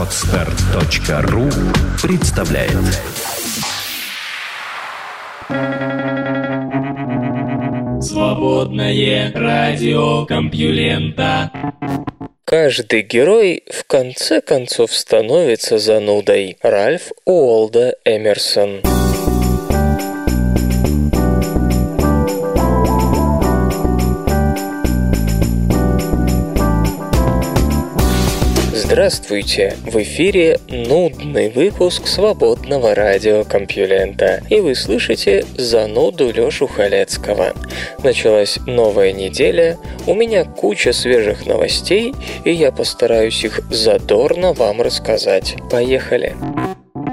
Отстар.ру 0.00 1.50
представляет. 2.02 2.72
Свободное 8.02 9.30
радио 9.34 10.24
Компьюлента. 10.24 11.52
Каждый 12.46 13.02
герой 13.02 13.62
в 13.70 13.84
конце 13.86 14.40
концов 14.40 14.90
становится 14.94 15.76
занудой. 15.76 16.56
Ральф 16.62 17.12
Уолда 17.26 17.94
Эмерсон 18.06 18.80
Здравствуйте! 28.90 29.76
В 29.86 30.02
эфире 30.02 30.58
нудный 30.68 31.48
выпуск 31.48 32.08
свободного 32.08 32.92
радиокомпьюлента. 32.92 34.42
И 34.50 34.58
вы 34.58 34.74
слышите 34.74 35.44
зануду 35.56 36.32
Лёшу 36.32 36.66
Халецкого. 36.66 37.52
Началась 38.02 38.58
новая 38.66 39.12
неделя, 39.12 39.78
у 40.08 40.14
меня 40.14 40.44
куча 40.44 40.92
свежих 40.92 41.46
новостей, 41.46 42.12
и 42.44 42.50
я 42.50 42.72
постараюсь 42.72 43.44
их 43.44 43.60
задорно 43.70 44.54
вам 44.54 44.82
рассказать. 44.82 45.54
Поехали! 45.70 46.34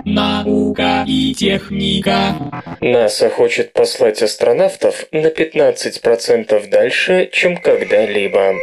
Наука 0.03 1.05
и 1.05 1.35
техника. 1.35 2.63
НАСА 2.81 3.29
хочет 3.29 3.73
послать 3.73 4.23
астронавтов 4.23 5.05
на 5.11 5.27
15% 5.27 6.71
дальше, 6.71 7.29
чем 7.31 7.55
когда-либо. 7.55 8.55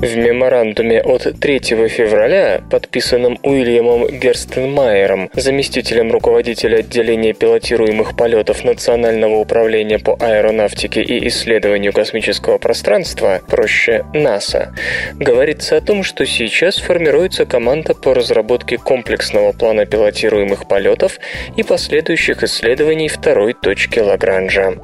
В 0.00 0.16
меморандуме 0.16 1.02
от 1.02 1.26
3 1.38 1.58
февраля, 1.88 2.62
подписанном 2.70 3.38
Уильямом 3.42 4.06
Герстенмайером, 4.08 5.28
заместителем 5.34 6.10
руководителя 6.10 6.78
отделения 6.78 7.34
пилотируемых 7.34 8.16
полетов 8.16 8.64
Национального 8.64 9.34
управления 9.36 9.98
по 9.98 10.16
аэронавтике 10.18 11.02
и 11.02 11.28
исследованию 11.28 11.92
космического 11.92 12.56
пространства, 12.56 13.42
проще 13.46 14.06
НАСА, 14.14 14.74
говорится 15.16 15.76
о 15.76 15.82
том, 15.82 16.02
что 16.02 16.24
сейчас 16.24 16.78
формируется 16.78 17.44
команда 17.44 17.92
по 17.92 18.14
разработке 18.14 18.78
комплексного 18.78 19.52
плана 19.52 19.84
пилотируемых 19.84 20.66
полетов 20.66 21.18
и 21.58 21.62
последующих 21.62 22.42
исследований 22.42 23.08
второй 23.08 23.52
точки 23.52 23.98
Лагранжа. 23.98 24.76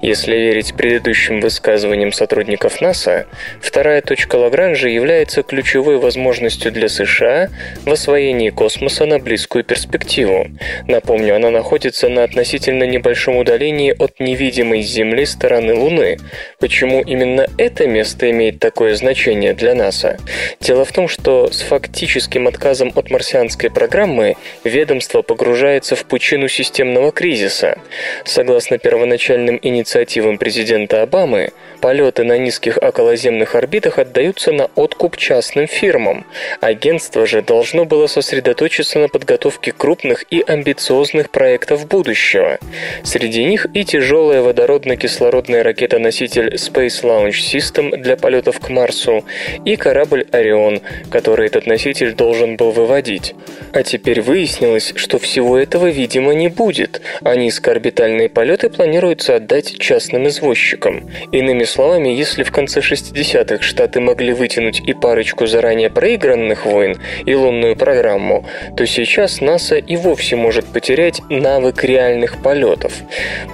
Если 0.00 0.36
верить 0.36 0.74
предыдущим 0.76 1.40
высказываниям 1.40 2.12
сотрудников 2.12 2.80
НАСА, 2.80 3.26
вторая 3.60 4.00
точка 4.00 4.36
Лагранжа 4.36 4.59
Лагранжа 4.60 4.90
является 4.90 5.42
ключевой 5.42 5.96
возможностью 5.96 6.70
для 6.70 6.90
США 6.90 7.48
в 7.86 7.90
освоении 7.90 8.50
космоса 8.50 9.06
на 9.06 9.18
близкую 9.18 9.64
перспективу. 9.64 10.48
Напомню, 10.86 11.36
она 11.36 11.48
находится 11.48 12.10
на 12.10 12.24
относительно 12.24 12.84
небольшом 12.84 13.38
удалении 13.38 13.94
от 13.98 14.20
невидимой 14.20 14.82
Земли 14.82 15.24
стороны 15.24 15.74
Луны. 15.74 16.18
Почему 16.58 17.00
именно 17.00 17.46
это 17.56 17.86
место 17.86 18.30
имеет 18.30 18.58
такое 18.58 18.94
значение 18.96 19.54
для 19.54 19.74
НАСА? 19.74 20.18
Дело 20.60 20.84
в 20.84 20.92
том, 20.92 21.08
что 21.08 21.50
с 21.50 21.62
фактическим 21.62 22.46
отказом 22.46 22.92
от 22.94 23.10
марсианской 23.10 23.70
программы 23.70 24.36
ведомство 24.62 25.22
погружается 25.22 25.96
в 25.96 26.04
пучину 26.04 26.48
системного 26.48 27.12
кризиса. 27.12 27.78
Согласно 28.26 28.76
первоначальным 28.76 29.58
инициативам 29.62 30.36
президента 30.36 31.00
Обамы, 31.00 31.52
полеты 31.80 32.24
на 32.24 32.36
низких 32.36 32.76
околоземных 32.76 33.54
орбитах 33.54 33.98
отдаются 33.98 34.49
отдается 34.50 34.52
на 34.52 34.70
откуп 34.74 35.16
частным 35.16 35.66
фирмам. 35.66 36.24
Агентство 36.60 37.26
же 37.26 37.42
должно 37.42 37.84
было 37.84 38.06
сосредоточиться 38.06 38.98
на 38.98 39.08
подготовке 39.08 39.72
крупных 39.72 40.24
и 40.30 40.42
амбициозных 40.46 41.30
проектов 41.30 41.86
будущего. 41.86 42.58
Среди 43.04 43.44
них 43.44 43.66
и 43.74 43.84
тяжелая 43.84 44.42
водородно-кислородная 44.42 45.62
ракета-носитель 45.62 46.54
Space 46.54 47.02
Launch 47.02 47.40
System 47.52 47.96
для 47.96 48.16
полетов 48.16 48.60
к 48.60 48.68
Марсу, 48.70 49.24
и 49.64 49.76
корабль 49.76 50.26
«Орион», 50.32 50.80
который 51.10 51.46
этот 51.46 51.66
носитель 51.66 52.14
должен 52.14 52.56
был 52.56 52.70
выводить. 52.72 53.34
А 53.72 53.82
теперь 53.82 54.20
выяснилось, 54.20 54.92
что 54.96 55.18
всего 55.18 55.56
этого, 55.58 55.90
видимо, 55.90 56.32
не 56.34 56.48
будет, 56.48 57.00
а 57.22 57.36
низкоорбитальные 57.36 58.28
полеты 58.28 58.68
планируется 58.68 59.36
отдать 59.36 59.78
частным 59.78 60.26
извозчикам. 60.26 61.08
Иными 61.32 61.64
словами, 61.64 62.08
если 62.08 62.42
в 62.42 62.50
конце 62.50 62.80
60-х 62.80 63.62
Штаты 63.62 64.00
могли 64.00 64.32
вытянуть 64.40 64.80
и 64.80 64.94
парочку 64.94 65.46
заранее 65.46 65.90
проигранных 65.90 66.64
войн, 66.64 66.98
и 67.26 67.34
лунную 67.34 67.76
программу, 67.76 68.44
то 68.76 68.86
сейчас 68.86 69.40
НАСА 69.40 69.76
и 69.76 69.96
вовсе 69.96 70.34
может 70.34 70.64
потерять 70.64 71.20
навык 71.28 71.84
реальных 71.84 72.42
полетов. 72.42 72.94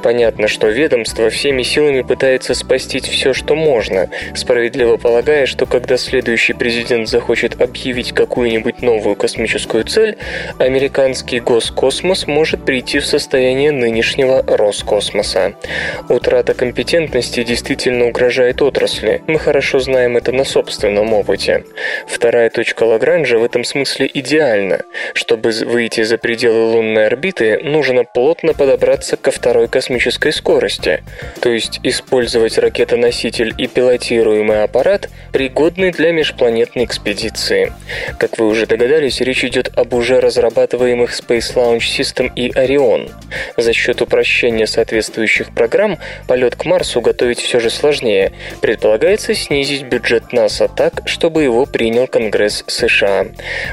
Понятно, 0.02 0.47
что 0.47 0.69
ведомство 0.69 1.28
всеми 1.28 1.62
силами 1.62 2.02
пытается 2.02 2.54
спасти 2.54 3.00
все, 3.00 3.34
что 3.34 3.56
можно, 3.56 4.08
справедливо 4.34 4.97
полагая, 4.97 5.47
что 5.47 5.66
когда 5.66 5.97
следующий 5.97 6.52
президент 6.52 7.08
захочет 7.08 7.60
объявить 7.60 8.12
какую-нибудь 8.12 8.80
новую 8.80 9.16
космическую 9.16 9.84
цель, 9.84 10.16
американский 10.58 11.41
госкосмос 11.41 12.28
может 12.28 12.64
прийти 12.64 13.00
в 13.00 13.06
состояние 13.06 13.72
нынешнего 13.72 14.44
Роскосмоса. 14.47 15.54
Утрата 16.08 16.54
компетентности 16.54 17.42
действительно 17.42 18.06
угрожает 18.06 18.62
отрасли. 18.62 19.22
Мы 19.26 19.41
хорошо 19.41 19.80
знаем 19.80 20.16
это 20.16 20.30
на 20.30 20.44
собственном 20.44 20.75
собственном 20.76 21.14
опыте. 21.14 21.64
Вторая 22.06 22.50
точка 22.50 22.84
Лагранжа 22.84 23.38
в 23.38 23.44
этом 23.44 23.64
смысле 23.64 24.10
идеальна. 24.12 24.82
Чтобы 25.14 25.50
выйти 25.50 26.03
за 26.03 26.19
пределы 26.19 26.72
лунной 26.72 27.06
орбиты, 27.06 27.59
нужно 27.62 28.04
плотно 28.04 28.53
подобраться 28.53 29.16
ко 29.16 29.31
второй 29.31 29.69
космической 29.69 30.32
скорости, 30.32 31.03
то 31.41 31.48
есть 31.48 31.81
использовать 31.82 32.59
ракетоноситель 32.59 33.54
и 33.56 33.66
пилотируемый 33.66 34.62
аппарат, 34.62 35.09
пригодный 35.32 35.92
для 35.92 36.12
межпланетной 36.12 36.84
экспедиции. 36.84 37.72
Как 38.19 38.38
вы 38.38 38.47
уже 38.47 38.66
догадались, 38.66 39.20
речь 39.20 39.44
идет 39.44 39.70
об 39.76 39.94
уже 39.94 40.20
разрабатываемых 40.20 41.19
Space 41.19 41.54
Launch 41.54 41.86
System 41.98 42.31
и 42.36 42.50
Orion. 42.50 43.10
За 43.56 43.72
счет 43.72 44.03
упрощения 44.03 44.66
соответствующих 44.66 45.54
программ 45.54 45.98
полет 46.28 46.54
к 46.54 46.66
Марсу 46.66 47.00
готовить 47.00 47.41
все 47.41 47.60
же 47.60 47.70
сложнее. 47.70 48.32
Предполагается 48.60 49.34
снизить 49.34 49.84
бюджет 49.84 50.32
НАСА 50.32 50.66
НАСА 50.66 50.77
так, 50.77 51.03
чтобы 51.09 51.43
его 51.43 51.66
принял 51.66 52.06
Конгресс 52.06 52.65
США. 52.66 53.27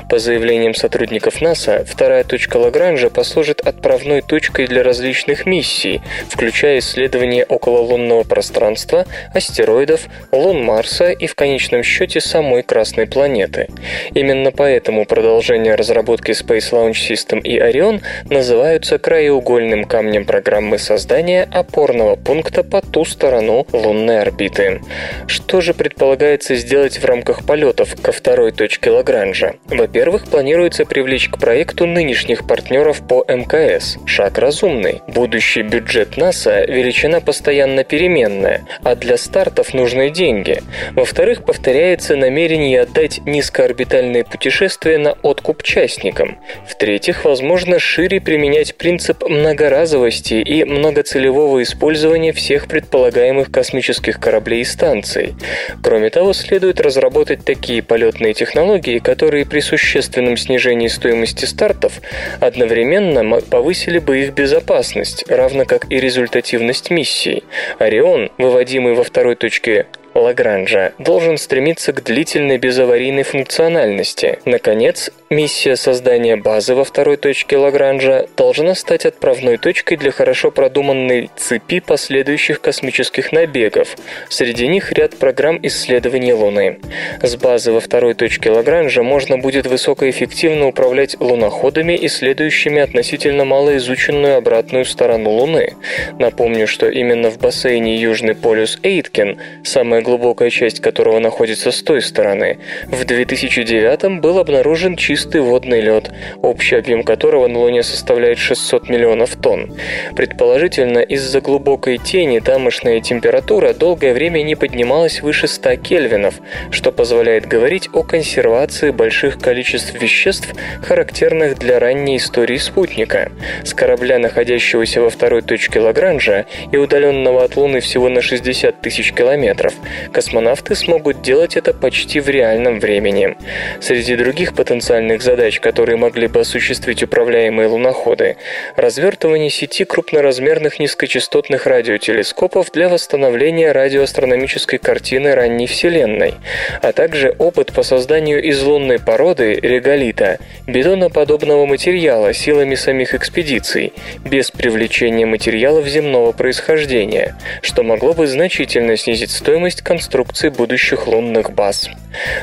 По 0.10 0.20
заявлениям 0.20 0.74
сотрудников 0.74 1.42
НАСА, 1.42 1.86
вторая 1.86 2.24
точка 2.24 2.58
Лагранжа 2.58 3.10
послужит 3.10 3.62
отправной 3.62 4.22
точкой 4.22 4.68
для 4.68 4.84
различных 4.84 5.46
миссий, 5.46 6.02
включая 6.30 6.80
исследование 6.80 7.46
окололунного 7.46 8.24
пространства, 8.24 9.06
астероидов, 9.34 10.02
лун 10.32 10.64
Марса 10.64 11.12
и 11.12 11.28
в 11.28 11.36
конечном 11.36 11.84
счете 11.84 12.22
самой 12.22 12.64
Красной 12.64 13.08
планеты. 13.08 13.68
Именно 14.14 14.52
поэтому 14.52 15.06
продолжение 15.06 15.76
разработки 15.76 16.32
Space 16.32 16.72
Launch 16.72 16.94
System 17.10 17.42
и 17.42 17.60
Orion 17.60 18.02
называются 18.30 18.98
краеугольным 18.98 19.86
камнем 19.86 20.26
программы 20.26 20.78
создания 20.78 21.48
опорного 21.52 22.16
пункта 22.16 22.64
по 22.64 22.82
ту 22.82 23.06
сторону 23.06 23.66
лунной 23.72 24.22
орбиты. 24.22 24.82
Что 25.28 25.62
же 25.62 25.74
предполагается 25.74 26.56
сделать 26.56 26.83
сделать 26.84 26.98
в 26.98 27.06
рамках 27.06 27.46
полетов 27.46 27.96
ко 28.02 28.12
второй 28.12 28.52
точке 28.52 28.90
Лагранжа? 28.90 29.56
Во-первых, 29.68 30.26
планируется 30.26 30.84
привлечь 30.84 31.30
к 31.30 31.38
проекту 31.38 31.86
нынешних 31.86 32.46
партнеров 32.46 33.08
по 33.08 33.24
МКС. 33.26 33.98
Шаг 34.06 34.38
разумный. 34.38 35.02
Будущий 35.08 35.62
бюджет 35.62 36.18
НАСА– 36.18 36.66
величина 36.68 37.22
постоянно 37.22 37.86
переменная, 37.86 38.66
а 38.84 38.96
для 38.96 39.16
стартов 39.16 39.74
нужны 39.74 40.10
деньги. 40.10 40.62
Во-вторых, 40.92 41.46
повторяется 41.46 42.18
намерение 42.18 42.82
отдать 42.82 43.22
низкоорбитальные 43.26 44.26
путешествия 44.26 44.98
на 44.98 45.14
откуп 45.22 45.64
частникам. 45.64 46.38
В-третьих, 46.68 47.24
возможно 47.24 47.80
шире 47.80 48.20
применять 48.20 48.76
принцип 48.76 49.24
многоразовости 49.24 50.34
и 50.34 50.66
многоцелевого 50.66 51.64
использования 51.64 52.34
всех 52.34 52.68
предполагаемых 52.68 53.52
космических 53.52 54.20
кораблей 54.20 54.62
и 54.62 54.66
станций. 54.66 55.34
Кроме 55.82 56.10
того, 56.10 56.34
следует 56.34 56.63
следует 56.64 56.80
разработать 56.80 57.44
такие 57.44 57.84
полетные 57.84 58.34
технологии, 58.34 59.00
которые 59.00 59.46
при 59.46 59.60
существенном 59.60 60.38
снижении 60.38 60.88
стоимости 60.88 61.44
стартов 61.44 62.00
одновременно 62.40 63.42
повысили 63.42 64.00
бы 64.00 64.20
их 64.20 64.34
безопасность, 64.34 65.26
равно 65.28 65.66
как 65.66 65.92
и 65.92 66.00
результативность 66.00 66.90
миссий. 66.90 67.44
Орион, 67.80 68.32
выводимый 68.38 68.94
во 68.94 69.04
второй 69.04 69.36
точке 69.36 69.88
Лагранжа 70.14 70.94
должен 71.00 71.38
стремиться 71.38 71.92
к 71.92 72.02
длительной 72.04 72.60
безаварийной 72.60 73.24
функциональности. 73.24 74.40
Наконец, 74.46 75.12
Миссия 75.30 75.76
создания 75.76 76.36
базы 76.36 76.76
во 76.76 76.84
второй 76.84 77.18
точке 77.18 77.58
Лагранжа 77.58 78.28
должна 78.38 78.76
стать 78.76 79.06
отправной 79.06 79.58
точкой 79.58 79.98
для 79.98 80.12
хорошо 80.12 80.52
продуманной 80.52 81.32
цепи 81.36 81.80
последующих 81.80 82.62
космических 82.62 83.32
набегов. 83.32 83.96
Среди 84.30 84.68
них 84.68 84.92
ряд 84.92 85.18
программ 85.18 85.60
исследования 85.64 86.36
Луны. 86.36 86.80
С 87.22 87.36
базы 87.36 87.72
во 87.72 87.80
второй 87.80 88.14
точке 88.14 88.52
Лагранжа 88.52 89.02
можно 89.02 89.40
будет 89.40 89.66
высокоэффективно 89.66 90.68
управлять 90.68 91.20
луноходами, 91.20 91.98
исследующими 92.06 92.82
относительно 92.82 93.44
малоизученную 93.44 94.38
обратную 94.38 94.86
сторону 94.86 95.32
Луны. 95.32 95.74
Напомню, 96.20 96.68
что 96.68 96.90
именно 96.90 97.32
в 97.32 97.40
бассейне 97.40 97.98
Южный 97.98 98.36
полюс 98.36 98.78
Эйткин, 98.84 99.40
самая 99.64 100.02
глубокая 100.02 100.52
часть 100.52 100.80
которого 100.80 101.18
находится 101.20 101.72
с 101.72 101.82
той 101.82 102.02
стороны, 102.02 102.60
в 102.88 103.04
2009 103.04 104.22
был 104.22 104.38
обнаружен 104.38 104.96
чистый 104.96 105.23
чистый 105.24 105.40
водный 105.40 105.80
лед, 105.80 106.12
общий 106.42 106.76
объем 106.76 107.04
которого 107.04 107.48
на 107.48 107.60
Луне 107.60 107.82
составляет 107.82 108.38
600 108.40 108.90
миллионов 108.90 109.38
тонн. 109.38 109.74
Предположительно, 110.18 111.00
из-за 111.00 111.40
глубокой 111.40 111.98
тени 111.98 112.40
тамошная 112.40 113.00
температура 113.00 113.74
долгое 113.74 114.14
время 114.14 114.42
не 114.44 114.56
поднималась 114.56 115.22
выше 115.22 115.48
100 115.48 115.78
кельвинов, 115.78 116.36
что 116.72 116.92
позволяет 116.92 117.48
говорить 117.48 117.88
о 117.94 118.04
консервации 118.04 118.92
больших 118.92 119.40
количеств 119.40 119.94
веществ, 119.94 120.54
характерных 120.82 121.58
для 121.58 121.80
ранней 121.80 122.18
истории 122.18 122.58
спутника. 122.58 123.32
С 123.64 123.74
корабля, 123.74 124.20
находящегося 124.20 125.00
во 125.00 125.10
второй 125.10 125.42
точке 125.42 125.80
Лагранжа 125.80 126.48
и 126.74 126.76
удаленного 126.76 127.46
от 127.46 127.56
Луны 127.56 127.80
всего 127.80 128.10
на 128.10 128.22
60 128.22 128.82
тысяч 128.82 129.14
километров, 129.14 129.74
космонавты 130.12 130.76
смогут 130.76 131.22
делать 131.22 131.56
это 131.56 131.74
почти 131.74 132.20
в 132.20 132.28
реальном 132.28 132.82
времени. 132.82 133.38
Среди 133.80 134.18
других 134.18 134.54
потенциальных 134.54 135.03
отдельных 135.04 135.22
задач, 135.22 135.60
которые 135.60 135.98
могли 135.98 136.28
бы 136.28 136.40
осуществить 136.40 137.04
управляемые 137.04 137.68
луноходы, 137.68 138.38
развертывание 138.76 139.50
сети 139.50 139.84
крупноразмерных 139.86 140.80
низкочастотных 140.80 141.66
радиотелескопов 141.68 142.72
для 142.72 142.90
восстановления 142.90 143.72
радиоастрономической 143.72 144.80
картины 144.80 145.36
ранней 145.36 145.68
Вселенной, 145.68 146.36
а 146.82 146.92
также 146.94 147.36
опыт 147.38 147.74
по 147.74 147.84
созданию 147.84 148.42
из 148.42 148.62
лунной 148.64 149.00
породы 149.00 149.56
реголита, 149.56 150.38
бетоноподобного 150.68 151.66
материала 151.66 152.34
силами 152.34 152.76
самих 152.76 153.14
экспедиций, 153.14 153.94
без 154.24 154.52
привлечения 154.52 155.26
материалов 155.26 155.88
земного 155.88 156.32
происхождения, 156.32 157.36
что 157.62 157.84
могло 157.84 158.14
бы 158.14 158.28
значительно 158.28 158.96
снизить 158.98 159.32
стоимость 159.32 159.82
конструкции 159.82 160.50
будущих 160.50 161.08
лунных 161.08 161.52
баз. 161.52 161.90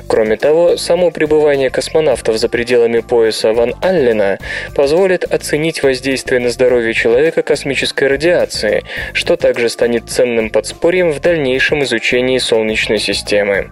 Кроме 0.09 0.37
того, 0.37 0.77
само 0.77 1.11
пребывание 1.11 1.71
космонавтов 1.71 2.37
за 2.37 2.49
пределами 2.51 3.01
пояса 3.01 3.53
Ван 3.53 3.75
Аллена 3.81 4.39
позволит 4.75 5.25
оценить 5.25 5.83
воздействие 5.83 6.41
на 6.41 6.51
здоровье 6.51 6.93
человека 6.93 7.43
космической 7.43 8.09
радиации, 8.09 8.83
что 9.13 9.37
также 9.37 9.69
станет 9.69 10.09
ценным 10.09 10.51
подспорьем 10.51 11.13
в 11.13 11.21
дальнейшем 11.21 11.85
изучении 11.85 12.39
Солнечной 12.39 12.99
системы. 12.99 13.71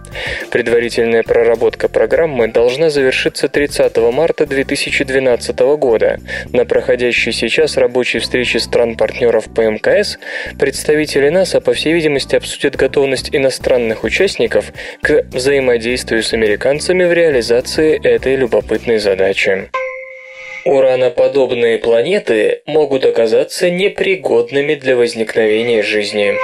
Предварительная 0.51 1.23
проработка 1.23 1.89
программы 1.89 2.47
должна 2.47 2.89
завершиться 2.89 3.49
30 3.49 3.97
марта 4.13 4.45
2012 4.45 5.59
года. 5.77 6.19
На 6.51 6.65
проходящей 6.65 7.31
сейчас 7.31 7.77
рабочей 7.77 8.19
встрече 8.19 8.59
стран-партнеров 8.59 9.45
по 9.53 9.61
МКС 9.61 10.17
представители 10.57 11.29
НАСА, 11.29 11.61
по 11.61 11.73
всей 11.73 11.93
видимости, 11.93 12.35
обсудят 12.35 12.75
готовность 12.75 13.29
иностранных 13.33 14.03
участников 14.03 14.71
к 15.01 15.25
взаимодействию 15.31 16.23
с 16.23 16.33
американцами 16.33 17.03
в 17.03 17.13
реализации 17.13 17.99
этой 18.01 18.35
любопытной 18.35 18.68
любопытной 18.69 18.99
задачи. 18.99 19.69
Ураноподобные 20.65 21.79
планеты 21.79 22.61
могут 22.65 23.05
оказаться 23.05 23.69
непригодными 23.69 24.75
для 24.75 24.95
возникновения 24.95 25.81
жизни. 25.81 26.35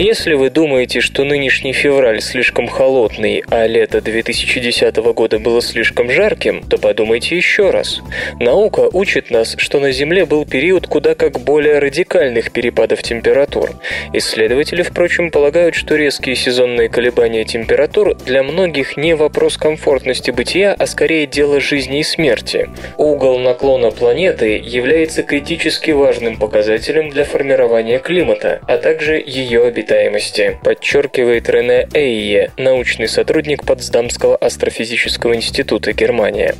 Если 0.00 0.32
вы 0.32 0.48
думаете, 0.48 1.00
что 1.00 1.24
нынешний 1.24 1.74
февраль 1.74 2.22
слишком 2.22 2.68
холодный, 2.68 3.44
а 3.50 3.66
лето 3.66 4.00
2010 4.00 4.96
года 4.96 5.38
было 5.38 5.60
слишком 5.60 6.10
жарким, 6.10 6.62
то 6.62 6.78
подумайте 6.78 7.36
еще 7.36 7.68
раз. 7.68 8.00
Наука 8.40 8.88
учит 8.90 9.30
нас, 9.30 9.56
что 9.58 9.78
на 9.78 9.92
Земле 9.92 10.24
был 10.24 10.46
период 10.46 10.86
куда 10.86 11.14
как 11.14 11.40
более 11.40 11.80
радикальных 11.80 12.50
перепадов 12.50 13.02
температур. 13.02 13.72
Исследователи, 14.14 14.80
впрочем, 14.80 15.30
полагают, 15.30 15.74
что 15.74 15.96
резкие 15.96 16.34
сезонные 16.34 16.88
колебания 16.88 17.44
температур 17.44 18.14
для 18.14 18.42
многих 18.42 18.96
не 18.96 19.14
вопрос 19.14 19.58
комфортности 19.58 20.30
бытия, 20.30 20.74
а 20.78 20.86
скорее 20.86 21.26
дело 21.26 21.60
жизни 21.60 22.00
и 22.00 22.04
смерти. 22.04 22.70
Угол 22.96 23.38
наклона 23.38 23.90
планеты 23.90 24.62
является 24.64 25.22
критически 25.22 25.90
важным 25.90 26.38
показателем 26.38 27.10
для 27.10 27.24
формирования 27.24 27.98
климата, 27.98 28.62
а 28.66 28.78
также 28.78 29.22
ее 29.26 29.66
обитания 29.66 29.89
обитаемости, 29.90 30.58
подчеркивает 30.62 31.48
Рене 31.48 31.88
Эйе, 31.92 32.52
научный 32.56 33.08
сотрудник 33.08 33.64
Потсдамского 33.66 34.36
астрофизического 34.36 35.34
института 35.34 35.92
Германия. 35.92 36.54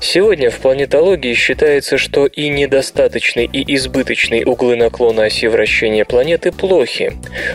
Сегодня 0.00 0.50
в 0.50 0.58
планетологии 0.60 1.34
считается, 1.34 1.98
что 1.98 2.26
и 2.26 2.48
недостаточный, 2.48 3.44
и 3.44 3.74
избыточный 3.76 4.44
углы 4.44 4.76
наклона 4.76 5.24
оси 5.24 5.46
вращения 5.46 6.06
планеты 6.06 6.52
плохи. 6.52 7.12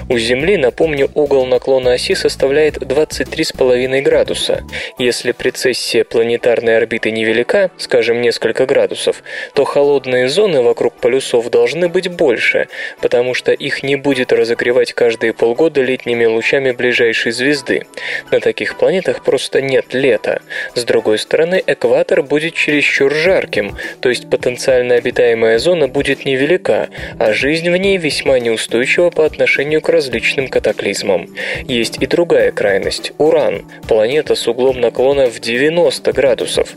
У 0.09 0.17
Земли, 0.19 0.57
напомню, 0.57 1.09
угол 1.15 1.47
наклона 1.47 1.93
оси 1.93 2.13
составляет 2.13 2.77
23,5 2.77 4.01
градуса. 4.01 4.63
Если 4.99 5.31
прецессия 5.31 6.03
планетарной 6.03 6.77
орбиты 6.77 7.09
невелика, 7.09 7.71
скажем, 7.77 8.21
несколько 8.21 8.67
градусов, 8.67 9.23
то 9.55 9.63
холодные 9.63 10.29
зоны 10.29 10.61
вокруг 10.61 10.93
полюсов 10.95 11.49
должны 11.49 11.89
быть 11.89 12.09
больше, 12.09 12.67
потому 13.01 13.33
что 13.33 13.53
их 13.53 13.81
не 13.81 13.95
будет 13.95 14.31
разогревать 14.31 14.93
каждый 14.93 15.14
каждые 15.15 15.31
полгода 15.31 15.81
летними 15.81 16.25
лучами 16.25 16.71
ближайшей 16.71 17.31
звезды. 17.31 17.83
На 18.31 18.41
таких 18.41 18.75
планетах 18.77 19.23
просто 19.23 19.61
нет 19.61 19.93
лета. 19.93 20.41
С 20.73 20.83
другой 20.83 21.19
стороны, 21.19 21.63
экватор 21.65 22.21
будет 22.21 22.53
чересчур 22.53 23.13
жарким, 23.13 23.77
то 24.01 24.09
есть 24.09 24.29
потенциально 24.29 24.95
обитаемая 24.95 25.57
зона 25.57 25.87
будет 25.87 26.25
невелика, 26.25 26.89
а 27.17 27.31
жизнь 27.31 27.69
в 27.69 27.77
ней 27.77 27.97
весьма 27.97 28.39
неустойчива 28.39 29.09
по 29.09 29.25
отношению 29.25 29.79
к 29.79 29.87
различным 29.87 30.49
катаклизмам. 30.49 31.29
Есть 31.63 32.01
и 32.01 32.07
другая 32.07 32.51
крайность– 32.51 33.13
Уран, 33.17 33.71
планета 33.87 34.35
с 34.35 34.45
углом 34.49 34.81
наклона 34.81 35.27
в 35.27 35.39
90 35.39 36.11
градусов. 36.11 36.75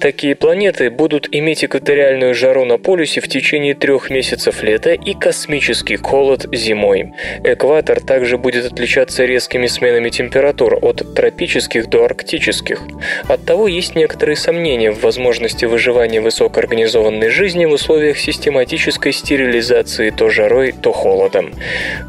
Такие 0.00 0.34
планеты 0.34 0.88
будут 0.88 1.28
иметь 1.30 1.62
экваториальную 1.62 2.34
жару 2.34 2.64
на 2.64 2.78
полюсе 2.78 3.20
в 3.20 3.28
течение 3.28 3.74
трех 3.74 4.08
месяцев 4.08 4.62
лета 4.62 4.92
и 4.92 5.12
космический 5.12 5.96
холод 5.96 6.46
зимой. 6.52 7.12
Экватор 7.60 8.00
также 8.00 8.38
будет 8.38 8.64
отличаться 8.64 9.26
резкими 9.26 9.66
сменами 9.66 10.08
температур 10.08 10.78
от 10.80 11.14
тропических 11.14 11.90
до 11.90 12.06
арктических. 12.06 12.80
Оттого 13.28 13.68
есть 13.68 13.94
некоторые 13.94 14.36
сомнения 14.36 14.90
в 14.90 15.02
возможности 15.02 15.66
выживания 15.66 16.22
высокоорганизованной 16.22 17.28
жизни 17.28 17.66
в 17.66 17.72
условиях 17.72 18.16
систематической 18.16 19.12
стерилизации 19.12 20.08
то 20.08 20.30
жарой, 20.30 20.72
то 20.72 20.90
холодом. 20.90 21.52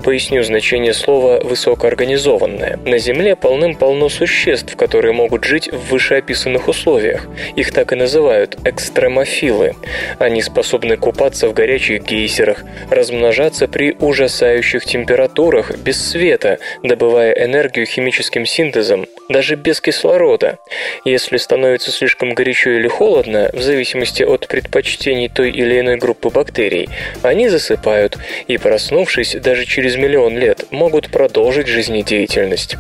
Поясню 0.06 0.42
значение 0.44 0.94
слова 0.94 1.42
«высокоорганизованное». 1.44 2.80
На 2.86 2.98
Земле 2.98 3.36
полным-полно 3.36 4.08
существ, 4.08 4.78
которые 4.78 5.12
могут 5.12 5.44
жить 5.44 5.70
в 5.70 5.92
вышеописанных 5.92 6.70
условиях. 6.70 7.28
Их 7.58 7.74
так 7.74 7.92
и 7.92 7.98
называют 7.98 8.58
экстремофилы. 8.64 9.76
Они 10.18 10.42
способны 10.42 10.96
купаться 10.96 11.50
в 11.50 11.54
горячих 11.54 12.04
гейзерах, 12.04 12.64
размножаться 12.90 13.68
при 13.68 13.98
ужасающих 14.00 14.86
температурах, 14.86 15.41
без 15.78 16.10
света, 16.10 16.60
добывая 16.84 17.32
энергию 17.34 17.86
химическим 17.86 18.46
синтезом, 18.46 19.08
даже 19.30 19.56
без 19.56 19.82
кислорода. 19.82 20.60
Если 21.06 21.38
становится 21.38 21.92
слишком 21.92 22.34
горячо 22.34 22.72
или 22.72 22.88
холодно, 22.88 23.50
в 23.54 23.62
зависимости 23.62 24.24
от 24.24 24.48
предпочтений 24.48 25.30
той 25.30 25.50
или 25.50 25.80
иной 25.80 25.98
группы 25.98 26.30
бактерий, 26.30 26.90
они 27.24 27.50
засыпают 27.50 28.18
и, 28.48 28.58
проснувшись 28.58 29.36
даже 29.36 29.66
через 29.66 29.96
миллион 29.96 30.38
лет, 30.38 30.66
могут 30.72 31.10
продолжить 31.10 31.68
жизнедеятельность. 31.68 32.76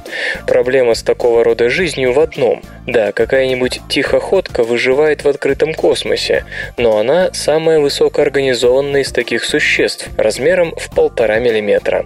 Проблема 0.45 0.93
с 0.93 1.03
такого 1.03 1.43
рода 1.43 1.69
жизнью 1.69 2.13
в 2.13 2.19
одном. 2.19 2.61
Да, 2.85 3.11
какая-нибудь 3.11 3.81
тихоходка 3.89 4.63
выживает 4.63 5.23
в 5.23 5.27
открытом 5.27 5.73
космосе, 5.73 6.45
но 6.77 6.97
она 6.97 7.33
самая 7.33 7.79
высокоорганизованная 7.79 9.01
из 9.01 9.11
таких 9.11 9.43
существ, 9.43 10.09
размером 10.17 10.73
в 10.75 10.93
полтора 10.93 11.39
миллиметра. 11.39 12.05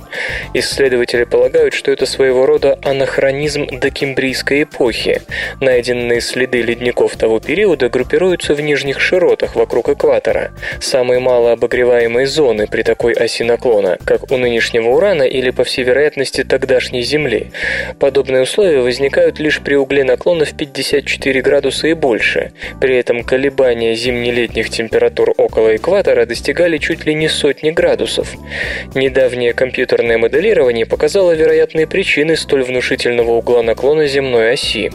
Исследователи 0.54 1.24
полагают, 1.24 1.74
что 1.74 1.92
это 1.92 2.06
своего 2.06 2.46
рода 2.46 2.78
анахронизм 2.84 3.68
докембрийской 3.68 4.64
эпохи. 4.64 5.22
Найденные 5.62 6.22
следы 6.22 6.62
ледников 6.62 7.16
того 7.16 7.40
периода 7.40 7.90
группируются 7.90 8.54
в 8.54 8.62
нижних 8.62 9.00
широтах 9.00 9.56
вокруг 9.56 9.90
экватора, 9.90 10.52
самые 10.80 11.20
малообогреваемые 11.20 12.28
зоны 12.28 12.68
при 12.68 12.84
такой 12.84 13.14
оси 13.14 13.44
наклона, 13.44 13.98
как 14.06 14.32
у 14.32 14.38
нынешнего 14.38 14.90
Урана 14.90 15.24
или, 15.24 15.50
по 15.50 15.64
всей 15.64 15.84
вероятности, 15.84 16.44
тогдашней 16.44 17.02
Земли. 17.02 17.52
Подобные 18.00 18.44
условия 18.44 18.82
возникают 18.82 19.40
лишь 19.40 19.60
при 19.62 19.76
угле 19.76 20.04
наклона 20.04 20.46
в 20.46 20.56
54 20.56 21.42
градуса 21.42 21.88
и 21.88 21.94
больше. 21.94 22.52
При 22.80 22.98
этом 22.98 23.24
колебания 23.24 23.96
зимне-летних 23.96 24.70
температур 24.70 25.34
около 25.38 25.76
экватора 25.76 26.26
достигали 26.26 26.78
чуть 26.78 27.06
ли 27.06 27.14
не 27.14 27.28
сотни 27.28 27.72
градусов. 27.72 28.34
Недавнее 28.94 29.54
компьютерное 29.54 30.18
моделирование 30.26 30.88
показало 30.88 31.34
вероятные 31.34 31.86
причины 31.86 32.36
столь 32.36 32.64
внушительного 32.64 33.34
угла 33.34 33.62
наклона 33.62 34.08
земной 34.08 34.54
оси. 34.54 34.92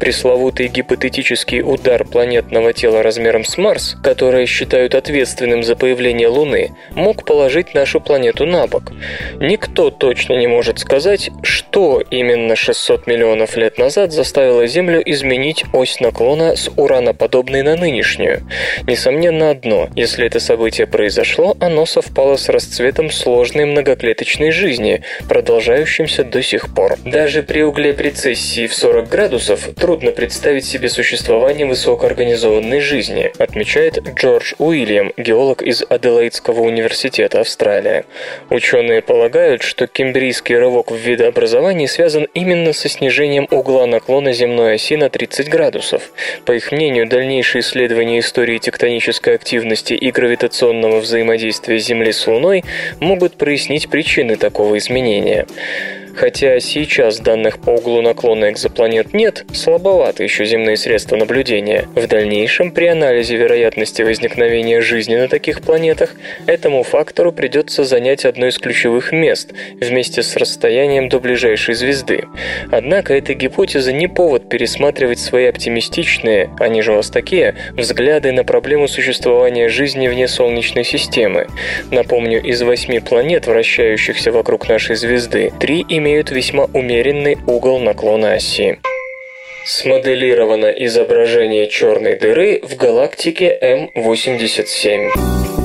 Пресловутый 0.00 0.66
гипотетический 0.66 1.62
удар 1.62 2.04
планетного 2.04 2.72
тела 2.72 3.00
размером 3.04 3.44
с 3.44 3.56
Марс, 3.58 3.94
которое 4.02 4.44
считают 4.46 4.96
ответственным 4.96 5.62
за 5.62 5.76
появление 5.76 6.26
Луны, 6.26 6.72
мог 6.96 7.24
положить 7.24 7.74
нашу 7.74 8.00
планету 8.00 8.44
на 8.44 8.66
бок. 8.66 8.92
Никто 9.34 9.90
точно 9.90 10.34
не 10.34 10.48
может 10.48 10.80
сказать, 10.80 11.30
что 11.44 12.02
именно 12.10 12.56
600 12.56 13.06
миллионов 13.06 13.56
лет 13.56 13.78
назад 13.78 14.10
заставило 14.10 14.66
Землю 14.66 15.00
изменить 15.04 15.64
ось 15.72 16.00
наклона 16.00 16.56
с 16.56 16.68
ураноподобной 16.76 17.62
на 17.62 17.76
нынешнюю. 17.76 18.42
Несомненно 18.88 19.50
одно, 19.50 19.88
если 19.94 20.26
это 20.26 20.40
событие 20.40 20.88
произошло, 20.88 21.56
оно 21.60 21.86
совпало 21.86 22.34
с 22.36 22.48
расцветом 22.48 23.12
сложной 23.12 23.66
многоклеточной 23.66 24.50
жизни, 24.50 24.71
продолжающимся 25.28 26.24
до 26.24 26.42
сих 26.42 26.74
пор. 26.74 26.96
Даже 27.04 27.42
при 27.42 27.62
угле 27.62 27.92
прецессии 27.92 28.66
в 28.66 28.74
40 28.74 29.08
градусов 29.08 29.68
трудно 29.76 30.12
представить 30.12 30.64
себе 30.64 30.88
существование 30.88 31.66
высокоорганизованной 31.66 32.80
жизни, 32.80 33.32
отмечает 33.38 33.98
Джордж 34.16 34.54
Уильям, 34.58 35.12
геолог 35.16 35.62
из 35.62 35.82
Аделаидского 35.88 36.60
университета 36.60 37.40
Австралия. 37.40 38.04
Ученые 38.50 39.02
полагают, 39.02 39.62
что 39.62 39.86
кембрийский 39.86 40.56
рывок 40.56 40.90
в 40.90 40.96
видообразовании 40.96 41.86
связан 41.86 42.28
именно 42.34 42.72
со 42.72 42.88
снижением 42.88 43.48
угла 43.50 43.86
наклона 43.86 44.32
земной 44.32 44.74
оси 44.74 44.96
на 44.96 45.10
30 45.10 45.48
градусов. 45.48 46.12
По 46.44 46.52
их 46.52 46.72
мнению, 46.72 47.08
дальнейшие 47.08 47.60
исследования 47.60 48.20
истории 48.20 48.58
тектонической 48.58 49.34
активности 49.34 49.94
и 49.94 50.10
гравитационного 50.10 51.00
взаимодействия 51.00 51.78
Земли 51.78 52.12
с 52.12 52.26
Луной 52.26 52.64
могут 53.00 53.36
прояснить 53.36 53.88
причины 53.88 54.36
такого 54.36 54.61
изменения. 54.76 55.46
Хотя 56.14 56.60
сейчас 56.60 57.18
данных 57.20 57.58
по 57.58 57.70
углу 57.70 58.02
наклона 58.02 58.50
экзопланет 58.50 59.14
нет, 59.14 59.44
слабоваты 59.52 60.22
еще 60.24 60.44
земные 60.44 60.76
средства 60.76 61.16
наблюдения. 61.16 61.88
В 61.94 62.06
дальнейшем, 62.06 62.70
при 62.70 62.86
анализе 62.86 63.36
вероятности 63.36 64.02
возникновения 64.02 64.80
жизни 64.80 65.16
на 65.16 65.28
таких 65.28 65.62
планетах, 65.62 66.14
этому 66.46 66.82
фактору 66.82 67.32
придется 67.32 67.84
занять 67.84 68.24
одно 68.24 68.46
из 68.46 68.58
ключевых 68.58 69.12
мест 69.12 69.52
вместе 69.80 70.22
с 70.22 70.36
расстоянием 70.36 71.08
до 71.08 71.18
ближайшей 71.18 71.74
звезды. 71.74 72.24
Однако 72.70 73.14
эта 73.14 73.34
гипотеза 73.34 73.92
не 73.92 74.06
повод 74.06 74.48
пересматривать 74.48 75.18
свои 75.18 75.46
оптимистичные, 75.46 76.50
они 76.58 76.82
же 76.82 76.92
у 76.92 76.96
вас 76.96 77.10
такие, 77.10 77.54
взгляды 77.72 78.32
на 78.32 78.44
проблему 78.44 78.86
существования 78.86 79.68
жизни 79.68 80.08
вне 80.08 80.28
Солнечной 80.28 80.84
системы. 80.84 81.46
Напомню, 81.90 82.42
из 82.42 82.62
восьми 82.62 83.00
планет, 83.00 83.46
вращающихся 83.46 84.30
вокруг 84.30 84.68
нашей 84.68 84.96
звезды, 84.96 85.52
три 85.58 85.84
имеют 85.88 86.01
имеют 86.02 86.32
весьма 86.32 86.64
умеренный 86.64 87.38
угол 87.46 87.78
наклона 87.78 88.34
оси. 88.34 88.78
Смоделировано 89.64 90.66
изображение 90.66 91.68
черной 91.68 92.16
дыры 92.16 92.60
в 92.60 92.74
галактике 92.74 93.56
М87. 93.94 95.61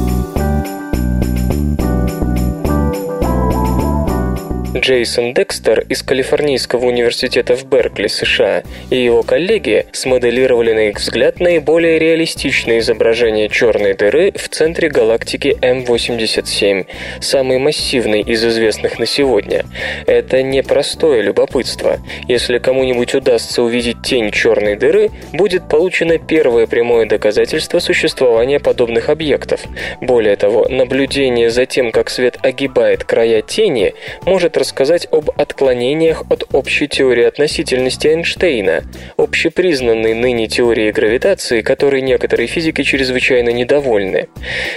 Джейсон 4.79 5.33
Декстер 5.33 5.81
из 5.89 6.03
Калифорнийского 6.03 6.85
университета 6.85 7.55
в 7.55 7.65
Беркли, 7.65 8.07
США, 8.07 8.63
и 8.89 8.95
его 8.95 9.23
коллеги 9.23 9.87
смоделировали 9.91 10.73
на 10.73 10.89
их 10.89 10.97
взгляд 10.97 11.39
наиболее 11.39 11.97
реалистичное 11.97 12.79
изображение 12.79 13.49
черной 13.49 13.95
дыры 13.95 14.31
в 14.35 14.49
центре 14.49 14.89
галактики 14.89 15.57
М87, 15.61 16.85
самый 17.21 17.57
массивный 17.57 18.21
из 18.21 18.45
известных 18.45 18.99
на 18.99 19.05
сегодня. 19.05 19.65
Это 20.05 20.43
непростое 20.43 21.21
любопытство. 21.21 21.97
Если 22.27 22.59
кому-нибудь 22.59 23.15
удастся 23.15 23.63
увидеть 23.63 24.03
тень 24.03 24.31
черной 24.31 24.75
дыры, 24.75 25.09
будет 25.33 25.67
получено 25.67 26.19
первое 26.19 26.67
прямое 26.67 27.07
доказательство 27.07 27.79
существования 27.79 28.59
подобных 28.59 29.09
объектов. 29.09 29.61
Более 30.01 30.35
того, 30.35 30.67
наблюдение 30.69 31.49
за 31.49 31.65
тем, 31.65 31.91
как 31.91 32.09
свет 32.09 32.37
огибает 32.43 33.03
края 33.03 33.41
тени, 33.41 33.93
может 34.25 34.55
рассказать 34.55 34.66
рассказать 34.67 35.07
об 35.11 35.29
отклонениях 35.37 36.25
от 36.29 36.43
общей 36.51 36.89
теории 36.89 37.23
относительности 37.23 38.07
Эйнштейна, 38.07 38.83
общепризнанной 39.15 40.13
ныне 40.13 40.49
теории 40.49 40.91
гравитации, 40.91 41.61
которой 41.61 42.01
некоторые 42.01 42.47
физики 42.47 42.83
чрезвычайно 42.83 43.51
недовольны. 43.51 44.27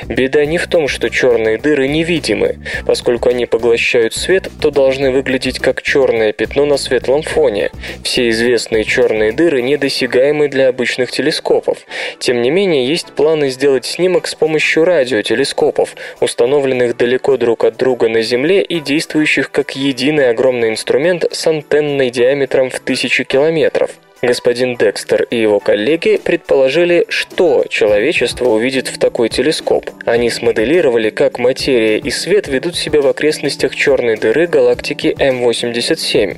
Беда 0.06 0.44
не 0.44 0.58
в 0.58 0.68
том, 0.68 0.86
что 0.86 1.10
черные 1.10 1.58
дыры 1.58 1.88
невидимы. 1.88 2.60
Поскольку 2.86 3.30
они 3.30 3.46
поглощают 3.46 4.14
свет, 4.14 4.48
то 4.60 4.70
должны 4.70 5.10
выглядеть 5.10 5.58
как 5.58 5.82
черное 5.82 6.32
пятно 6.32 6.66
на 6.66 6.76
светлом 6.76 7.22
фоне. 7.22 7.72
Все 8.04 8.28
известные 8.28 8.84
черные 8.84 9.32
дыры 9.32 9.60
недосягаемы 9.60 10.46
для 10.46 10.68
обычных 10.68 11.10
телескопов. 11.10 11.78
Тем 12.20 12.42
не 12.42 12.50
менее, 12.50 12.86
есть 12.86 13.08
планы 13.08 13.50
сделать 13.50 13.86
снимок 13.86 14.28
с 14.28 14.36
помощью 14.36 14.84
радиотелескопов, 14.84 15.96
установленных 16.20 16.96
далеко 16.96 17.36
друг 17.36 17.64
от 17.64 17.76
друга 17.76 18.08
на 18.08 18.22
Земле 18.22 18.62
и 18.62 18.78
действующих 18.78 19.50
как 19.50 19.69
единый 19.72 20.30
огромный 20.30 20.70
инструмент 20.70 21.24
с 21.30 21.46
антенной 21.46 22.10
диаметром 22.10 22.70
в 22.70 22.80
тысячи 22.80 23.24
километров. 23.24 23.90
Господин 24.22 24.76
Декстер 24.76 25.22
и 25.30 25.40
его 25.40 25.60
коллеги 25.60 26.20
предположили, 26.22 27.06
что 27.08 27.64
человечество 27.70 28.50
увидит 28.50 28.88
в 28.88 28.98
такой 28.98 29.30
телескоп. 29.30 29.88
Они 30.04 30.28
смоделировали, 30.28 31.08
как 31.08 31.38
материя 31.38 31.96
и 31.96 32.10
свет 32.10 32.46
ведут 32.46 32.76
себя 32.76 33.00
в 33.00 33.06
окрестностях 33.06 33.74
черной 33.74 34.18
дыры 34.18 34.46
галактики 34.46 35.14
М87. 35.18 36.36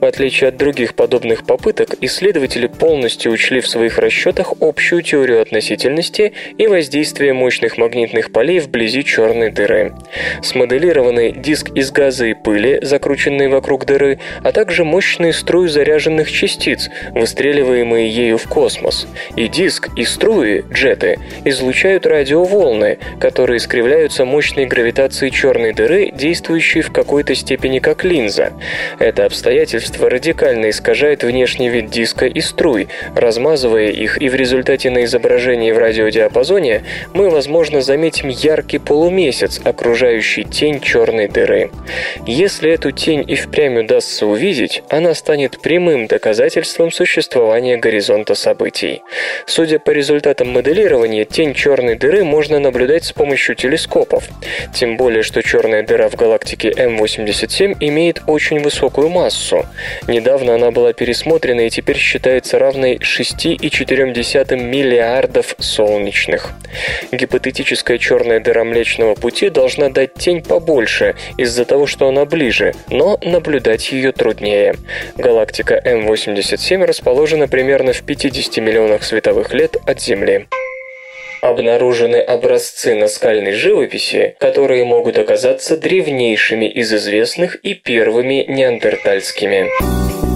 В 0.00 0.04
отличие 0.04 0.48
от 0.48 0.56
других 0.56 0.94
подобных 0.94 1.44
попыток, 1.44 1.96
исследователи 2.00 2.68
полностью 2.68 3.32
учли 3.32 3.60
в 3.60 3.66
своих 3.66 3.98
расчетах 3.98 4.52
общую 4.60 5.02
теорию 5.02 5.42
относительности 5.42 6.34
и 6.56 6.68
воздействие 6.68 7.32
мощных 7.32 7.78
магнитных 7.78 8.30
полей 8.30 8.60
вблизи 8.60 9.02
черной 9.02 9.50
дыры. 9.50 9.92
Смоделированы 10.40 11.32
диск 11.32 11.70
из 11.74 11.90
газа 11.90 12.26
и 12.26 12.34
пыли, 12.34 12.78
закрученный 12.82 13.48
вокруг 13.48 13.86
дыры, 13.86 14.20
а 14.44 14.52
также 14.52 14.84
мощные 14.84 15.32
струи 15.32 15.66
заряженных 15.66 16.30
частиц, 16.30 16.90
выстреливаемые 17.24 18.10
ею 18.10 18.36
в 18.36 18.46
космос, 18.46 19.06
и 19.34 19.48
диск, 19.48 19.88
и 19.96 20.04
струи, 20.04 20.62
джеты, 20.70 21.18
излучают 21.46 22.04
радиоволны, 22.04 22.98
которые 23.18 23.56
искривляются 23.56 24.26
мощной 24.26 24.66
гравитацией 24.66 25.32
черной 25.32 25.72
дыры, 25.72 26.10
действующей 26.12 26.82
в 26.82 26.92
какой-то 26.92 27.34
степени 27.34 27.78
как 27.78 28.04
линза. 28.04 28.52
Это 28.98 29.24
обстоятельство 29.24 30.10
радикально 30.10 30.68
искажает 30.68 31.24
внешний 31.24 31.70
вид 31.70 31.88
диска 31.88 32.26
и 32.26 32.42
струй, 32.42 32.88
размазывая 33.16 33.88
их, 33.88 34.20
и 34.20 34.28
в 34.28 34.34
результате 34.34 34.90
на 34.90 35.04
изображении 35.04 35.72
в 35.72 35.78
радиодиапазоне 35.78 36.82
мы, 37.14 37.30
возможно, 37.30 37.80
заметим 37.80 38.28
яркий 38.28 38.78
полумесяц, 38.78 39.62
окружающий 39.64 40.44
тень 40.44 40.78
черной 40.78 41.28
дыры. 41.28 41.70
Если 42.26 42.70
эту 42.70 42.90
тень 42.90 43.24
и 43.26 43.34
впрямь 43.34 43.78
удастся 43.78 44.26
увидеть, 44.26 44.82
она 44.90 45.14
станет 45.14 45.62
прямым 45.62 46.06
доказательством 46.06 46.90
существования 46.90 47.13
существования 47.14 47.76
горизонта 47.76 48.34
событий. 48.34 49.02
Судя 49.46 49.78
по 49.78 49.92
результатам 49.92 50.48
моделирования, 50.48 51.24
тень 51.24 51.54
черной 51.54 51.94
дыры 51.94 52.24
можно 52.24 52.58
наблюдать 52.58 53.04
с 53.04 53.12
помощью 53.12 53.54
телескопов. 53.54 54.24
Тем 54.74 54.96
более, 54.96 55.22
что 55.22 55.40
черная 55.40 55.84
дыра 55.84 56.08
в 56.08 56.16
галактике 56.16 56.70
М87 56.70 57.76
имеет 57.78 58.22
очень 58.26 58.60
высокую 58.60 59.10
массу. 59.10 59.64
Недавно 60.08 60.56
она 60.56 60.72
была 60.72 60.92
пересмотрена 60.92 61.68
и 61.68 61.70
теперь 61.70 61.98
считается 61.98 62.58
равной 62.58 62.96
6,4 62.96 64.56
миллиардов 64.56 65.54
солнечных. 65.60 66.52
Гипотетическая 67.12 67.98
черная 67.98 68.40
дыра 68.40 68.64
Млечного 68.64 69.14
Пути 69.14 69.50
должна 69.50 69.88
дать 69.88 70.14
тень 70.14 70.42
побольше 70.42 71.14
из-за 71.36 71.64
того, 71.64 71.86
что 71.86 72.08
она 72.08 72.24
ближе, 72.24 72.74
но 72.90 73.20
наблюдать 73.22 73.92
ее 73.92 74.10
труднее. 74.10 74.74
Галактика 75.16 75.80
М87 75.84 76.84
расположена 76.84 77.03
расположена 77.04 77.48
примерно 77.48 77.92
в 77.92 78.02
50 78.02 78.56
миллионах 78.64 79.04
световых 79.04 79.52
лет 79.52 79.76
от 79.84 80.00
Земли 80.00 80.46
обнаружены 81.42 82.16
образцы 82.16 82.94
наскальной 82.94 83.52
живописи, 83.52 84.34
которые 84.40 84.86
могут 84.86 85.18
оказаться 85.18 85.76
древнейшими 85.76 86.64
из 86.64 86.90
известных 86.94 87.56
и 87.56 87.74
первыми 87.74 88.46
неандертальскими. 88.48 90.33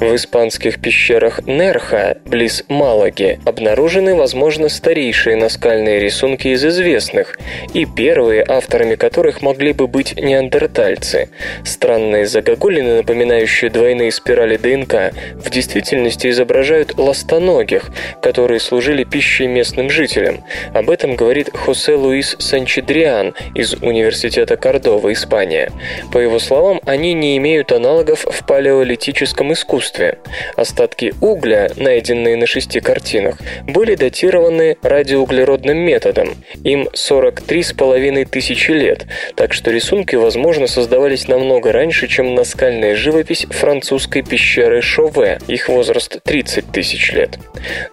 В 0.00 0.14
испанских 0.14 0.80
пещерах 0.80 1.44
Нерха, 1.48 2.18
близ 2.24 2.62
Малаги, 2.68 3.40
обнаружены, 3.44 4.14
возможно, 4.14 4.68
старейшие 4.68 5.34
наскальные 5.34 5.98
рисунки 5.98 6.46
из 6.46 6.64
известных, 6.64 7.36
и 7.74 7.84
первые, 7.84 8.44
авторами 8.46 8.94
которых 8.94 9.42
могли 9.42 9.72
бы 9.72 9.88
быть 9.88 10.14
неандертальцы. 10.14 11.30
Странные 11.64 12.26
загогулины, 12.26 12.98
напоминающие 12.98 13.72
двойные 13.72 14.12
спирали 14.12 14.56
ДНК, 14.56 15.12
в 15.34 15.50
действительности 15.50 16.28
изображают 16.28 16.96
ластоногих, 16.96 17.90
которые 18.22 18.60
служили 18.60 19.02
пищей 19.02 19.48
местным 19.48 19.90
жителям. 19.90 20.44
Об 20.74 20.90
этом 20.90 21.16
говорит 21.16 21.50
Хосе 21.52 21.96
Луис 21.96 22.36
Санчедриан 22.38 23.34
из 23.56 23.74
Университета 23.74 24.56
Кордова, 24.56 25.12
Испания. 25.12 25.72
По 26.12 26.18
его 26.18 26.38
словам, 26.38 26.80
они 26.86 27.14
не 27.14 27.36
имеют 27.38 27.72
аналогов 27.72 28.24
в 28.30 28.46
палеолитическом 28.46 29.52
искусстве, 29.52 29.87
искусстве. 29.88 30.18
Остатки 30.56 31.14
угля, 31.20 31.70
найденные 31.76 32.36
на 32.36 32.46
шести 32.46 32.80
картинах, 32.80 33.38
были 33.66 33.94
датированы 33.94 34.76
радиоуглеродным 34.82 35.78
методом. 35.78 36.36
Им 36.64 36.88
43,5 36.92 38.24
тысячи 38.26 38.70
лет, 38.70 39.06
так 39.34 39.52
что 39.52 39.70
рисунки, 39.70 40.16
возможно, 40.16 40.66
создавались 40.66 41.28
намного 41.28 41.72
раньше, 41.72 42.08
чем 42.08 42.34
наскальная 42.34 42.94
живопись 42.94 43.46
французской 43.50 44.22
пещеры 44.22 44.82
Шове. 44.82 45.38
Их 45.48 45.68
возраст 45.68 46.20
30 46.22 46.70
тысяч 46.72 47.12
лет. 47.12 47.38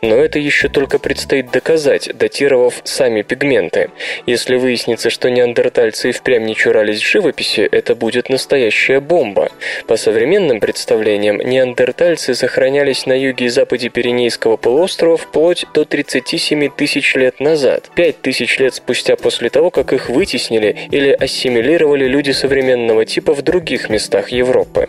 Но 0.02 0.16
это 0.16 0.40
еще 0.40 0.70
только 0.70 1.00
предстоит 1.00 1.52
доказать, 1.52 2.10
датировав 2.18 2.82
сами 2.84 3.22
пигменты. 3.22 3.90
Если 4.26 4.56
выяснится, 4.56 5.10
что 5.10 5.30
неандертальцы 5.30 6.10
и 6.10 6.12
впрямь 6.12 6.46
не 6.46 6.56
чурались 6.56 7.02
живописи, 7.02 7.62
это 7.62 7.96
будет 7.96 8.30
настоящая 8.30 9.00
бомба. 9.00 9.50
По 9.88 9.98
современным 9.98 10.60
представлениям, 10.60 11.38
неандертальцы 11.38 11.85
неандертальцы 11.86 12.34
сохранялись 12.34 13.06
на 13.06 13.14
юге 13.14 13.46
и 13.46 13.50
западе 13.50 13.90
Пиренейского 13.90 14.58
полуострова 14.58 15.18
вплоть 15.18 15.66
до 15.76 15.86
37 15.86 16.70
тысяч 16.76 17.14
лет 17.14 17.40
назад, 17.40 17.92
5 17.94 18.22
тысяч 18.22 18.58
лет 18.58 18.74
спустя 18.74 19.16
после 19.16 19.50
того, 19.50 19.70
как 19.70 19.94
их 19.94 20.10
вытеснили 20.10 20.76
или 20.90 21.12
ассимилировали 21.12 22.08
люди 22.08 22.32
современного 22.32 23.06
типа 23.06 23.36
в 23.36 23.44
других 23.44 23.90
местах 23.92 24.30
Европы. 24.30 24.88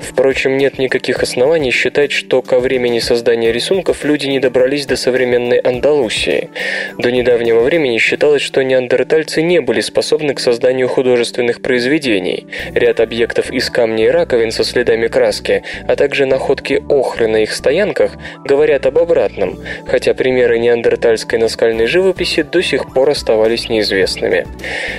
Впрочем, 0.00 0.56
нет 0.56 0.78
никаких 0.78 1.22
оснований 1.22 1.72
считать, 1.72 2.10
что 2.10 2.40
ко 2.40 2.58
времени 2.58 3.00
создания 3.00 3.52
рисунков 3.52 4.02
люди 4.04 4.26
не 4.26 4.40
добрались 4.40 4.86
до 4.86 4.96
современной 4.96 5.58
Андалусии. 5.58 6.48
До 6.96 7.12
недавнего 7.12 7.60
времени 7.60 7.98
считалось, 7.98 8.40
что 8.40 8.62
неандертальцы 8.62 9.42
не 9.42 9.60
были 9.60 9.82
способны 9.82 10.32
к 10.32 10.40
созданию 10.40 10.88
художественных 10.88 11.60
произведений. 11.60 12.46
Ряд 12.74 13.00
объектов 13.00 13.52
из 13.52 13.68
камней 13.68 14.06
и 14.06 14.10
раковин 14.10 14.52
со 14.52 14.64
следами 14.64 15.08
краски, 15.08 15.62
а 15.86 15.96
также 15.96 16.29
находки 16.30 16.82
охры 16.88 17.26
на 17.26 17.42
их 17.42 17.52
стоянках 17.52 18.12
говорят 18.44 18.86
об 18.86 18.98
обратном, 18.98 19.58
хотя 19.86 20.14
примеры 20.14 20.58
неандертальской 20.58 21.38
наскальной 21.38 21.86
живописи 21.86 22.42
до 22.42 22.62
сих 22.62 22.92
пор 22.94 23.10
оставались 23.10 23.68
неизвестными. 23.68 24.46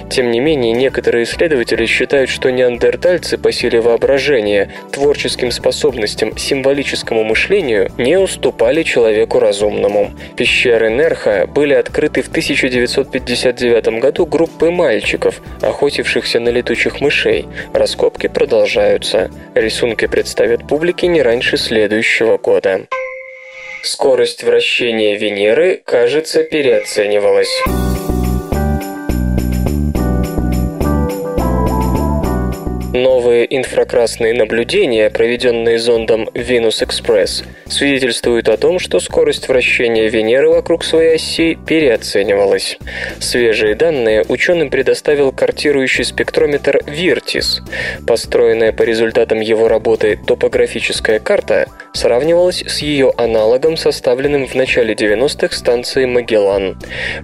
Тем 0.10 0.30
не 0.30 0.40
менее, 0.40 0.74
некоторые 0.74 1.24
исследователи 1.24 1.86
считают, 1.88 2.30
что 2.30 2.52
неандертальцы 2.52 3.38
по 3.38 3.52
силе 3.52 3.82
воображения, 3.82 4.70
творческим 4.92 5.52
способностям, 5.52 6.38
символическому 6.38 7.24
мышлению 7.24 7.90
не 7.98 8.18
уступали 8.18 8.84
человеку 8.84 9.40
разумному. 9.40 10.12
Пещеры 10.36 10.90
Нерха 10.90 11.48
были 11.48 11.74
открыты 11.74 12.22
в 12.22 12.28
1959 12.28 14.00
году 14.00 14.26
группой 14.26 14.70
мальчиков, 14.70 15.42
охотившихся 15.62 16.40
на 16.40 16.50
летучих 16.50 17.00
мышей. 17.00 17.48
Раскопки 17.74 18.28
продолжаются. 18.28 19.32
Рисунки 19.56 20.08
представят 20.08 20.68
публике 20.68 21.08
не 21.08 21.21
раньше 21.22 21.58
следующего 21.58 22.38
года. 22.38 22.88
Скорость 23.84 24.44
вращения 24.44 25.18
Венеры, 25.18 25.82
кажется, 25.84 26.44
переоценивалась. 26.44 27.64
Новые 32.94 33.48
инфракрасные 33.56 34.34
наблюдения, 34.34 35.10
проведенные 35.10 35.80
зондом 35.80 36.28
Venus 36.34 36.86
Express, 36.86 37.46
свидетельствуют 37.66 38.50
о 38.50 38.58
том, 38.58 38.80
что 38.80 39.00
скорость 39.00 39.48
вращения 39.48 40.10
Венеры 40.10 40.50
вокруг 40.50 40.84
своей 40.84 41.16
оси 41.16 41.58
переоценивалась. 41.66 42.78
Свежие 43.22 43.76
данные 43.76 44.26
ученым 44.28 44.70
предоставил 44.70 45.32
картирующий 45.32 46.04
спектрометр 46.04 46.80
Virtis. 46.86 47.62
Построенная 48.06 48.74
по 48.74 48.84
результатам 48.84 49.40
его 49.40 49.70
работы 49.70 50.20
топографическая 50.28 51.20
карта 51.20 51.68
сравнивалась 51.94 52.62
с 52.62 52.80
ее 52.80 53.14
аналогом, 53.16 53.78
составленным 53.78 54.48
в 54.48 54.56
начале 54.56 54.96
90-х 54.96 55.56
станцией 55.56 56.08
Магеллан. 56.08 56.78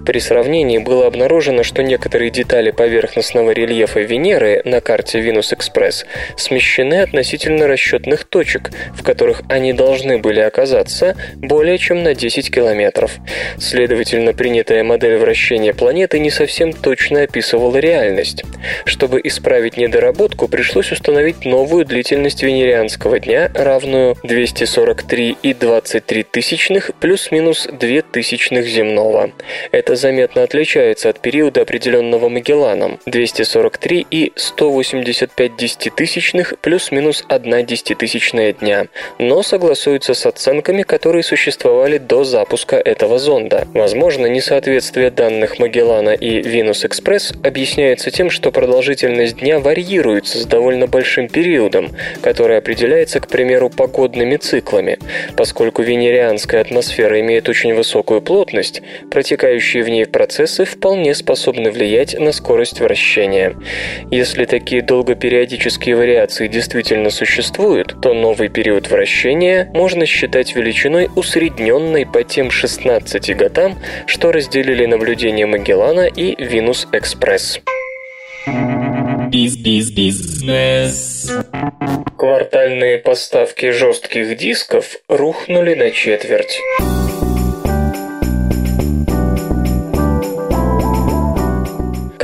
При 0.06 0.18
сравнении 0.18 0.78
было 0.78 1.06
обнаружено, 1.06 1.62
что 1.62 1.82
некоторые 1.82 2.30
детали 2.30 2.70
поверхностного 2.70 3.50
рельефа 3.50 4.00
Венеры 4.00 4.62
на 4.64 4.80
карте 4.80 5.20
Venus 5.20 5.57
Экспресс 5.58 6.06
смещены 6.36 7.02
относительно 7.02 7.66
расчетных 7.66 8.22
точек, 8.22 8.70
в 8.94 9.02
которых 9.02 9.42
они 9.48 9.72
должны 9.72 10.18
были 10.18 10.38
оказаться 10.38 11.16
более 11.34 11.78
чем 11.78 12.04
на 12.04 12.14
10 12.14 12.54
километров. 12.54 13.16
Следовательно, 13.58 14.34
принятая 14.34 14.84
модель 14.84 15.16
вращения 15.16 15.72
планеты 15.72 16.20
не 16.20 16.30
совсем 16.30 16.72
точно 16.72 17.22
описывала 17.22 17.76
реальность. 17.78 18.44
Чтобы 18.84 19.20
исправить 19.24 19.76
недоработку, 19.76 20.46
пришлось 20.46 20.92
установить 20.92 21.44
новую 21.44 21.84
длительность 21.84 22.44
венерианского 22.44 23.18
дня, 23.18 23.50
равную 23.52 24.14
243,23 24.22 26.26
тысячных 26.30 26.92
плюс-минус 27.00 27.66
2 27.66 28.02
тысячных 28.12 28.64
земного. 28.66 29.32
Это 29.72 29.96
заметно 29.96 30.44
отличается 30.44 31.08
от 31.08 31.18
периода, 31.18 31.62
определенного 31.62 32.28
Магелланом– 32.28 33.00
243 33.06 34.06
и 34.08 34.32
185 34.36 35.47
5 35.48 35.56
десятитысячных 35.56 36.54
плюс-минус 36.60 37.24
1 37.28 37.64
десятитысячная 37.64 38.52
дня, 38.52 38.88
но 39.18 39.42
согласуются 39.42 40.12
с 40.12 40.26
оценками, 40.26 40.82
которые 40.82 41.22
существовали 41.22 41.96
до 41.96 42.24
запуска 42.24 42.76
этого 42.76 43.18
зонда. 43.18 43.66
Возможно, 43.72 44.26
несоответствие 44.26 45.10
данных 45.10 45.58
Магеллана 45.58 46.10
и 46.10 46.42
Express 46.42 47.34
объясняется 47.46 48.10
тем, 48.10 48.28
что 48.28 48.52
продолжительность 48.52 49.38
дня 49.38 49.58
варьируется 49.58 50.38
с 50.38 50.44
довольно 50.44 50.86
большим 50.86 51.28
периодом, 51.28 51.90
который 52.22 52.58
определяется, 52.58 53.20
к 53.20 53.28
примеру, 53.28 53.70
погодными 53.70 54.36
циклами. 54.36 54.98
Поскольку 55.36 55.82
венерианская 55.82 56.60
атмосфера 56.60 57.20
имеет 57.20 57.48
очень 57.48 57.74
высокую 57.74 58.20
плотность, 58.20 58.82
протекающие 59.10 59.82
в 59.82 59.88
ней 59.88 60.04
процессы 60.04 60.66
вполне 60.66 61.14
способны 61.14 61.70
влиять 61.70 62.18
на 62.18 62.32
скорость 62.32 62.80
вращения. 62.80 63.56
Если 64.10 64.44
такие 64.44 64.82
долгопериодные 64.82 65.37
периодические 65.38 65.94
вариации 65.94 66.48
действительно 66.48 67.10
существуют, 67.10 68.00
то 68.02 68.12
новый 68.12 68.48
период 68.48 68.90
вращения 68.90 69.70
можно 69.72 70.04
считать 70.04 70.56
величиной 70.56 71.08
усредненной 71.14 72.06
по 72.06 72.24
тем 72.24 72.50
16 72.50 73.36
годам, 73.36 73.78
что 74.06 74.32
разделили 74.32 74.84
наблюдения 74.84 75.46
Магеллана 75.46 76.08
и 76.08 76.34
Винус-Экспресс. 76.42 77.60
Биз-биз-бизнес. 79.30 81.30
Квартальные 82.16 82.98
поставки 82.98 83.70
жестких 83.70 84.36
дисков 84.36 84.96
рухнули 85.08 85.74
на 85.74 85.92
четверть. 85.92 86.58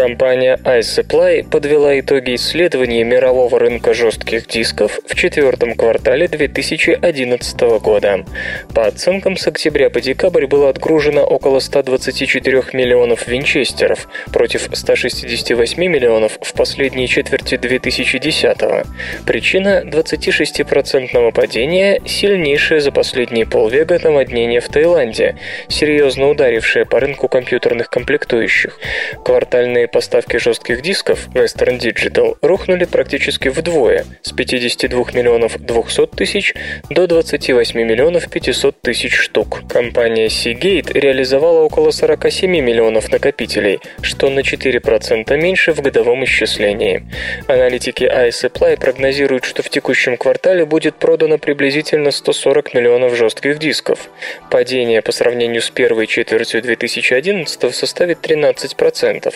Компания 0.05 0.61
iSupply 0.65 1.49
подвела 1.49 1.99
итоги 1.99 2.35
исследований 2.35 3.03
мирового 3.05 3.59
рынка 3.59 3.95
жестких 3.95 4.47
дисков 4.47 5.01
в 5.07 5.15
четвертом 5.15 5.75
квартале 5.77 6.29
2011 6.29 7.61
года. 7.81 8.27
По 8.75 8.85
оценкам, 8.85 9.39
с 9.39 9.47
октября 9.47 9.89
по 9.89 10.03
декабрь 10.03 10.45
было 10.47 10.69
отгружено 10.69 11.25
около 11.25 11.59
124 11.59 12.65
миллионов 12.75 13.27
винчестеров 13.27 14.07
против 14.31 14.69
168 14.71 15.83
миллионов 15.83 16.39
в 16.39 16.53
последней 16.53 17.09
четверти 17.09 17.57
2010 17.57 18.59
-го. 18.61 18.87
Причина 19.25 19.85
26% 19.87 21.33
падения– 21.33 22.03
сильнейшее 22.05 22.83
за 22.83 22.93
последние 22.93 23.47
полвека 23.47 23.99
наводнение 24.05 24.61
в 24.61 24.69
Таиланде, 24.69 25.37
серьезно 25.69 26.29
ударившее 26.29 26.85
по 26.85 27.01
рынку 27.01 27.29
компьютерных 27.29 27.89
комплектующих. 27.89 28.79
Квартальные 29.25 29.89
поставки 29.95 30.39
жестких 30.39 30.83
дисков 30.83 31.29
Western 31.35 31.79
Digital 31.79 32.37
рухнули 32.43 32.85
практически 32.85 33.47
вдвое, 33.47 34.05
с 34.23 34.33
52 34.33 35.13
миллионов 35.13 35.57
200 35.57 36.09
тысяч 36.09 36.53
до 36.91 37.07
28 37.07 37.81
миллионов 37.81 38.29
500 38.29 38.81
тысяч 38.81 39.15
штук. 39.15 39.63
Компания 39.69 40.27
Seagate 40.27 40.93
реализовала 40.99 41.61
около 41.61 41.93
47 41.93 42.51
миллионов 42.51 43.13
накопителей, 43.13 43.79
что 44.03 44.31
на 44.31 44.41
4% 44.41 45.37
меньше 45.37 45.73
в 45.73 45.81
годовом 45.81 46.25
исчислении. 46.25 47.05
Аналитики 47.47 48.03
iSupply 48.03 48.81
прогнозируют, 48.81 49.45
что 49.45 49.63
в 49.63 49.69
текущем 49.69 50.17
квартале 50.17 50.67
будет 50.67 50.97
продано 50.97 51.39
приблизительно 51.39 52.11
140 52.11 52.75
миллионов 52.75 53.15
жестких 53.15 53.61
дисков. 53.61 54.11
Падение 54.51 55.03
по 55.03 55.13
сравнению 55.13 55.63
с 55.63 55.71
первой 55.71 56.09
четвертью 56.09 56.63
2011 56.63 57.73
составит 57.73 58.19
13%. 58.27 59.33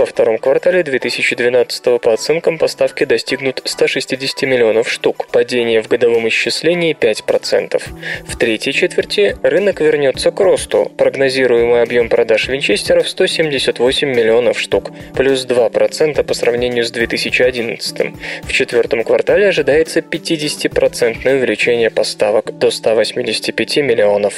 Во 0.00 0.06
втором 0.06 0.38
квартале 0.38 0.82
2012 0.82 2.00
по 2.00 2.14
оценкам 2.14 2.56
поставки 2.56 3.04
достигнут 3.04 3.60
160 3.66 4.44
миллионов 4.44 4.90
штук, 4.90 5.26
падение 5.26 5.82
в 5.82 5.88
годовом 5.88 6.26
исчислении 6.26 6.96
5%. 6.98 7.82
В 8.26 8.36
третьей 8.38 8.72
четверти 8.72 9.36
рынок 9.42 9.82
вернется 9.82 10.30
к 10.30 10.40
росту, 10.40 10.90
прогнозируемый 10.96 11.82
объем 11.82 12.08
продаж 12.08 12.48
винчестеров 12.48 13.10
178 13.10 14.08
миллионов 14.08 14.58
штук, 14.58 14.90
плюс 15.14 15.44
2% 15.44 16.22
по 16.24 16.32
сравнению 16.32 16.86
с 16.86 16.90
2011. 16.90 18.14
В 18.44 18.52
четвертом 18.54 19.04
квартале 19.04 19.48
ожидается 19.48 20.00
50% 20.00 21.30
увеличение 21.30 21.90
поставок 21.90 22.56
до 22.56 22.70
185 22.70 23.76
миллионов. 23.76 24.32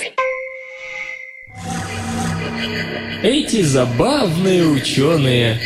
Эти 3.22 3.62
забавные 3.62 4.66
ученые. 4.66 5.61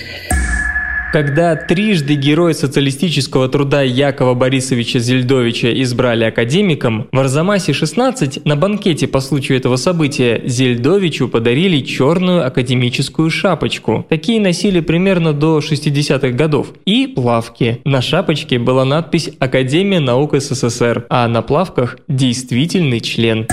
Когда 1.11 1.57
трижды 1.57 2.13
герой 2.15 2.53
социалистического 2.53 3.49
труда 3.49 3.81
Якова 3.81 4.35
Борисовича 4.35 4.99
Зельдовича 4.99 5.73
избрали 5.83 6.25
академиком, 6.25 7.09
в 7.13 7.19
Арзамасе-16 7.19 8.43
на 8.45 8.57
банкете 8.57 9.09
по 9.09 9.21
случаю 9.21 9.57
этого 9.57 9.77
события 9.77 10.43
Зельдовичу 10.45 11.29
подарили 11.29 11.81
черную 11.81 12.47
академическую 12.47 13.31
шапочку. 13.31 14.05
Такие 14.11 14.39
носили 14.39 14.81
примерно 14.81 15.33
до 15.33 15.61
60-х 15.61 16.29
годов. 16.33 16.75
И 16.85 17.07
плавки. 17.07 17.81
На 17.87 18.03
шапочке 18.03 18.59
была 18.59 18.85
надпись 18.85 19.31
«Академия 19.39 20.01
наук 20.01 20.35
СССР», 20.37 21.07
а 21.09 21.27
на 21.27 21.41
плавках 21.41 21.97
«Действительный 22.07 23.01
член». 23.01 23.47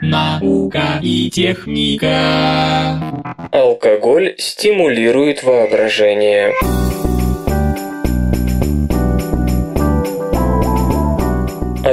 Наука 0.00 0.98
и 1.00 1.30
техника. 1.30 2.98
Алкоголь 3.52 4.34
стимулирует 4.38 5.42
воображение. 5.42 6.52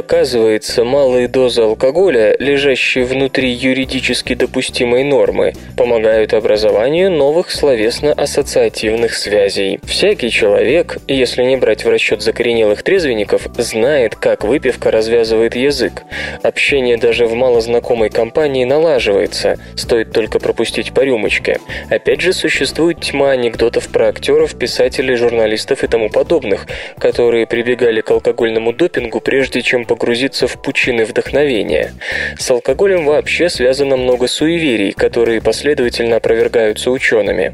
Оказывается, 0.10 0.84
малые 0.84 1.28
дозы 1.28 1.62
алкоголя, 1.62 2.36
лежащие 2.39 3.06
внутри 3.06 3.52
юридически 3.52 4.34
допустимой 4.34 5.04
нормы, 5.04 5.54
помогают 5.78 6.34
образованию 6.34 7.12
новых 7.12 7.52
словесно-ассоциативных 7.52 9.13
связей. 9.13 9.80
Всякий 9.84 10.32
человек, 10.32 10.98
если 11.08 11.43
не 11.43 11.58
брать 11.58 11.86
в 11.86 11.89
расчет 11.89 12.24
закоренелых 12.24 12.82
трезвенников, 12.82 13.50
знает, 13.60 14.15
как 14.15 14.43
выпивка 14.43 14.89
развязывает 14.89 15.56
язык. 15.56 16.02
Общение 16.41 16.98
даже 16.98 17.28
в 17.28 17.36
малознакомой 17.36 18.10
компании 18.10 18.65
налаживается, 18.65 19.60
стоит 19.76 20.12
только 20.12 20.39
пропустить 20.39 20.91
по 20.91 21.02
рюмочке. 21.02 21.60
Опять 21.91 22.22
же, 22.22 22.34
существует 22.34 23.00
тьма 23.00 23.30
анекдотов 23.30 23.88
про 23.89 24.08
актеров, 24.08 24.56
писателей, 24.56 25.13
журналистов 25.13 25.84
и 25.84 25.88
тому 25.88 26.10
подобных, 26.10 26.65
которые 26.98 27.45
прибегали 27.45 28.02
к 28.02 28.10
алкогольному 28.10 28.74
допингу 28.74 29.19
прежде 29.19 29.62
чем 29.62 29.86
погрузиться 30.00 30.48
в 30.48 30.62
пучины 30.62 31.04
вдохновения. 31.04 31.94
С 32.38 32.50
алкоголем 32.50 33.06
вообще 33.06 33.50
связано 33.50 33.98
много 33.98 34.28
суеверий, 34.28 34.94
которые 34.94 35.42
последовательно 35.42 36.16
опровергаются 36.16 36.90
учеными. 36.90 37.52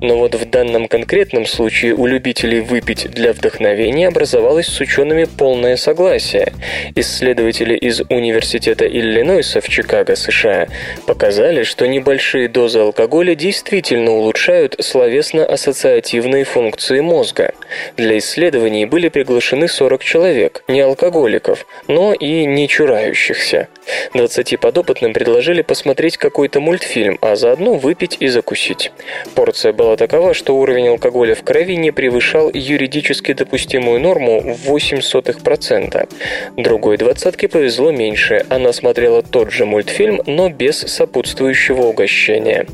Но 0.00 0.16
вот 0.16 0.36
в 0.36 0.48
данном 0.48 0.86
конкретном 0.86 1.44
случае 1.44 1.94
у 1.94 2.06
любителей 2.06 2.60
выпить 2.60 3.10
для 3.10 3.32
вдохновения 3.32 4.06
образовалось 4.08 4.68
с 4.68 4.80
учеными 4.80 5.24
полное 5.24 5.76
согласие. 5.76 6.52
Исследователи 6.94 7.74
из 7.74 8.00
Университета 8.08 8.86
Иллинойса 8.86 9.60
в 9.60 9.68
Чикаго, 9.68 10.14
США, 10.14 10.68
показали, 11.04 11.64
что 11.64 11.88
небольшие 11.88 12.48
дозы 12.48 12.78
алкоголя 12.78 13.34
действительно 13.34 14.12
улучшают 14.12 14.76
словесно-ассоциативные 14.78 16.44
функции 16.44 17.00
мозга. 17.00 17.54
Для 17.96 18.18
исследований 18.18 18.86
были 18.86 19.08
приглашены 19.08 19.66
40 19.66 20.04
человек, 20.04 20.62
не 20.68 20.80
алкоголиков, 20.80 21.66
но 21.88 22.12
и 22.12 22.44
не 22.44 22.68
чурающихся. 22.68 23.68
20 24.14 24.60
подопытным 24.60 25.12
предложили 25.12 25.62
посмотреть 25.62 26.16
какой-то 26.16 26.60
мультфильм, 26.60 27.18
а 27.20 27.36
заодно 27.36 27.74
выпить 27.74 28.16
и 28.20 28.28
закусить. 28.28 28.92
Порция 29.34 29.72
была 29.72 29.96
такова, 29.96 30.34
что 30.34 30.56
уровень 30.56 30.88
алкоголя 30.88 31.34
в 31.34 31.42
крови 31.42 31.76
не 31.76 31.90
превышал 31.90 32.50
юридически 32.52 33.32
допустимую 33.32 34.00
норму 34.00 34.40
в 34.40 34.68
0,08%. 34.68 36.08
Другой 36.56 36.96
двадцатке 36.98 37.48
повезло 37.48 37.90
меньше, 37.90 38.44
она 38.48 38.72
смотрела 38.72 39.22
тот 39.22 39.50
же 39.50 39.64
мультфильм, 39.64 40.22
но 40.26 40.48
без 40.48 40.78
сопутствующего 40.78 41.82
угощения. 41.82 42.66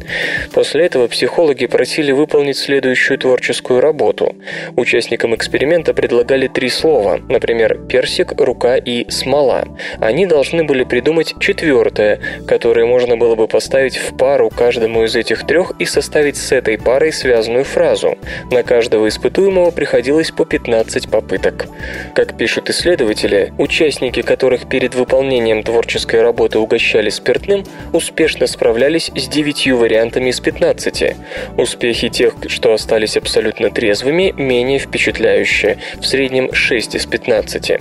После 0.52 0.86
этого 0.86 1.06
психологи 1.08 1.66
просили 1.66 2.12
выполнить 2.12 2.56
следующую 2.56 3.18
творческую 3.18 3.80
работу. 3.80 4.34
Участникам 4.76 5.34
эксперимента 5.34 5.94
предлагали 5.94 6.48
три 6.48 6.68
слова, 6.68 7.20
например, 7.28 7.78
персик, 7.88 8.32
рука 8.38 8.76
и 8.76 9.08
смола. 9.10 9.64
Они 10.00 10.26
должны 10.26 10.64
были 10.64 10.84
придумать 10.84 11.03
четвертое, 11.38 12.18
которое 12.46 12.86
можно 12.86 13.16
было 13.16 13.34
бы 13.34 13.46
поставить 13.46 13.96
в 13.96 14.16
пару 14.16 14.48
каждому 14.48 15.04
из 15.04 15.14
этих 15.14 15.46
трех 15.46 15.72
и 15.78 15.84
составить 15.84 16.36
с 16.36 16.50
этой 16.52 16.78
парой 16.78 17.12
связанную 17.12 17.64
фразу. 17.64 18.16
На 18.50 18.62
каждого 18.62 19.06
испытуемого 19.08 19.70
приходилось 19.70 20.30
по 20.30 20.44
15 20.44 21.10
попыток. 21.10 21.66
Как 22.14 22.36
пишут 22.38 22.70
исследователи, 22.70 23.52
участники, 23.58 24.22
которых 24.22 24.66
перед 24.68 24.94
выполнением 24.94 25.62
творческой 25.62 26.22
работы 26.22 26.58
угощали 26.58 27.10
спиртным, 27.10 27.64
успешно 27.92 28.46
справлялись 28.46 29.10
с 29.14 29.28
девятью 29.28 29.76
вариантами 29.76 30.30
из 30.30 30.40
15. 30.40 31.16
Успехи 31.58 32.08
тех, 32.08 32.34
что 32.48 32.72
остались 32.72 33.16
абсолютно 33.16 33.70
трезвыми, 33.70 34.32
менее 34.36 34.78
впечатляющие, 34.78 35.76
в 36.00 36.06
среднем 36.06 36.52
6 36.52 36.94
из 36.94 37.06
15. 37.06 37.72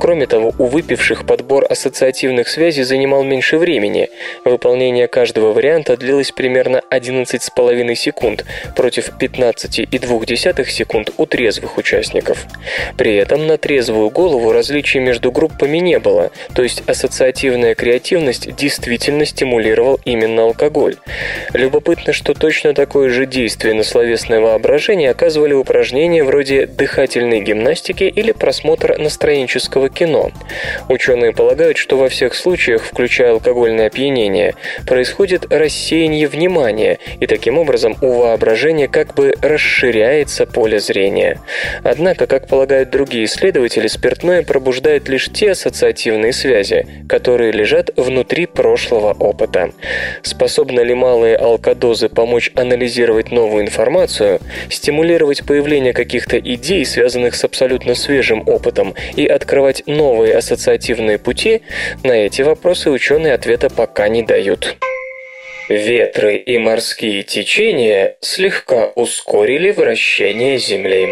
Кроме 0.00 0.26
того, 0.26 0.52
у 0.58 0.66
выпивших 0.66 1.24
подбор 1.24 1.66
ассоциативных 1.68 2.48
связей 2.48 2.63
занимал 2.70 3.22
меньше 3.24 3.58
времени. 3.58 4.08
Выполнение 4.44 5.08
каждого 5.08 5.52
варианта 5.52 5.96
длилось 5.96 6.32
примерно 6.32 6.82
11,5 6.90 7.94
секунд 7.94 8.44
против 8.76 9.10
15,2 9.18 10.64
секунд 10.66 11.10
у 11.16 11.26
трезвых 11.26 11.78
участников. 11.78 12.46
При 12.96 13.14
этом 13.16 13.46
на 13.46 13.58
трезвую 13.58 14.10
голову 14.10 14.52
различий 14.52 15.00
между 15.00 15.32
группами 15.32 15.78
не 15.78 15.98
было, 15.98 16.30
то 16.54 16.62
есть 16.62 16.82
ассоциативная 16.86 17.74
креативность 17.74 18.54
действительно 18.54 19.24
стимулировал 19.24 20.00
именно 20.04 20.44
алкоголь. 20.44 20.96
Любопытно, 21.52 22.12
что 22.12 22.34
точно 22.34 22.74
такое 22.74 23.10
же 23.10 23.26
действие 23.26 23.74
на 23.74 23.82
словесное 23.82 24.40
воображение 24.40 25.10
оказывали 25.10 25.52
упражнения 25.52 26.24
вроде 26.24 26.66
дыхательной 26.66 27.40
гимнастики 27.40 28.04
или 28.04 28.32
просмотр 28.32 28.98
настроенческого 28.98 29.88
кино. 29.88 30.30
Ученые 30.88 31.32
полагают, 31.32 31.76
что 31.76 31.96
во 31.96 32.08
всех 32.08 32.34
случаях, 32.34 32.53
включая 32.56 33.32
алкогольное 33.32 33.86
опьянение, 33.86 34.54
происходит 34.86 35.52
рассеяние 35.52 36.26
внимания, 36.26 36.98
и 37.20 37.26
таким 37.26 37.58
образом 37.58 37.96
у 38.00 38.12
воображения 38.12 38.88
как 38.88 39.14
бы 39.14 39.34
расширяется 39.40 40.46
поле 40.46 40.78
зрения. 40.78 41.40
Однако, 41.82 42.26
как 42.26 42.48
полагают 42.48 42.90
другие 42.90 43.24
исследователи, 43.24 43.86
спиртное 43.86 44.42
пробуждает 44.42 45.08
лишь 45.08 45.30
те 45.32 45.52
ассоциативные 45.52 46.32
связи, 46.32 46.86
которые 47.08 47.52
лежат 47.52 47.90
внутри 47.96 48.46
прошлого 48.46 49.12
опыта. 49.12 49.72
Способны 50.22 50.80
ли 50.80 50.94
малые 50.94 51.36
алкодозы 51.36 52.08
помочь 52.08 52.50
анализировать 52.54 53.30
новую 53.30 53.64
информацию, 53.64 54.40
стимулировать 54.70 55.44
появление 55.46 55.92
каких-то 55.92 56.38
идей, 56.38 56.84
связанных 56.84 57.34
с 57.34 57.44
абсолютно 57.44 57.94
свежим 57.94 58.42
опытом, 58.46 58.94
и 59.16 59.26
открывать 59.26 59.82
новые 59.86 60.34
ассоциативные 60.36 61.18
пути, 61.18 61.62
на 62.02 62.12
эти 62.12 62.33
вопросы 62.42 62.90
ученые 62.90 63.34
ответа 63.34 63.70
пока 63.70 64.08
не 64.08 64.22
дают. 64.22 64.76
Ветры 65.68 66.36
и 66.36 66.58
морские 66.58 67.22
течения 67.22 68.16
слегка 68.20 68.86
ускорили 68.94 69.70
вращение 69.70 70.58
Земли. 70.58 71.08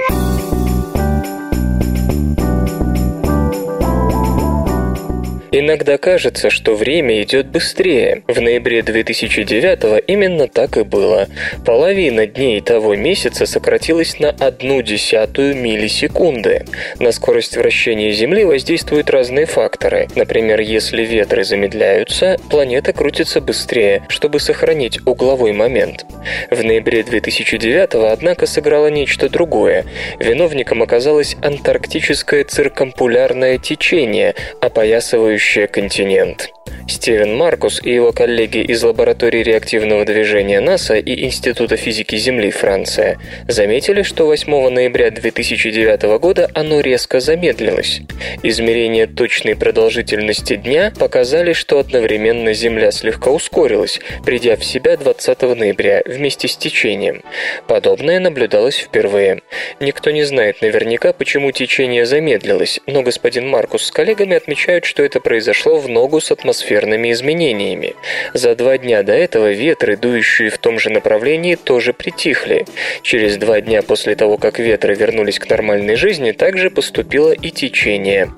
Иногда 5.55 5.99
кажется, 5.99 6.49
что 6.49 6.75
время 6.75 7.21
идет 7.21 7.49
быстрее. 7.49 8.23
В 8.27 8.41
ноябре 8.41 8.83
2009 8.83 10.03
именно 10.07 10.49
так 10.49 10.79
и 10.79 10.83
было. 10.83 11.29
Половина 11.67 12.27
дней 12.27 12.62
того 12.62 12.95
месяца 12.95 13.45
сократилась 13.45 14.19
на 14.19 14.31
одну 14.31 14.81
десятую 14.81 15.55
миллисекунды. 15.55 16.65
На 16.99 17.12
скорость 17.12 17.59
вращения 17.59 18.12
Земли 18.12 18.45
воздействуют 18.45 19.11
разные 19.11 19.45
факторы. 19.45 20.09
Например, 20.17 20.59
если 20.59 21.05
ветры 21.05 21.45
замедляются, 21.45 22.38
планета 22.49 22.95
крутится 22.95 23.43
быстрее, 23.43 24.07
чтобы 24.09 24.41
сохранить 24.41 25.07
угловой 25.07 25.53
момент. 25.53 26.07
В 26.51 26.65
ноябре 26.65 27.03
2009 27.03 27.91
однако, 28.11 28.47
сыграло 28.47 28.87
нечто 28.87 29.29
другое. 29.29 29.85
Виновником 30.19 30.83
оказалось 30.83 31.37
антарктическое 31.43 32.45
циркампулярное 32.45 33.59
течение, 33.59 34.35
опоясывающее 34.62 35.41
континент. 35.66 36.52
Стивен 36.88 37.37
Маркус 37.37 37.81
и 37.83 37.92
его 37.92 38.12
коллеги 38.12 38.59
из 38.59 38.83
лаборатории 38.83 39.42
реактивного 39.42 40.05
движения 40.05 40.61
НАСА 40.61 40.96
и 40.96 41.24
Института 41.24 41.76
физики 41.76 42.16
Земли 42.16 42.50
Франция 42.50 43.18
заметили, 43.48 44.02
что 44.02 44.26
8 44.26 44.68
ноября 44.68 45.11
2009 45.11 46.02
года 46.20 46.50
оно 46.55 46.81
резко 46.81 47.20
замедлилось. 47.20 48.02
Измерения 48.42 49.07
точной 49.07 49.57
продолжительности 49.57 50.57
дня 50.57 50.92
показали, 50.98 51.52
что 51.52 51.78
одновременно 51.78 52.52
Земля 52.52 52.90
слегка 52.90 53.31
ускорилась, 53.31 54.00
придя 54.24 54.57
в 54.57 54.64
себя 54.64 54.96
20 54.96 55.42
ноября 55.42 56.02
вместе 56.05 56.48
с 56.48 56.57
течением. 56.57 57.22
Подобное 57.68 58.18
наблюдалось 58.18 58.76
впервые. 58.76 59.42
Никто 59.81 60.11
не 60.11 60.24
знает 60.24 60.62
наверняка, 60.62 61.12
почему 61.12 61.52
течение 61.52 62.07
замедлилось, 62.07 62.81
но 62.87 63.02
господин 63.02 63.48
Маркус 63.48 63.85
с 63.85 63.90
коллегами 63.90 64.37
отмечают, 64.37 64.85
что 64.85 65.02
это 65.02 65.20
произошло 65.20 65.32
в 65.33 65.88
ногу 65.88 66.21
с 66.21 66.31
атмосферными 66.31 67.11
изменениями. 67.12 67.95
За 68.35 68.55
два 68.55 68.79
дня 68.79 69.03
до 69.03 69.12
этого 69.12 69.53
ветры, 69.53 69.97
дующие 69.97 70.51
в 70.51 70.59
том 70.59 70.79
же 70.79 70.90
направлении, 70.90 71.55
тоже 71.55 71.92
притихли. 71.92 72.66
Через 73.03 73.37
два 73.37 73.61
дня 73.61 73.83
после 73.83 74.14
того, 74.14 74.37
как 74.37 74.59
ветры 74.59 74.95
вернулись 74.95 75.38
к 75.38 75.49
нормальной 75.49 75.97
жизни, 75.97 76.33
также 76.33 76.71
поступило 76.71 77.33
и 77.33 77.51
течение. 77.51 78.31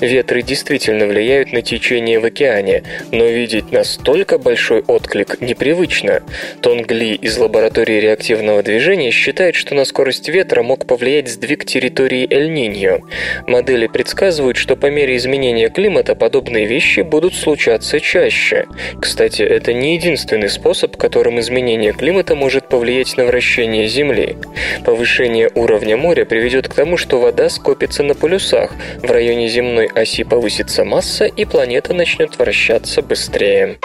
Ветры 0.00 0.42
действительно 0.42 1.06
влияют 1.06 1.52
на 1.52 1.62
течение 1.62 2.18
в 2.18 2.24
океане, 2.24 2.82
но 3.12 3.24
видеть 3.24 3.72
настолько 3.72 4.38
большой 4.38 4.80
отклик 4.80 5.40
непривычно. 5.40 6.22
Тонг 6.60 6.90
Ли 6.90 7.14
из 7.14 7.38
лаборатории 7.38 8.00
реактивного 8.00 8.62
движения 8.62 9.10
считает, 9.10 9.54
что 9.54 9.74
на 9.74 9.84
скорость 9.84 10.28
ветра 10.28 10.62
мог 10.62 10.86
повлиять 10.86 11.28
сдвиг 11.28 11.64
территории 11.64 12.26
Эль-Ниньо. 12.30 13.00
Модели 13.46 13.86
предсказывают, 13.86 14.56
что 14.56 14.76
по 14.76 14.86
мере 14.86 15.16
изменения 15.16 15.68
климата 15.68 16.14
подобные 16.14 16.39
вещи 16.48 17.00
будут 17.00 17.34
случаться 17.34 18.00
чаще. 18.00 18.66
Кстати, 19.00 19.42
это 19.42 19.72
не 19.72 19.94
единственный 19.94 20.48
способ, 20.48 20.96
которым 20.96 21.40
изменение 21.40 21.92
климата 21.92 22.34
может 22.34 22.68
повлиять 22.68 23.16
на 23.16 23.24
вращение 23.24 23.86
Земли. 23.86 24.36
Повышение 24.84 25.50
уровня 25.54 25.96
моря 25.96 26.24
приведет 26.24 26.68
к 26.68 26.74
тому, 26.74 26.96
что 26.96 27.20
вода 27.20 27.48
скопится 27.48 28.02
на 28.02 28.14
полюсах, 28.14 28.72
в 29.02 29.10
районе 29.10 29.48
земной 29.48 29.86
оси 29.86 30.24
повысится 30.24 30.84
масса 30.84 31.26
и 31.26 31.44
планета 31.44 31.94
начнет 31.94 32.38
вращаться 32.38 33.02
быстрее. 33.02 33.78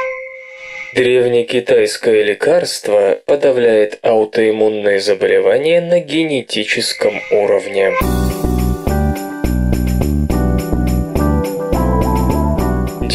Древнекитайское 0.95 2.23
лекарство 2.23 3.19
подавляет 3.25 3.99
аутоиммунные 4.01 5.01
заболевания 5.01 5.81
на 5.81 5.99
генетическом 5.99 7.15
уровне. 7.31 7.91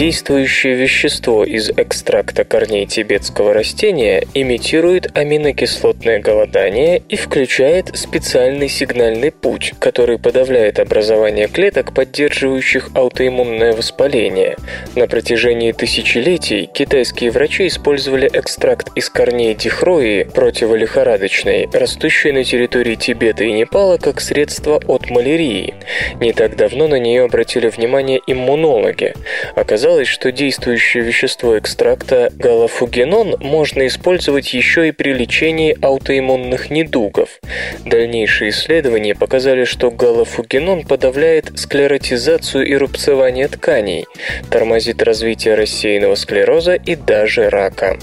Действующее 0.01 0.77
вещество 0.77 1.45
из 1.45 1.69
экстракта 1.77 2.45
корней 2.45 2.87
тибетского 2.87 3.53
растения 3.53 4.27
имитирует 4.33 5.15
аминокислотное 5.15 6.21
голодание 6.21 7.03
и 7.07 7.17
включает 7.17 7.95
специальный 7.99 8.71
сигнальный 8.71 9.31
путь, 9.31 9.75
который 9.79 10.19
подавляет 10.19 10.79
образование 10.79 11.49
клеток, 11.49 11.93
поддерживающих 11.93 12.89
аутоиммунное 12.95 13.75
воспаление. 13.75 14.57
На 14.97 15.07
протяжении 15.07 15.73
тысячелетий 15.73 16.65
китайские 16.65 17.31
врачи 17.31 17.67
использовали 17.67 18.31
экстракт 18.33 18.89
из 18.95 19.11
корней 19.11 19.55
дихрои, 19.55 20.23
противолихорадочной, 20.23 21.69
растущей 21.75 22.33
на 22.33 22.43
территории 22.43 22.95
Тибета 22.95 23.45
и 23.45 23.53
Непала 23.53 23.99
как 23.99 24.23
средство 24.23 24.81
от 24.87 25.11
малярии. 25.11 25.75
Не 26.21 26.33
так 26.33 26.57
давно 26.57 26.89
на 26.89 26.99
нее 26.99 27.25
обратили 27.25 27.69
внимание 27.69 28.23
иммунологи. 28.27 29.13
Оказалось, 29.55 29.90
оказалось, 29.91 30.09
что 30.09 30.31
действующее 30.31 31.03
вещество 31.03 31.59
экстракта 31.59 32.31
галофугенон 32.37 33.39
можно 33.41 33.89
использовать 33.89 34.55
еще 34.55 34.87
и 34.87 34.93
при 34.93 35.13
лечении 35.13 35.77
аутоиммунных 35.83 36.71
недугов. 36.71 37.41
Дальнейшие 37.85 38.51
исследования 38.51 39.17
показали, 39.17 39.65
что 39.65 39.91
галофугенон 39.91 40.85
подавляет 40.85 41.59
склеротизацию 41.59 42.67
и 42.69 42.75
рубцевание 42.77 43.49
тканей, 43.49 44.07
тормозит 44.49 45.03
развитие 45.03 45.57
рассеянного 45.57 46.15
склероза 46.15 46.75
и 46.75 46.95
даже 46.95 47.51
рака. 47.51 47.99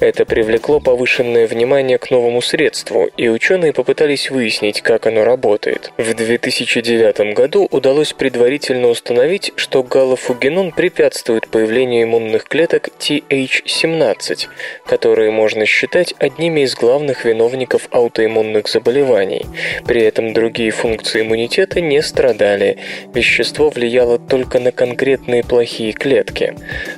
Это 0.00 0.26
привлекло 0.26 0.80
повышенное 0.80 1.46
внимание 1.46 1.96
к 1.96 2.10
новому 2.10 2.42
средству, 2.42 3.08
и 3.16 3.28
ученые 3.28 3.72
попытались 3.72 4.30
выяснить, 4.30 4.82
как 4.82 5.06
оно 5.06 5.24
работает. 5.24 5.92
В 5.96 6.12
2009 6.12 7.34
году 7.34 7.66
удалось 7.70 8.12
предварительно 8.12 8.88
установить, 8.88 9.52
что 9.56 9.82
галофугенон 9.82 10.72
препятствует 10.72 11.21
препятствует 11.22 11.48
появлению 11.48 12.04
иммунных 12.04 12.44
клеток 12.44 12.88
TH17, 12.98 14.48
которые 14.86 15.30
можно 15.30 15.66
считать 15.66 16.14
одними 16.18 16.62
из 16.62 16.74
главных 16.74 17.24
виновников 17.24 17.88
аутоиммунных 17.92 18.68
заболеваний. 18.68 19.46
При 19.86 20.02
этом 20.02 20.32
другие 20.32 20.72
функции 20.72 21.22
иммунитета 21.22 21.80
не 21.80 22.02
страдали. 22.02 22.78
Вещество 23.14 23.70
влияло 23.70 24.18
только 24.18 24.58
на 24.58 24.72
конкретные 24.72 25.44
плохие 25.44 25.92
клетки. 25.92 26.54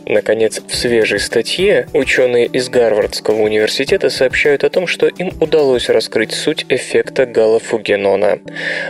Наконец, 0.07 0.63
в 0.67 0.75
свежей 0.75 1.21
статье 1.21 1.87
ученые 1.93 2.47
из 2.47 2.71
Гарвардского 2.71 3.43
университета 3.43 4.09
сообщают 4.09 4.65
о 4.65 4.71
том, 4.71 4.87
что 4.87 5.07
им 5.07 5.33
удалось 5.41 5.91
раскрыть 5.91 6.33
суть 6.33 6.65
эффекта 6.71 7.27
галофугенона. 7.27 8.39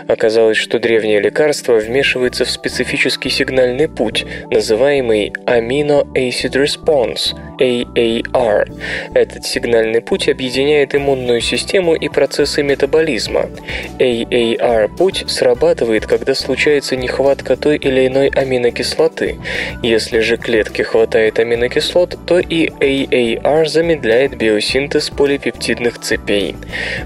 Оказалось, 0.07 0.59
что 0.59 0.79
древнее 0.79 1.21
лекарство 1.21 1.75
вмешивается 1.75 2.45
в 2.45 2.51
специфический 2.51 3.31
сигнальный 3.31 3.89
путь, 3.89 4.25
называемый 4.51 5.14
Amino 5.47 6.03
Acid 6.17 6.57
Response 6.57 7.35
AAR. 7.59 8.69
Этот 9.15 9.45
сигнальный 9.45 10.01
путь 10.01 10.29
объединяет 10.29 10.95
иммунную 10.95 11.41
систему 11.41 11.95
и 11.95 12.09
процессы 12.09 12.63
метаболизма. 12.63 13.51
AAR-путь 13.99 15.25
срабатывает, 15.29 16.07
когда 16.07 16.35
случается 16.35 16.97
нехватка 16.97 17.57
той 17.57 17.77
или 17.77 18.07
иной 18.07 18.29
аминокислоты. 18.29 19.37
Если 19.83 20.21
же 20.21 20.37
клетке 20.37 20.85
хватает 20.85 21.39
аминокислот, 21.39 22.19
то 22.27 22.39
и 22.39 22.69
AAR 22.69 23.67
замедляет 23.67 24.37
биосинтез 24.37 25.11
полипептидных 25.11 26.01
цепей. 26.01 26.57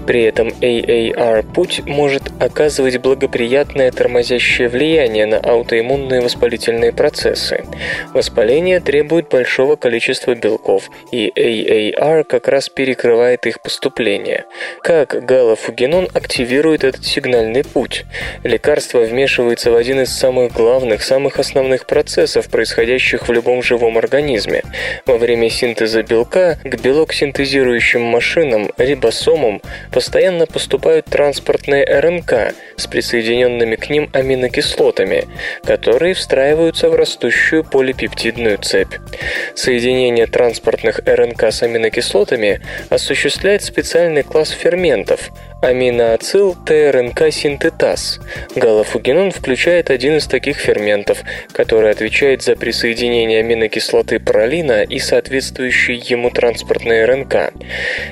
При 0.07 0.23
этом 0.23 0.49
AAR-путь 0.61 1.83
может 1.85 2.23
оказывать 2.39 2.97
благоприятное 2.97 3.91
тормозящее 3.91 4.69
влияние 4.69 5.25
на 5.25 5.37
аутоиммунные 5.37 6.21
воспалительные 6.21 6.91
процессы. 6.91 7.63
Воспаление 8.13 8.79
требует 8.79 9.29
большого 9.29 9.75
количества 9.75 10.35
белков, 10.39 10.89
и 11.11 11.31
AAR 11.35 12.23
как 12.23 12.47
раз 12.47 12.69
перекрывает 12.69 13.45
их 13.45 13.61
поступление. 13.61 14.45
Как 14.81 15.25
галофугенон 15.25 16.09
активирует 16.13 16.83
этот 16.83 17.05
сигнальный 17.05 17.63
путь? 17.63 18.05
Лекарство 18.43 18.99
вмешивается 18.99 19.71
в 19.71 19.75
один 19.75 20.01
из 20.01 20.09
самых 20.09 20.53
главных, 20.53 21.03
самых 21.03 21.39
основных 21.39 21.85
процессов, 21.85 22.49
происходящих 22.49 23.27
в 23.27 23.31
любом 23.31 23.61
живом 23.61 23.97
организме. 23.97 24.63
Во 25.05 25.17
время 25.17 25.49
синтеза 25.49 26.03
белка 26.03 26.57
к 26.63 26.81
белок 26.81 27.13
синтезирующим 27.13 28.01
машинам, 28.01 28.71
рибосомам, 28.77 29.61
постоянно 29.91 30.45
поступают 30.45 31.05
транспортные 31.05 31.85
РНК 31.85 32.53
с 32.77 32.87
присоединенными 32.87 33.75
к 33.75 33.89
ним 33.89 34.09
аминокислотами, 34.13 35.27
которые 35.63 36.13
встраиваются 36.13 36.89
в 36.89 36.95
растущую 36.95 37.63
полипептидную 37.63 38.57
цепь. 38.57 38.93
Соединение 39.55 40.27
транспортных 40.29 41.01
РНК 41.05 41.43
с 41.43 41.63
аминокислотами 41.63 42.61
осуществляет 42.89 43.63
специальный 43.63 44.23
класс 44.23 44.49
ферментов– 44.51 45.31
аминоацил 45.61 46.55
ТРНК-синтетаз. 46.65 48.19
Галофугенон 48.55 49.31
включает 49.31 49.89
один 49.89 50.17
из 50.17 50.25
таких 50.25 50.57
ферментов, 50.57 51.23
который 51.51 51.91
отвечает 51.91 52.41
за 52.43 52.55
присоединение 52.55 53.39
аминокислоты 53.39 54.19
пролина 54.19 54.83
и 54.83 54.99
соответствующей 54.99 55.95
ему 55.95 56.29
транспортной 56.29 57.03
РНК. 57.05 57.53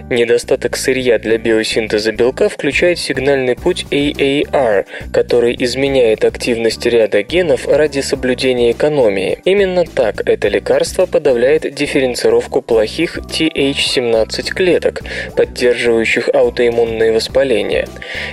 Недостаток 0.09 0.75
сырья 0.75 1.19
для 1.19 1.37
биосинтеза 1.37 2.11
белка 2.11 2.49
включает 2.49 2.99
сигнальный 2.99 3.55
путь 3.55 3.85
AAR, 3.91 4.85
который 5.13 5.55
изменяет 5.57 6.25
активность 6.25 6.85
ряда 6.85 7.23
генов 7.23 7.67
ради 7.67 8.01
соблюдения 8.01 8.71
экономии. 8.71 9.39
Именно 9.45 9.85
так 9.85 10.21
это 10.27 10.49
лекарство 10.49 11.05
подавляет 11.05 11.73
дифференцировку 11.73 12.61
плохих 12.61 13.19
TH17 13.19 14.53
клеток, 14.53 15.01
поддерживающих 15.35 16.29
аутоиммунные 16.33 17.13
воспаления. 17.13 17.36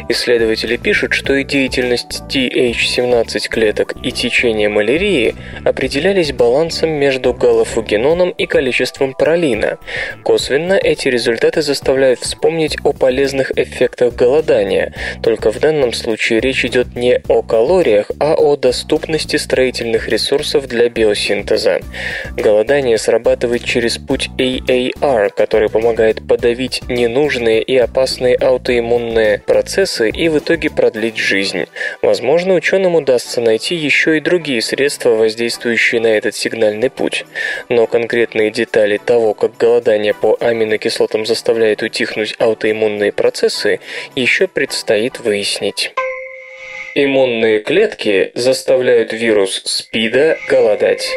Исследователи 0.09 0.77
пишут, 0.77 1.13
что 1.13 1.35
и 1.35 1.45
деятельность 1.45 2.23
TH17 2.29 3.49
клеток 3.49 3.95
и 4.03 4.11
течение 4.11 4.71
малярии 4.71 5.35
определялись 5.63 6.33
балансом 6.33 6.91
между 6.91 7.35
галофугеноном 7.35 8.31
и 8.31 8.47
количеством 8.47 9.13
пролина. 9.13 9.79
Косвенно 10.23 10.73
эти 10.73 11.09
результаты 11.09 11.61
заставляют 11.61 12.21
вспомнить 12.21 12.79
о 12.83 12.95
полезных 12.95 13.53
эффектах 13.59 14.15
голодания, 14.15 14.95
только 15.23 15.53
в 15.53 15.61
данном 15.61 15.93
случае 15.93 16.41
речь 16.41 16.65
идет 16.65 16.97
не 16.97 17.21
о 17.29 17.43
калориях, 17.43 18.11
а 18.19 18.35
о 18.35 18.57
доступности 18.57 19.37
строительных 19.37 20.09
ресурсов 20.09 20.67
для 20.67 20.89
биосинтеза. 20.89 21.81
Голодание 22.37 22.97
срабатывает 22.97 23.65
через 23.65 23.99
путь 23.99 24.31
AAR, 24.39 25.31
который 25.37 25.69
помогает 25.69 26.27
подавить 26.27 26.81
ненужные 26.89 27.63
и 27.63 27.77
опасные 27.77 28.37
аутоиммунные 28.37 28.94
процессы 29.47 30.11
и 30.11 30.29
в 30.29 30.39
итоге 30.39 30.71
продлить 30.71 31.17
жизнь. 31.17 31.67
Возможно, 32.03 32.55
ученым 32.55 32.95
удастся 32.95 33.41
найти 33.41 33.75
еще 33.75 34.19
и 34.19 34.21
другие 34.21 34.63
средства, 34.63 35.11
воздействующие 35.11 36.01
на 36.01 36.09
этот 36.09 36.35
сигнальный 36.35 36.91
путь. 36.91 37.25
Но 37.69 37.87
конкретные 37.87 38.51
детали 38.51 38.99
того, 38.99 39.35
как 39.35 39.57
голодание 39.57 40.15
по 40.15 40.37
аминокислотам 40.41 41.27
заставляет 41.27 41.83
утихнуть 41.83 42.35
аутоиммунные 42.39 43.13
процессы, 43.13 43.81
еще 44.15 44.47
предстоит 44.47 45.21
выяснить. 45.21 45.93
Иммунные 46.95 47.61
клетки 47.61 48.31
заставляют 48.35 49.13
вирус 49.13 49.63
СПИДа 49.65 50.39
голодать. 50.49 51.09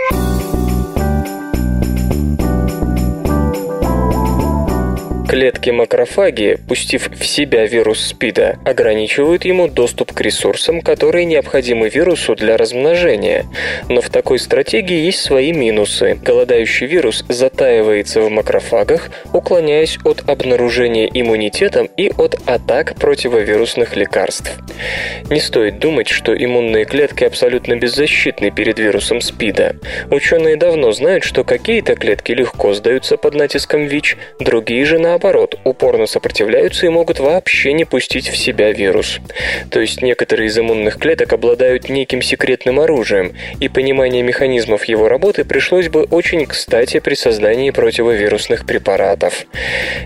Клетки 5.27 5.71
макрофаги, 5.71 6.57
пустив 6.69 7.09
в 7.11 7.25
себя 7.25 7.65
вирус 7.65 7.99
СПИДа, 7.99 8.59
ограничивают 8.63 9.43
ему 9.43 9.67
доступ 9.67 10.13
к 10.13 10.21
ресурсам, 10.21 10.79
которые 10.79 11.25
необходимы 11.25 11.89
вирусу 11.89 12.33
для 12.33 12.55
размножения. 12.55 13.45
Но 13.89 13.99
в 13.99 14.09
такой 14.09 14.39
стратегии 14.39 15.05
есть 15.05 15.19
свои 15.19 15.51
минусы. 15.51 16.17
Голодающий 16.23 16.87
вирус 16.87 17.25
затаивается 17.27 18.21
в 18.21 18.29
макрофагах, 18.29 19.09
уклоняясь 19.33 19.97
от 20.05 20.23
обнаружения 20.29 21.09
иммунитетом 21.13 21.89
и 21.97 22.09
от 22.17 22.39
атак 22.45 22.95
противовирусных 22.95 23.97
лекарств. 23.97 24.57
Не 25.29 25.41
стоит 25.41 25.79
думать, 25.79 26.07
что 26.07 26.33
иммунные 26.33 26.85
клетки 26.85 27.25
абсолютно 27.25 27.75
беззащитны 27.75 28.49
перед 28.51 28.79
вирусом 28.79 29.19
СПИДа. 29.19 29.75
Ученые 30.09 30.55
давно 30.55 30.93
знают, 30.93 31.25
что 31.25 31.43
какие-то 31.43 31.95
клетки 31.95 32.31
легко 32.31 32.73
сдаются 32.73 33.17
под 33.17 33.35
натиском 33.35 33.87
ВИЧ, 33.87 34.15
другие 34.39 34.85
же 34.85 34.99
наоборот 34.99 35.16
наоборот, 35.17 35.57
упорно 35.63 36.05
сопротивляются 36.05 36.85
и 36.85 36.89
могут 36.89 37.19
вообще 37.19 37.73
не 37.73 37.85
пустить 37.85 38.27
в 38.27 38.37
себя 38.37 38.71
вирус. 38.71 39.19
То 39.71 39.79
есть 39.79 40.03
некоторые 40.03 40.45
из 40.47 40.59
иммунных 40.59 40.99
клеток 40.99 41.33
обладают 41.33 41.89
неким 41.89 42.21
секретным 42.21 42.79
оружием, 42.79 43.33
и 43.59 43.67
понимание 43.67 44.21
механизмов 44.21 44.85
его 44.85 45.09
работы 45.09 45.43
пришлось 45.43 45.89
бы 45.89 46.03
очень 46.03 46.45
кстати 46.45 46.99
при 46.99 47.15
создании 47.15 47.71
противовирусных 47.71 48.67
препаратов. 48.67 49.47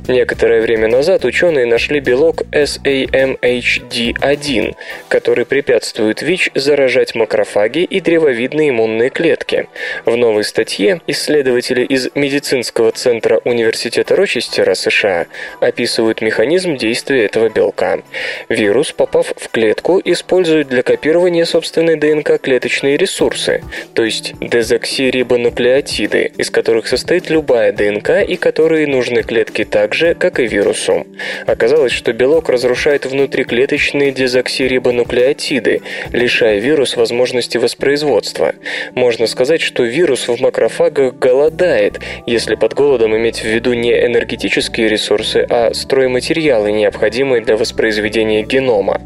Некоторое 0.07 0.61
время 0.61 0.87
назад 0.87 1.25
ученые 1.25 1.65
нашли 1.65 1.99
белок 1.99 2.43
SAMHD1, 2.53 4.75
который 5.09 5.45
препятствует 5.45 6.21
ВИЧ 6.21 6.51
заражать 6.55 7.15
макрофаги 7.15 7.79
и 7.79 7.99
древовидные 7.99 8.69
иммунные 8.69 9.09
клетки. 9.09 9.67
В 10.05 10.15
новой 10.15 10.45
статье 10.45 11.01
исследователи 11.07 11.83
из 11.83 12.07
медицинского 12.15 12.93
центра 12.93 13.41
Университета 13.43 14.15
Рочестера 14.15 14.73
США 14.73 15.00
США 15.01 15.25
описывают 15.59 16.21
механизм 16.21 16.77
действия 16.77 17.25
этого 17.25 17.49
белка. 17.49 18.01
Вирус, 18.49 18.91
попав 18.91 19.33
в 19.35 19.49
клетку, 19.49 20.01
использует 20.03 20.67
для 20.67 20.83
копирования 20.83 21.45
собственной 21.45 21.95
ДНК 21.95 22.39
клеточные 22.39 22.97
ресурсы, 22.97 23.63
то 23.93 24.03
есть 24.03 24.33
дезоксирибонуклеотиды, 24.39 26.31
из 26.37 26.49
которых 26.49 26.87
состоит 26.87 27.29
любая 27.29 27.71
ДНК 27.73 28.21
и 28.27 28.35
которые 28.35 28.87
нужны 28.87 29.23
клетке 29.23 29.65
так 29.65 29.93
же, 29.93 30.13
как 30.13 30.39
и 30.39 30.47
вирусу. 30.47 31.05
Оказалось, 31.47 31.91
что 31.91 32.13
белок 32.13 32.49
разрушает 32.49 33.05
внутриклеточные 33.05 34.11
дезоксирибонуклеотиды, 34.11 35.81
лишая 36.11 36.59
вирус 36.59 36.95
возможности 36.95 37.57
воспроизводства. 37.57 38.53
Можно 38.93 39.27
сказать, 39.27 39.61
что 39.61 39.83
вирус 39.83 40.27
в 40.27 40.39
макрофагах 40.39 41.15
голодает, 41.15 41.99
если 42.25 42.55
под 42.55 42.73
голодом 42.73 43.15
иметь 43.15 43.39
в 43.39 43.45
виду 43.45 43.73
не 43.73 43.91
энергетические 44.05 44.90
ресурсы, 44.91 45.45
а 45.49 45.73
стройматериалы, 45.73 46.71
необходимые 46.71 47.41
для 47.41 47.57
воспроизведения 47.57 48.43
генома. 48.43 49.01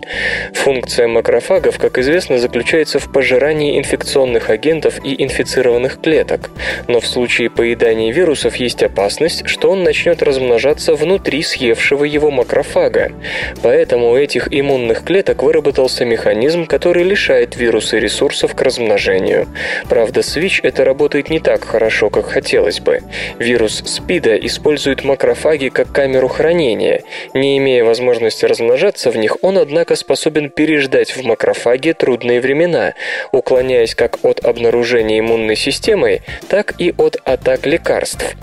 Функция 0.54 1.08
макрофагов, 1.08 1.78
как 1.78 1.98
известно, 1.98 2.38
заключается 2.38 3.00
в 3.00 3.12
пожирании 3.12 3.78
инфекционных 3.80 4.50
агентов 4.50 5.00
и 5.04 5.24
инфицированных 5.24 6.02
клеток. 6.02 6.50
Но 6.88 7.00
в 7.00 7.08
случае 7.08 7.50
поедания 7.50 8.12
вирусов 8.12 8.56
есть 8.58 8.84
опасность, 8.84 9.48
что 9.48 9.72
он 9.72 9.84
начнет 9.84 10.22
размножаться 10.22 10.96
внутри 10.96 11.44
съевшего 11.44 12.04
его 12.04 12.32
макрофага. 12.32 13.12
Поэтому 13.62 14.12
у 14.12 14.18
этих 14.18 14.48
иммунных 14.52 15.04
клеток 15.04 15.44
выработался 15.44 16.04
механизм, 16.06 16.66
который 16.66 17.04
лишает 17.04 17.56
вируса 17.56 17.98
ресурсов 17.98 18.56
к 18.56 18.62
размножению. 18.62 19.48
Правда, 19.88 20.22
с 20.22 20.36
ВИЧ 20.36 20.62
это 20.64 20.84
работает 20.84 21.30
не 21.30 21.40
так 21.40 21.64
хорошо, 21.64 22.10
как 22.10 22.26
хотелось 22.26 22.80
бы. 22.80 23.02
Вирус 23.40 23.84
СПИДа 23.86 24.36
использует 24.38 25.04
макрофаги 25.04 25.70
как 25.76 25.92
камеру 25.92 26.30
хранения. 26.30 27.04
Не 27.34 27.58
имея 27.58 27.84
возможности 27.84 28.46
размножаться 28.46 29.12
в 29.12 29.18
них, 29.18 29.38
он, 29.44 29.58
однако, 29.58 29.96
способен 29.96 30.50
переждать 30.50 31.16
в 31.16 31.24
макрофаге 31.24 31.94
трудные 31.94 32.40
времена, 32.40 32.94
уклоняясь 33.32 33.94
как 33.94 34.20
от 34.24 34.44
обнаружения 34.44 35.20
иммунной 35.20 35.58
системой, 35.58 36.22
так 36.48 36.74
и 36.80 36.94
от 36.98 37.18
атак 37.26 37.66
лекарств. 37.66 38.36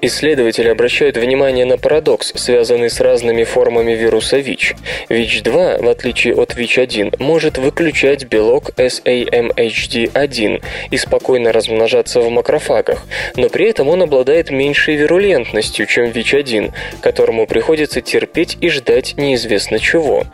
Исследователи 0.00 0.68
обращают 0.68 1.16
внимание 1.16 1.64
на 1.64 1.78
парадокс, 1.78 2.32
связанный 2.34 2.90
с 2.90 3.00
разными 3.00 3.44
формами 3.44 3.92
вируса 3.92 4.38
ВИЧ. 4.38 4.74
ВИЧ-2, 5.08 5.82
в 5.82 5.88
отличие 5.88 6.34
от 6.34 6.56
ВИЧ-1, 6.56 7.22
может 7.22 7.58
выключать 7.58 8.24
белок 8.24 8.70
SAMHD1 8.76 10.62
и 10.90 10.96
спокойно 10.96 11.52
размножаться 11.52 12.20
в 12.20 12.28
макрофагах, 12.28 13.06
но 13.36 13.48
при 13.48 13.70
этом 13.70 13.88
он 13.88 14.02
обладает 14.02 14.50
меньшей 14.50 14.96
вирулентностью, 14.96 15.86
чем 15.86 16.10
ВИЧ-1, 16.10 16.71
которому 17.00 17.46
приходится 17.46 18.00
терпеть 18.00 18.58
и 18.60 18.68
ждать 18.68 19.14
неизвестно 19.16 19.78
чего. 19.78 20.24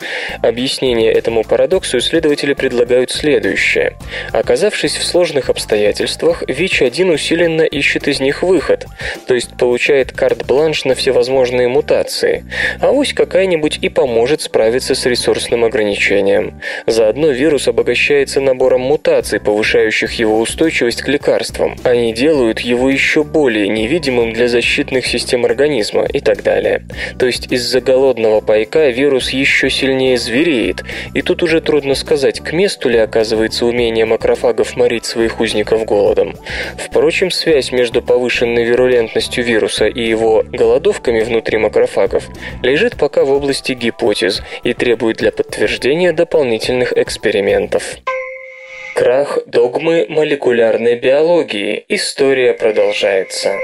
Объяснение 0.42 1.12
этому 1.12 1.44
парадоксу 1.44 1.98
исследователи 1.98 2.55
предлагают 2.55 3.11
следующее. 3.11 3.96
Оказавшись 4.33 4.96
в 4.96 5.05
сложных 5.05 5.51
обстоятельствах, 5.51 6.42
ВИЧ-1 6.46 7.12
усиленно 7.12 7.62
ищет 7.62 8.09
из 8.09 8.20
них 8.20 8.42
выход, 8.42 8.87
то 9.27 9.35
есть 9.35 9.57
получает 9.57 10.12
карт-бланш 10.12 10.85
на 10.85 10.94
всевозможные 10.94 11.68
мутации. 11.68 12.44
А 12.81 12.92
вось 12.92 13.12
какая-нибудь 13.12 13.79
и 13.83 13.88
поможет 13.88 14.40
справиться 14.42 14.94
с 14.94 15.07
ресурсным 15.07 15.64
ограничением. 15.64 16.61
Заодно 16.87 17.31
вирус 17.31 17.68
обогащается 17.68 18.40
набором 18.40 18.83
мутаций, 18.83 19.40
повышающих 19.40 20.12
его 20.14 20.38
устойчивость 20.38 21.03
к 21.03 21.09
лекарствам. 21.09 21.77
Они 21.85 22.12
делают 22.12 22.61
его 22.61 22.90
еще 22.90 23.24
более 23.24 23.68
невидимым 23.68 24.33
для 24.33 24.48
защитных 24.48 25.07
систем 25.07 25.44
организма 25.44 26.05
и 26.05 26.20
так 26.29 26.43
далее. 26.43 26.83
То 27.19 27.25
есть 27.25 27.51
из-за 27.51 27.81
голодного 27.81 28.43
пайка 28.43 28.91
вирус 28.91 29.31
еще 29.31 29.71
сильнее 29.71 30.19
звереет, 30.19 30.85
и 31.14 31.23
тут 31.23 31.43
уже 31.43 31.62
трудно 31.62 31.95
сказать, 31.95 32.41
к 32.41 32.53
месту 32.53 32.91
ли 32.91 32.99
оказывается 32.99 33.64
умение 33.64 34.05
макрофагов 34.05 34.77
морить 34.77 35.07
своих 35.07 35.41
узников 35.41 35.87
голодом. 35.87 36.35
Впрочем, 36.77 37.31
связь 37.31 37.73
между 37.73 38.03
повышенной 38.03 38.64
вирулентностью 38.64 39.43
вируса 39.43 39.87
и 39.87 40.07
его 40.07 40.45
голодовками 40.47 41.21
внутри 41.21 41.57
макрофагов 41.57 42.29
лежит 42.62 42.99
пока 42.99 43.25
в 43.25 43.31
области 43.31 43.73
гипотез 43.73 44.43
и 44.64 44.75
требует 44.75 45.17
для 45.17 45.33
подтверждения 45.33 46.12
дополнительных 46.12 46.93
экспериментов. 46.95 47.97
Крах 48.95 49.38
догмы 49.47 50.05
молекулярной 50.11 50.97
биологии. 50.97 51.87
История 51.88 52.53
продолжается. 52.53 53.55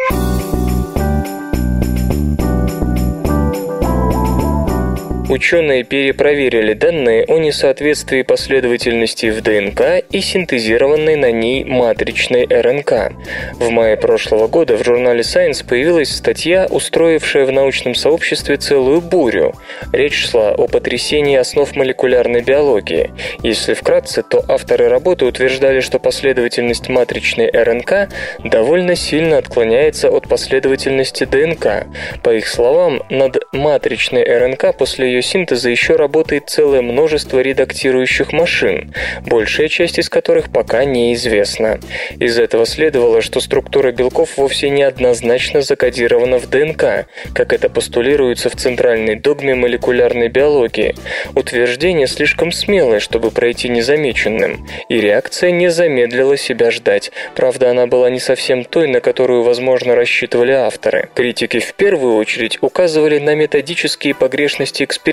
Ученые 5.28 5.84
перепроверили 5.84 6.74
данные 6.74 7.24
о 7.24 7.38
несоответствии 7.38 8.22
последовательности 8.22 9.30
в 9.30 9.40
ДНК 9.40 10.04
и 10.10 10.20
синтезированной 10.20 11.16
на 11.16 11.32
ней 11.32 11.64
матричной 11.64 12.46
РНК. 12.46 13.12
В 13.54 13.70
мае 13.70 13.96
прошлого 13.96 14.48
года 14.48 14.76
в 14.76 14.84
журнале 14.84 15.20
Science 15.20 15.66
появилась 15.66 16.10
статья, 16.14 16.66
устроившая 16.70 17.46
в 17.46 17.52
научном 17.52 17.94
сообществе 17.94 18.56
целую 18.56 19.00
бурю. 19.00 19.54
Речь 19.92 20.28
шла 20.28 20.52
о 20.52 20.68
потрясении 20.68 21.36
основ 21.36 21.74
молекулярной 21.74 22.42
биологии. 22.42 23.10
Если 23.42 23.74
вкратце, 23.74 24.22
то 24.22 24.44
авторы 24.48 24.88
работы 24.88 25.24
утверждали, 25.24 25.80
что 25.80 25.98
последовательность 25.98 26.88
матричной 26.88 27.50
РНК 27.50 28.08
довольно 28.44 28.94
сильно 28.94 29.38
отклоняется 29.38 30.10
от 30.10 30.28
последовательности 30.28 31.24
ДНК. 31.24 31.86
По 32.22 32.34
их 32.34 32.46
словам, 32.46 33.02
над 33.08 33.42
матричной 33.52 34.24
РНК 34.24 34.76
после 34.76 35.13
ее 35.14 35.22
синтеза 35.22 35.70
еще 35.70 35.96
работает 35.96 36.50
целое 36.50 36.82
множество 36.82 37.38
редактирующих 37.40 38.32
машин, 38.32 38.92
большая 39.24 39.68
часть 39.68 39.98
из 39.98 40.08
которых 40.08 40.50
пока 40.50 40.84
неизвестна. 40.84 41.78
Из 42.18 42.38
этого 42.38 42.66
следовало, 42.66 43.22
что 43.22 43.40
структура 43.40 43.92
белков 43.92 44.36
вовсе 44.36 44.70
не 44.70 44.82
однозначно 44.82 45.62
закодирована 45.62 46.38
в 46.38 46.48
ДНК, 46.48 47.06
как 47.32 47.52
это 47.52 47.68
постулируется 47.68 48.50
в 48.50 48.56
центральной 48.56 49.14
догме 49.16 49.54
молекулярной 49.54 50.28
биологии. 50.28 50.94
Утверждение 51.34 52.06
слишком 52.06 52.50
смелое, 52.50 53.00
чтобы 53.00 53.30
пройти 53.30 53.68
незамеченным, 53.68 54.66
и 54.88 55.00
реакция 55.00 55.52
не 55.52 55.68
замедлила 55.68 56.36
себя 56.36 56.70
ждать. 56.70 57.12
Правда, 57.34 57.70
она 57.70 57.86
была 57.86 58.10
не 58.10 58.20
совсем 58.20 58.64
той, 58.64 58.88
на 58.88 59.00
которую, 59.00 59.42
возможно, 59.42 59.94
рассчитывали 59.94 60.52
авторы. 60.52 61.08
Критики 61.14 61.60
в 61.60 61.74
первую 61.74 62.16
очередь 62.16 62.58
указывали 62.60 63.18
на 63.18 63.34
методические 63.34 64.14
погрешности 64.14 64.82
эксперимента. 64.82 65.03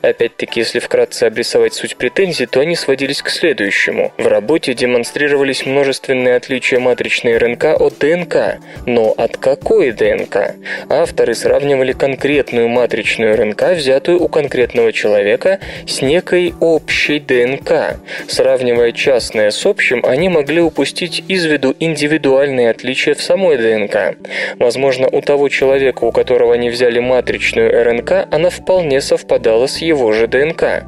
Опять-таки, 0.00 0.60
если 0.60 0.78
вкратце 0.78 1.24
обрисовать 1.24 1.74
суть 1.74 1.96
претензий, 1.96 2.46
то 2.46 2.60
они 2.60 2.76
сводились 2.76 3.20
к 3.20 3.28
следующему. 3.28 4.10
В 4.16 4.26
работе 4.26 4.72
демонстрировались 4.72 5.66
множественные 5.66 6.36
отличия 6.36 6.80
матричной 6.80 7.36
РНК 7.36 7.64
от 7.78 7.98
ДНК. 7.98 8.58
Но 8.86 9.10
от 9.10 9.36
какой 9.36 9.92
ДНК? 9.92 10.54
Авторы 10.88 11.34
сравнивали 11.34 11.92
конкретную 11.92 12.68
матричную 12.68 13.36
РНК, 13.36 13.72
взятую 13.72 14.22
у 14.22 14.28
конкретного 14.28 14.92
человека, 14.92 15.60
с 15.86 16.00
некой 16.00 16.54
общей 16.60 17.20
ДНК. 17.20 17.98
Сравнивая 18.28 18.92
частное 18.92 19.50
с 19.50 19.66
общим, 19.66 20.02
они 20.06 20.30
могли 20.30 20.62
упустить 20.62 21.22
из 21.28 21.44
виду 21.44 21.76
индивидуальные 21.78 22.70
отличия 22.70 23.14
в 23.14 23.20
самой 23.20 23.58
ДНК. 23.58 24.16
Возможно, 24.58 25.06
у 25.12 25.20
того 25.20 25.50
человека, 25.50 26.04
у 26.04 26.12
которого 26.12 26.54
они 26.54 26.70
взяли 26.70 26.98
матричную 26.98 27.84
РНК, 27.84 28.26
она 28.30 28.48
вполне 28.48 29.01
совпадала 29.02 29.66
с 29.66 29.78
его 29.78 30.12
же 30.12 30.26
ДНК. 30.26 30.84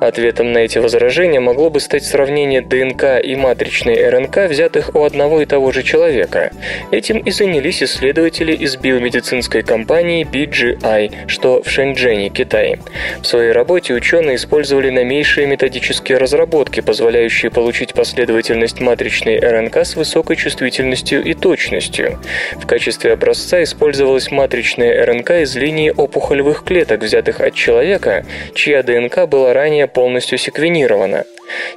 Ответом 0.00 0.52
на 0.52 0.58
эти 0.58 0.78
возражения 0.78 1.40
могло 1.40 1.70
бы 1.70 1.80
стать 1.80 2.04
сравнение 2.04 2.60
ДНК 2.60 3.20
и 3.22 3.34
матричной 3.34 4.08
РНК, 4.08 4.48
взятых 4.48 4.94
у 4.94 5.02
одного 5.02 5.42
и 5.42 5.46
того 5.46 5.72
же 5.72 5.82
человека. 5.82 6.52
Этим 6.90 7.18
и 7.18 7.30
занялись 7.30 7.82
исследователи 7.82 8.52
из 8.52 8.76
биомедицинской 8.76 9.62
компании 9.62 10.24
BGI, 10.24 11.26
что 11.28 11.62
в 11.62 11.68
Шэньчжэне, 11.68 12.28
Китай. 12.28 12.78
В 13.20 13.26
своей 13.26 13.52
работе 13.52 13.94
ученые 13.94 14.36
использовали 14.36 14.90
новейшие 14.90 15.46
методические 15.46 16.18
разработки, 16.18 16.80
позволяющие 16.80 17.50
получить 17.50 17.94
последовательность 17.94 18.80
матричной 18.80 19.38
РНК 19.38 19.78
с 19.78 19.96
высокой 19.96 20.36
чувствительностью 20.36 21.22
и 21.24 21.34
точностью. 21.34 22.20
В 22.56 22.66
качестве 22.66 23.12
образца 23.12 23.62
использовалась 23.62 24.30
матричная 24.30 25.04
РНК 25.06 25.30
из 25.42 25.56
линии 25.56 25.90
опухолевых 25.90 26.64
клеток, 26.64 27.02
взятых 27.02 27.40
от 27.40 27.53
человека, 27.54 28.24
чья 28.54 28.82
ДНК 28.82 29.26
была 29.26 29.52
ранее 29.52 29.86
полностью 29.86 30.38
секвенирована. 30.38 31.24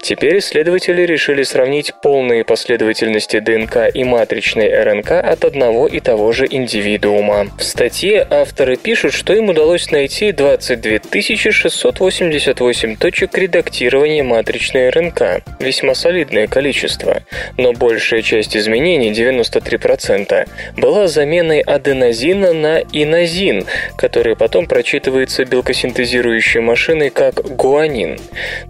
Теперь 0.02 0.40
исследователи 0.40 1.02
решили 1.02 1.44
сравнить 1.44 1.94
полные 2.02 2.44
последовательности 2.44 3.40
ДНК 3.40 3.90
и 3.94 4.04
матричной 4.04 4.84
РНК 4.84 5.12
от 5.12 5.44
одного 5.46 5.88
и 5.88 6.00
того 6.00 6.32
же 6.32 6.48
индивидуума. 6.50 7.48
В 7.58 7.64
статье 7.64 8.26
авторы 8.30 8.78
пишут, 8.78 9.14
что 9.14 9.34
им 9.34 9.50
удалось 9.50 9.92
найти 9.92 10.32
22 10.32 11.00
688 11.22 12.96
точек 12.96 13.38
редактирования 13.38 14.24
матричной 14.24 14.90
РНК. 14.90 15.44
Весьма 15.60 15.96
солидное 15.96 16.48
количество. 16.48 17.24
Но 17.58 17.74
большая 17.74 18.22
часть 18.22 18.56
изменений, 18.56 19.12
93%, 19.12 20.48
была 20.78 21.08
заменой 21.08 21.60
аденозина 21.60 22.54
на 22.54 22.80
инозин, 22.80 23.66
который 23.98 24.36
потом 24.36 24.68
прочитывается 24.68 25.46
белкосинтезирующей 25.68 26.62
машиной 26.62 27.10
как 27.10 27.36
гуанин. 27.56 28.18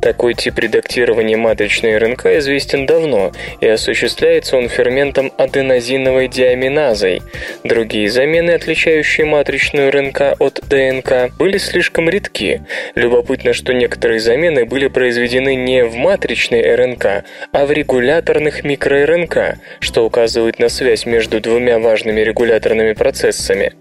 Такой 0.01 0.33
тип 0.33 0.57
редактирования 0.57 1.37
матричной 1.37 1.97
РНК 1.97 2.25
известен 2.37 2.87
давно, 2.87 3.31
и 3.61 3.67
осуществляется 3.67 4.57
он 4.57 4.67
ферментом 4.67 5.31
аденозиновой 5.37 6.27
диаминазой. 6.27 7.21
Другие 7.63 8.09
замены, 8.09 8.51
отличающие 8.51 9.27
матричную 9.27 9.91
РНК 9.91 10.21
от 10.39 10.61
ДНК, 10.67 11.31
были 11.37 11.59
слишком 11.59 12.09
редки. 12.09 12.61
Любопытно, 12.95 13.53
что 13.53 13.73
некоторые 13.73 14.19
замены 14.19 14.65
были 14.65 14.87
произведены 14.87 15.53
не 15.55 15.85
в 15.85 15.95
матричной 15.95 16.75
РНК, 16.75 17.25
а 17.51 17.65
в 17.65 17.71
регуляторных 17.71 18.63
микроРНК, 18.63 19.59
что 19.79 20.03
указывает 20.03 20.57
на 20.57 20.69
связь 20.69 21.05
между 21.05 21.39
двумя 21.41 21.77
важными 21.77 22.21
регуляторными 22.21 22.93
процессами. 22.93 23.73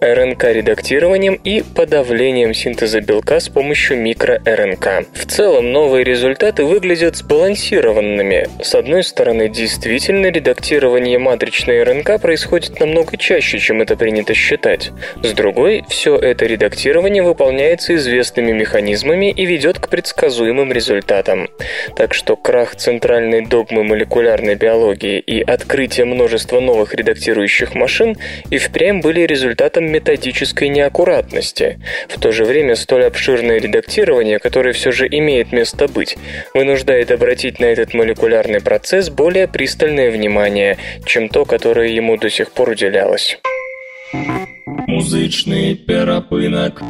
РНК-редактированием 0.00 1.40
и 1.44 1.62
подавлением 1.62 2.54
синтеза 2.54 3.00
белка 3.00 3.40
с 3.40 3.48
помощью 3.48 3.98
микроРНК. 3.98 5.06
В 5.12 5.26
целом, 5.26 5.72
новые 5.72 6.04
результаты 6.04 6.64
выглядят 6.64 7.16
сбалансированными. 7.16 8.48
С 8.62 8.74
одной 8.74 9.02
стороны, 9.04 9.48
действительно 9.48 10.26
редактирование 10.26 11.18
матричной 11.18 11.82
РНК 11.82 12.20
происходит 12.20 12.80
намного 12.80 13.16
чаще, 13.16 13.58
чем 13.58 13.82
это 13.82 13.96
принято 13.96 14.34
считать. 14.34 14.90
С 15.22 15.32
другой, 15.32 15.84
все 15.88 16.16
это 16.16 16.46
редактирование 16.46 17.22
выполняется 17.22 17.94
известными 17.94 18.52
механизмами 18.52 19.30
и 19.30 19.44
ведет 19.44 19.78
к 19.78 19.88
предсказуемым 19.88 20.72
результатам. 20.72 21.48
Так 21.96 22.14
что 22.14 22.36
крах 22.36 22.76
центральной 22.76 23.44
догмы 23.46 23.84
молекулярной 23.84 24.54
биологии 24.54 25.18
и 25.18 25.42
открытие 25.42 26.06
множества 26.06 26.60
новых 26.60 26.94
редактирующих 26.94 27.74
машин 27.74 28.16
и 28.50 28.58
впрямь 28.58 29.00
были 29.00 29.20
результатом 29.20 29.83
методической 29.90 30.68
неаккуратности. 30.68 31.78
В 32.08 32.20
то 32.20 32.32
же 32.32 32.44
время 32.44 32.76
столь 32.76 33.04
обширное 33.04 33.58
редактирование, 33.58 34.38
которое 34.38 34.72
все 34.72 34.92
же 34.92 35.06
имеет 35.06 35.52
место 35.52 35.88
быть, 35.88 36.16
вынуждает 36.54 37.10
обратить 37.10 37.60
на 37.60 37.66
этот 37.66 37.94
молекулярный 37.94 38.60
процесс 38.60 39.10
более 39.10 39.48
пристальное 39.48 40.10
внимание, 40.10 40.78
чем 41.04 41.28
то, 41.28 41.44
которое 41.44 41.88
ему 41.88 42.16
до 42.16 42.30
сих 42.30 42.52
пор 42.52 42.70
уделялось. 42.70 43.38
Музычный 44.66 45.74
перапынок. 45.74 46.82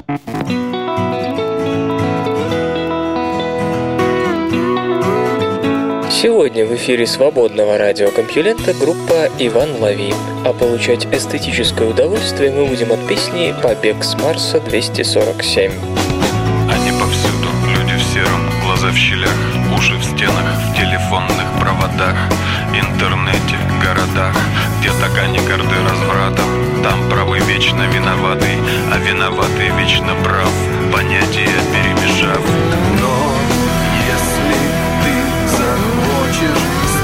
Сегодня 6.23 6.65
в 6.65 6.73
эфире 6.77 7.09
свободного 7.09 7.77
радиокомпьюлента 7.77 8.73
группа 8.73 9.29
«Иван 9.41 9.83
Лави». 9.83 10.15
А 10.45 10.53
получать 10.53 11.07
эстетическое 11.13 11.89
удовольствие 11.89 12.53
мы 12.53 12.67
будем 12.67 12.93
от 12.93 13.05
песни 13.09 13.53
«Побег 13.61 14.05
с 14.05 14.15
Марса 14.15 14.59
247». 14.59 15.73
Они 16.71 16.93
повсюду, 16.93 17.49
люди 17.67 17.95
в 17.99 18.03
сером, 18.15 18.49
глаза 18.65 18.91
в 18.91 18.97
щелях, 18.97 19.35
уши 19.77 19.95
в 19.97 20.05
стенах, 20.05 20.55
в 20.71 20.77
телефонных 20.77 21.49
проводах, 21.61 22.17
интернете, 22.73 23.59
городах, 23.83 24.37
где 24.79 24.91
тагане 25.01 25.41
горды 25.41 25.75
развратом, 25.83 26.47
там 26.85 27.11
правый 27.11 27.41
вечно 27.41 27.83
виноватый, 27.93 28.57
а 28.93 28.99
виноватый 28.99 29.69
вечно 29.77 30.15
прав, 30.23 30.53
понятия 30.93 31.51
перемешав. 31.73 32.41
Но 33.01 33.24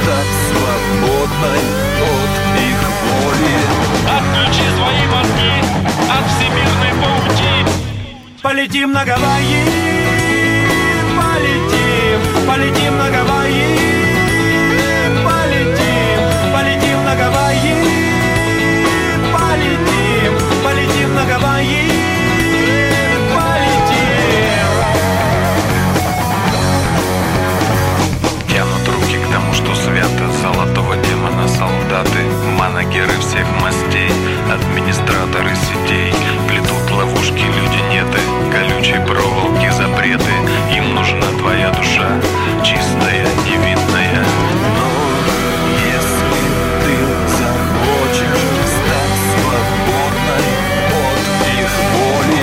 стать 0.03 0.33
свободной 0.49 1.63
от 2.01 2.33
их 2.59 2.81
воли, 3.03 3.57
Отключи 4.17 4.67
свои 4.77 5.05
мозги 5.07 5.53
от 6.09 6.25
всемирной 6.33 6.93
паутины. 7.03 7.71
Полетим 8.43 8.93
на 8.93 9.05
Гавайи, 9.05 9.65
полетим, 11.17 12.47
полетим 12.47 12.97
на 12.97 13.11
Гавайи, 13.11 13.79
полетим, 15.25 16.21
полетим 16.53 17.05
на 17.05 17.15
Гавайи, 17.17 17.75
полетим, 19.33 20.33
полетим 20.65 21.15
на 21.15 21.25
Гавайи, 21.27 21.90
Золотого 30.41 30.97
демона 30.97 31.47
солдаты. 31.47 32.25
Манагеры 32.59 33.19
всех 33.21 33.47
мастей 33.61 34.11
Администраторы 34.51 35.55
сетей. 35.55 36.15
Плетут 36.49 36.91
ловушки 36.91 37.45
люди 37.45 37.81
неты 37.93 38.21
колючие 38.51 39.01
проволоки 39.07 39.71
запреты. 39.71 40.33
Им 40.75 40.95
нужна 40.95 41.27
твоя 41.39 41.71
душа 41.71 42.09
Чистая, 42.65 43.27
невинная 43.45 44.25
Но 44.77 44.89
если 45.85 46.49
ты 46.85 46.97
захочешь 47.39 48.45
Стать 48.65 49.17
свободной 49.35 50.47
от 50.97 51.41
их 51.59 51.73
воли 51.93 52.43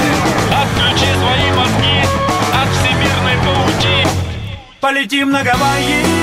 Отключи 0.61 1.11
свои 1.17 1.51
мозги 1.57 1.99
От 2.53 2.69
всемирной 2.75 3.37
паути. 3.43 4.07
Полетим 4.81 5.31
на 5.31 5.43
Гавайи 5.43 6.16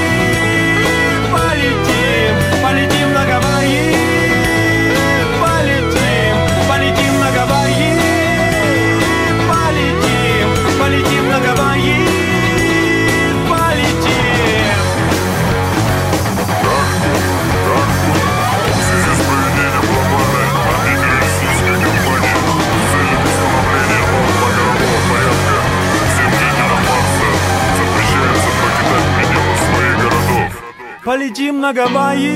на 31.64 31.72
Гавайи, 31.72 32.34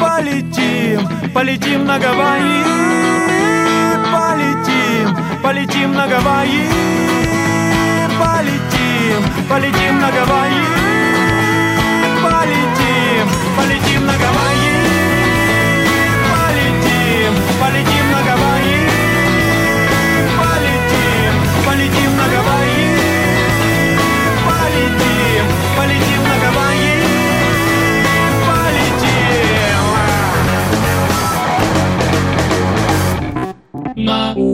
полетим, 0.00 1.00
полетим 1.32 1.86
на 1.86 1.98
Гавайи, 1.98 2.62
полетим, 4.12 5.08
полетим 5.42 5.92
на 5.94 6.06
Гавайи, 6.06 6.68
полетим, 8.20 9.20
полетим 9.48 9.98
на 9.98 10.10
Гавайи, 10.10 10.62
полетим, 12.22 13.26
полетим 13.56 14.04
на 14.04 14.12
Гавайи, 14.12 14.49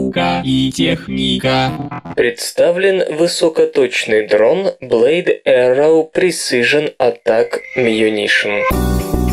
Наука 0.07 0.41
и 0.45 0.71
техника. 0.71 1.71
Представлен 2.15 3.17
высокоточный 3.17 4.27
дрон 4.27 4.67
Blade 4.81 5.41
Arrow 5.45 6.09
Precision 6.13 6.93
Attack 6.97 7.59
Munition. 7.75 9.26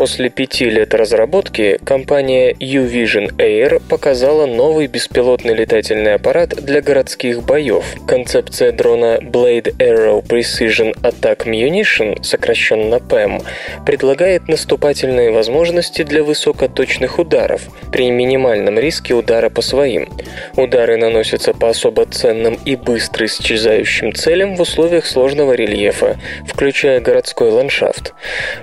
После 0.00 0.30
пяти 0.30 0.64
лет 0.70 0.94
разработки 0.94 1.78
компания 1.84 2.56
U-Vision 2.58 3.36
Air 3.36 3.82
показала 3.86 4.46
новый 4.46 4.86
беспилотный 4.86 5.52
летательный 5.52 6.14
аппарат 6.14 6.54
для 6.56 6.80
городских 6.80 7.42
боев. 7.42 7.84
Концепция 8.08 8.72
дрона 8.72 9.18
Blade 9.20 9.76
Arrow 9.76 10.26
Precision 10.26 10.98
Attack 11.02 11.44
Munition, 11.44 12.24
сокращенно 12.24 12.94
PAM, 12.94 13.42
предлагает 13.84 14.48
наступательные 14.48 15.32
возможности 15.32 16.02
для 16.02 16.22
высокоточных 16.22 17.18
ударов 17.18 17.68
при 17.92 18.10
минимальном 18.10 18.78
риске 18.78 19.12
удара 19.12 19.50
по 19.50 19.60
своим. 19.60 20.08
Удары 20.56 20.96
наносятся 20.96 21.52
по 21.52 21.68
особо 21.68 22.06
ценным 22.06 22.58
и 22.64 22.74
быстро 22.74 23.26
исчезающим 23.26 24.14
целям 24.14 24.56
в 24.56 24.62
условиях 24.62 25.04
сложного 25.04 25.52
рельефа, 25.52 26.18
включая 26.46 27.00
городской 27.00 27.50
ландшафт. 27.50 28.14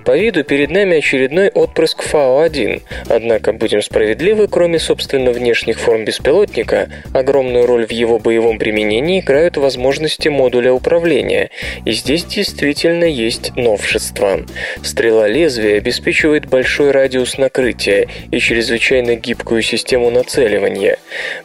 По 0.04 0.18
виду 0.18 0.44
перед 0.44 0.72
нами 0.72 0.98
очередной 0.98 1.27
отпрыск 1.54 2.04
Фау-1, 2.04 2.82
однако, 3.10 3.54
будем 3.54 3.82
справедливы, 3.82 4.48
кроме, 4.48 4.80
собственно, 4.80 5.32
внешних 5.32 5.80
форм 5.80 6.06
беспилотника, 6.06 6.90
огромную 7.14 7.66
роль 7.66 7.86
в 7.86 7.92
его 7.92 8.20
боевом 8.20 8.60
применении 8.60 9.20
играют 9.20 9.58
возможности 9.58 10.28
модуля 10.30 10.74
управления, 10.74 11.50
и 11.86 11.92
здесь 11.92 12.24
действительно 12.26 13.06
есть 13.06 13.56
новшества. 13.56 14.46
Стрела 14.84 15.28
лезвия 15.28 15.78
обеспечивает 15.78 16.48
большой 16.48 16.92
радиус 16.92 17.38
накрытия 17.38 18.08
и 18.32 18.40
чрезвычайно 18.40 19.16
гибкую 19.16 19.62
систему 19.62 20.10
нацеливания. 20.10 20.98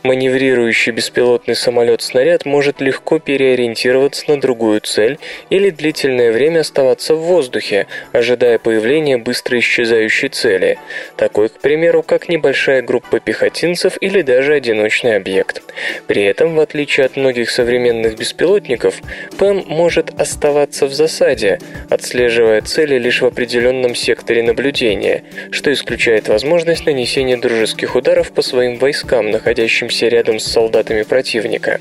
Маневрирующий 0.03 0.93
беспилотный 0.93 1.57
самолет-снаряд 1.57 2.45
может 2.45 2.81
легко 2.81 3.19
переориентироваться 3.19 4.25
на 4.29 4.41
другую 4.41 4.81
цель 4.81 5.19
или 5.51 5.71
длительное 5.71 6.33
время 6.33 6.61
оставаться 6.61 7.15
в 7.15 7.21
воздухе, 7.21 7.87
ожидая 8.13 8.59
появления 8.59 9.19
быстро 9.19 9.57
исчезающей 9.73 10.29
цели, 10.29 10.79
такой, 11.17 11.49
к 11.49 11.61
примеру, 11.61 12.03
как 12.03 12.29
небольшая 12.29 12.83
группа 12.83 13.21
пехотинцев 13.21 13.97
или 14.01 14.23
даже 14.23 14.55
одиночный 14.55 15.17
объект. 15.17 15.63
При 16.07 16.25
этом, 16.25 16.55
в 16.55 16.61
отличие 16.61 17.07
от 17.07 17.17
многих 17.17 17.51
современных 17.51 18.19
беспилотников, 18.19 19.01
ПЭМ 19.39 19.65
может 19.67 20.11
оставаться 20.21 20.87
в 20.87 20.93
засаде, 20.93 21.59
отслеживая 21.89 22.61
цели 22.61 22.99
лишь 22.99 23.23
в 23.23 23.27
определенном 23.27 23.95
секторе 23.95 24.43
наблюдения, 24.43 25.25
что 25.51 25.73
исключает 25.73 26.29
возможность 26.29 26.85
нанесения 26.85 27.37
дружеских 27.37 27.97
ударов 27.97 28.33
по 28.33 28.43
своим 28.43 28.77
войскам, 28.79 29.31
находящимся 29.31 30.09
рядом 30.09 30.39
с 30.39 30.45
солдатами 30.45 31.03
противника. 31.03 31.81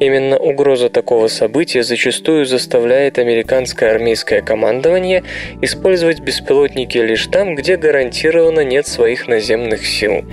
Именно 0.00 0.38
угроза 0.38 0.88
такого 0.88 1.28
события 1.28 1.82
зачастую 1.82 2.46
заставляет 2.46 3.18
американское 3.18 3.90
армейское 3.90 4.40
командование 4.40 5.22
использовать 5.60 6.20
беспилотники 6.20 6.98
лишь 6.98 7.17
там, 7.26 7.54
где 7.54 7.76
гарантированно 7.76 8.60
нет 8.60 8.86
своих 8.86 9.28
наземных 9.28 9.86
сил. 9.86 10.24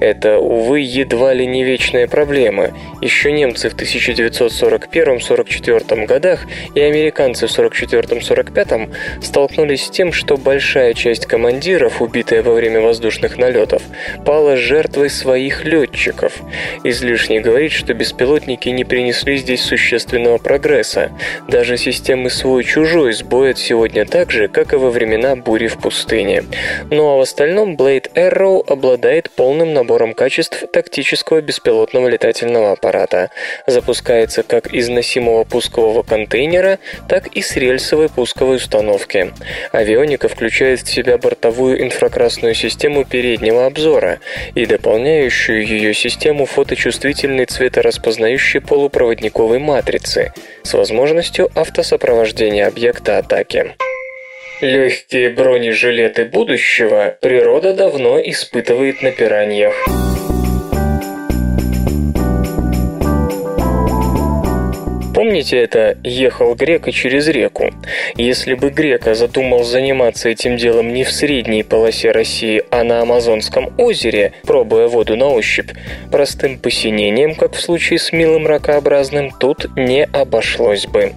Это, 0.00 0.38
увы, 0.38 0.80
едва 0.80 1.34
ли 1.34 1.46
не 1.46 1.64
вечная 1.64 2.06
проблема. 2.06 2.70
Еще 3.00 3.32
немцы 3.32 3.70
в 3.70 3.74
1941-44 3.74 6.06
годах 6.06 6.46
и 6.74 6.80
американцы 6.80 7.46
в 7.46 7.58
44-45 7.58 9.22
столкнулись 9.22 9.86
с 9.86 9.90
тем, 9.90 10.12
что 10.12 10.36
большая 10.36 10.94
часть 10.94 11.26
командиров, 11.26 12.02
убитая 12.02 12.42
во 12.42 12.52
время 12.52 12.80
воздушных 12.80 13.38
налетов, 13.38 13.82
пала 14.24 14.56
жертвой 14.56 15.10
своих 15.10 15.64
летчиков. 15.64 16.32
Излишне 16.84 17.40
говорить, 17.40 17.72
что 17.72 17.94
беспилотники 17.94 18.68
не 18.68 18.84
принесли 18.84 19.36
здесь 19.36 19.62
существенного 19.62 20.38
прогресса. 20.38 21.10
Даже 21.48 21.76
системы 21.76 22.30
свой-чужой 22.30 23.12
сбоят 23.12 23.58
сегодня 23.58 24.04
так 24.04 24.30
же, 24.30 24.48
как 24.48 24.72
и 24.72 24.76
во 24.76 24.90
времена 24.90 25.36
бури 25.36 25.66
в 25.66 25.78
пустыне. 25.78 26.27
Ну 26.90 27.08
а 27.08 27.16
в 27.16 27.20
остальном 27.20 27.76
Blade 27.76 28.12
Arrow 28.14 28.64
обладает 28.66 29.30
полным 29.30 29.72
набором 29.74 30.14
качеств 30.14 30.64
тактического 30.72 31.40
беспилотного 31.40 32.08
летательного 32.08 32.72
аппарата. 32.72 33.30
Запускается 33.66 34.42
как 34.42 34.72
из 34.72 34.88
носимого 34.88 35.44
пускового 35.44 36.02
контейнера, 36.02 36.78
так 37.08 37.28
и 37.28 37.42
с 37.42 37.56
рельсовой 37.56 38.08
пусковой 38.08 38.56
установки. 38.56 39.32
Авионика 39.72 40.28
включает 40.28 40.80
в 40.80 40.90
себя 40.90 41.18
бортовую 41.18 41.82
инфракрасную 41.82 42.54
систему 42.54 43.04
переднего 43.04 43.66
обзора 43.66 44.20
и 44.54 44.66
дополняющую 44.66 45.66
ее 45.66 45.94
систему 45.94 46.46
фоточувствительной 46.46 47.46
цветораспознающей 47.46 48.60
полупроводниковой 48.60 49.58
матрицы 49.58 50.32
с 50.62 50.74
возможностью 50.74 51.50
автосопровождения 51.54 52.66
объекта 52.66 53.18
атаки. 53.18 53.74
Легкие 54.60 55.30
бронежилеты 55.30 56.24
будущего 56.24 57.16
природа 57.20 57.74
давно 57.74 58.20
испытывает 58.20 59.02
на 59.02 59.12
пираньях. 59.12 60.07
Помните 65.18 65.58
это 65.58 65.98
«ехал 66.04 66.54
грека 66.54 66.92
через 66.92 67.26
реку»? 67.26 67.72
Если 68.14 68.54
бы 68.54 68.70
грека 68.70 69.16
задумал 69.16 69.64
заниматься 69.64 70.28
этим 70.28 70.56
делом 70.56 70.94
не 70.94 71.02
в 71.02 71.10
средней 71.10 71.64
полосе 71.64 72.12
России, 72.12 72.62
а 72.70 72.84
на 72.84 73.00
Амазонском 73.00 73.72
озере, 73.78 74.34
пробуя 74.44 74.86
воду 74.86 75.16
на 75.16 75.26
ощупь, 75.26 75.72
простым 76.12 76.56
посинением, 76.56 77.34
как 77.34 77.54
в 77.54 77.60
случае 77.60 77.98
с 77.98 78.12
милым 78.12 78.46
ракообразным, 78.46 79.32
тут 79.32 79.66
не 79.76 80.04
обошлось 80.04 80.86
бы. 80.86 81.14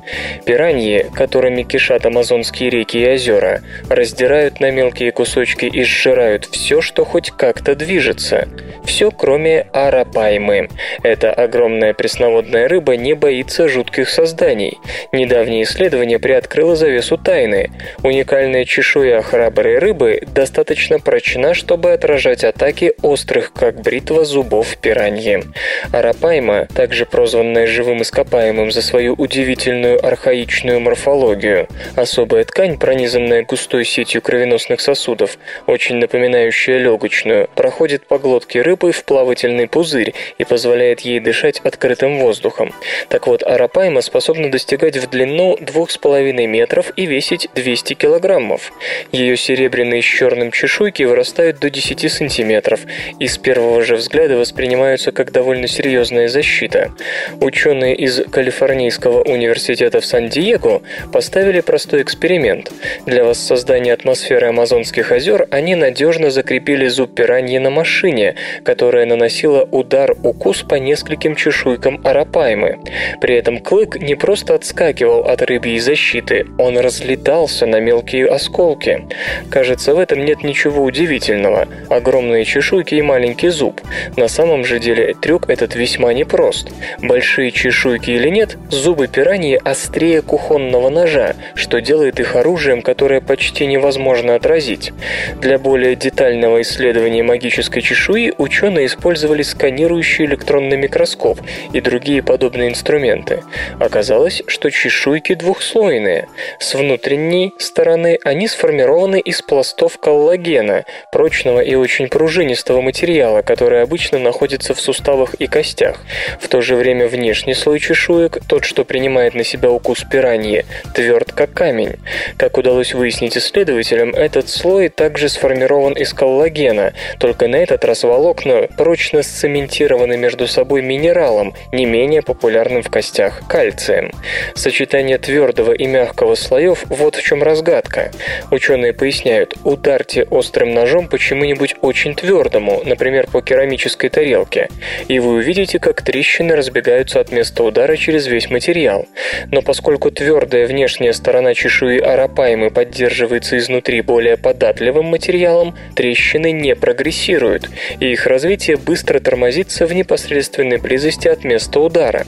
Пираньи, 0.48 1.06
которыми 1.14 1.62
кишат 1.62 2.04
амазонские 2.08 2.72
реки 2.72 2.98
и 2.98 3.08
озера, 3.08 3.62
раздирают 3.88 4.60
на 4.60 4.72
мелкие 4.72 5.12
кусочки 5.12 5.66
и 5.66 5.84
сжирают 5.84 6.46
все, 6.46 6.82
что 6.82 7.06
хоть 7.06 7.30
как-то 7.30 7.76
движется. 7.76 8.48
Все, 8.84 9.12
кроме 9.12 9.68
арапаймы. 9.74 10.70
Эта 11.04 11.32
огромная 11.32 11.94
пресноводная 11.94 12.68
рыба 12.68 12.98
не 12.98 13.14
боится 13.14 13.68
жутких 13.92 14.10
созданий. 14.10 14.80
Недавнее 15.12 15.64
исследование 15.64 16.18
приоткрыло 16.18 16.76
завесу 16.76 17.18
тайны. 17.18 17.72
Уникальная 18.04 18.64
чешуя 18.64 19.22
храброй 19.22 19.80
рыбы 19.80 20.22
достаточно 20.34 21.00
прочна, 21.00 21.54
чтобы 21.54 21.92
отражать 21.92 22.44
атаки 22.44 22.94
острых, 23.02 23.52
как 23.54 23.82
бритва, 23.82 24.24
зубов 24.24 24.78
пираньи. 24.78 25.44
Арапайма, 25.92 26.68
также 26.74 27.06
прозванная 27.06 27.68
живым 27.68 28.02
ископаемым 28.02 28.72
за 28.72 28.82
свою 28.82 29.14
удивительную 29.14 30.06
архаичную 30.06 30.80
морфологию, 30.80 31.68
особая 31.96 32.46
ткань, 32.46 32.78
пронизанная 32.78 33.44
густой 33.44 33.84
сетью 33.84 34.22
кровеносных 34.22 34.80
сосудов, 34.80 35.38
очень 35.68 35.98
напоминающая 35.98 36.78
легочную, 36.78 37.50
проходит 37.56 38.08
по 38.08 38.18
глотке 38.18 38.62
рыбы 38.62 38.92
в 38.92 39.04
плавательный 39.04 39.68
пузырь 39.68 40.14
и 40.38 40.46
позволяет 40.46 41.02
ей 41.02 41.20
дышать 41.20 41.60
открытым 41.60 42.20
воздухом. 42.20 42.74
Так 43.10 43.28
вот, 43.28 43.44
арапайма 43.44 43.81
способна 44.02 44.52
достигать 44.52 44.98
в 44.98 45.10
длину 45.10 45.58
2,5 45.60 46.46
метров 46.46 46.92
и 46.96 47.06
весить 47.06 47.50
200 47.56 47.96
килограммов. 47.96 48.72
Ее 49.12 49.36
серебряные 49.38 50.02
с 50.02 50.06
черным 50.06 50.52
чешуйки 50.52 51.04
вырастают 51.04 51.60
до 51.60 51.70
10 51.70 52.12
сантиметров 52.12 52.82
и 53.20 53.28
с 53.28 53.38
первого 53.38 53.82
же 53.82 53.96
взгляда 53.96 54.38
воспринимаются 54.38 55.12
как 55.12 55.32
довольно 55.32 55.68
серьезная 55.68 56.28
защита. 56.28 56.92
Ученые 57.40 57.96
из 57.96 58.22
Калифорнийского 58.32 59.24
университета 59.24 60.00
в 60.00 60.06
Сан-Диего 60.06 60.82
поставили 61.12 61.62
простой 61.62 62.04
эксперимент. 62.04 62.72
Для 63.06 63.24
воссоздания 63.24 63.94
атмосферы 63.94 64.48
Амазонских 64.48 65.12
озер 65.12 65.48
они 65.52 65.76
надежно 65.76 66.30
закрепили 66.30 66.88
зуб 66.88 67.16
пираньи 67.16 67.58
на 67.58 67.70
машине, 67.70 68.36
которая 68.64 69.06
наносила 69.06 69.68
удар-укус 69.72 70.64
по 70.64 70.76
нескольким 70.76 71.36
чешуйкам 71.36 72.02
арапаймы. 72.04 72.80
При 73.22 73.36
этом 73.36 73.60
клык 73.72 74.02
не 74.02 74.16
просто 74.16 74.54
отскакивал 74.54 75.22
от 75.22 75.42
рыбьей 75.44 75.80
защиты, 75.80 76.46
он 76.58 76.78
разлетался 76.78 77.66
на 77.66 77.80
мелкие 77.80 78.28
осколки. 78.28 79.08
Кажется, 79.50 79.96
в 79.96 80.00
этом 80.00 80.26
нет 80.26 80.44
ничего 80.44 80.84
удивительного. 80.84 81.70
Огромные 81.90 82.44
чешуйки 82.44 82.96
и 82.96 83.02
маленький 83.02 83.48
зуб. 83.48 83.80
На 84.18 84.28
самом 84.28 84.66
же 84.66 84.80
деле 84.80 85.14
трюк 85.14 85.50
этот 85.50 85.76
весьма 85.76 86.12
непрост. 86.12 86.70
Большие 87.02 87.52
чешуйки 87.52 88.12
или 88.12 88.28
нет, 88.28 88.58
зубы 88.70 89.08
пираньи 89.08 89.58
острее 89.64 90.22
кухонного 90.22 90.90
ножа, 90.90 91.36
что 91.56 91.80
делает 91.80 92.20
их 92.20 92.36
оружием, 92.36 92.82
которое 92.82 93.22
почти 93.22 93.68
невозможно 93.68 94.36
отразить. 94.36 94.92
Для 95.40 95.58
более 95.58 95.96
детального 95.96 96.62
исследования 96.62 97.24
магической 97.24 97.82
чешуи 97.82 98.34
ученые 98.38 98.88
использовали 98.88 99.44
сканирующий 99.44 100.26
электронный 100.26 100.76
микроскоп 100.76 101.40
и 101.72 101.80
другие 101.80 102.22
подобные 102.22 102.68
инструменты. 102.68 103.44
Оказалось, 103.80 104.44
что 104.48 104.70
чешуйки 104.70 105.34
двухслойные. 105.34 106.28
С 106.60 106.76
внутренней 106.76 107.54
стороны 107.58 108.20
они 108.24 108.48
сформированы 108.48 109.20
из 109.20 109.42
пластов 109.42 109.98
коллагена, 109.98 110.86
прочного 111.12 111.62
и 111.62 111.76
очень 111.76 112.08
пружинистого 112.08 112.82
материала, 112.82 113.42
который 113.42 113.82
обычно 113.82 114.20
находится 114.20 114.74
в 114.74 114.80
суставах 114.80 115.34
и 115.36 115.48
костях. 115.48 116.00
В 116.40 116.48
то 116.48 116.62
же 116.62 116.76
время 116.76 117.08
внешний 117.08 117.54
слой 117.54 117.80
чешуек, 117.80 118.40
тот, 118.48 118.66
что 118.66 118.86
принимает 118.86 119.34
на 119.34 119.44
себя 119.44 119.72
укус 119.72 120.04
пираньи, 120.10 120.66
тверд 120.94 121.32
как 121.32 121.54
камень. 121.54 121.96
Как 122.38 122.58
удалось 122.58 122.94
выяснить 122.94 123.38
исследователям, 123.38 124.12
этот 124.12 124.50
слой 124.50 124.90
также 124.90 125.30
сформирован 125.30 125.94
из 125.94 126.14
коллагена, 126.14 126.94
только 127.20 127.48
на 127.48 127.58
этот 127.58 127.84
раз 127.86 128.04
волокна 128.04 128.68
прочно 128.78 129.24
сцементированы 129.24 130.18
между 130.18 130.48
собой 130.48 130.82
минералом, 130.82 131.54
не 131.72 131.86
менее 131.86 132.22
популярным 132.22 132.84
в 132.84 132.90
костях– 132.90 133.41
кальцием. 133.48 134.12
Сочетание 134.56 135.18
твердого 135.18 135.72
и 135.72 135.86
мягкого 135.86 136.36
слоев– 136.36 136.86
вот 136.90 137.16
в 137.16 137.24
чем 137.24 137.44
разгадка. 137.44 138.12
Ученые 138.52 138.94
поясняют, 138.94 139.56
ударьте 139.64 140.24
острым 140.24 140.74
ножом 140.74 141.08
по 141.08 141.18
чему-нибудь 141.18 141.76
очень 141.82 142.16
твердому, 142.16 142.82
например, 142.86 143.28
по 143.28 143.42
керамической 143.42 144.10
тарелке, 144.10 144.70
и 145.08 145.20
вы 145.20 145.36
увидите, 145.36 145.80
как 145.80 146.02
трещины 146.02 146.56
разбегаются 146.56 147.20
от 147.20 147.32
места 147.32 147.64
удара 147.64 147.96
через 147.98 148.28
весь 148.28 148.50
материал. 148.50 149.08
Но 149.52 149.62
поскольку 149.62 150.12
твердая 150.12 150.68
внешняя 150.68 151.14
сторона 151.14 151.54
чешуи 151.54 152.00
арапаймы 152.00 152.70
поддерживается 152.70 153.58
изнутри 153.58 154.02
более 154.02 154.38
податливым 154.38 155.06
материалом, 155.06 155.76
трещины 155.96 156.52
не 156.52 156.76
прогрессируют, 156.76 157.70
и 158.00 158.12
их 158.12 158.28
развитие 158.28 158.78
быстро 158.78 159.20
тормозится 159.20 159.86
в 159.86 159.94
непосредственной 159.94 160.78
близости 160.78 161.28
от 161.28 161.44
места 161.44 161.80
удара. 161.80 162.26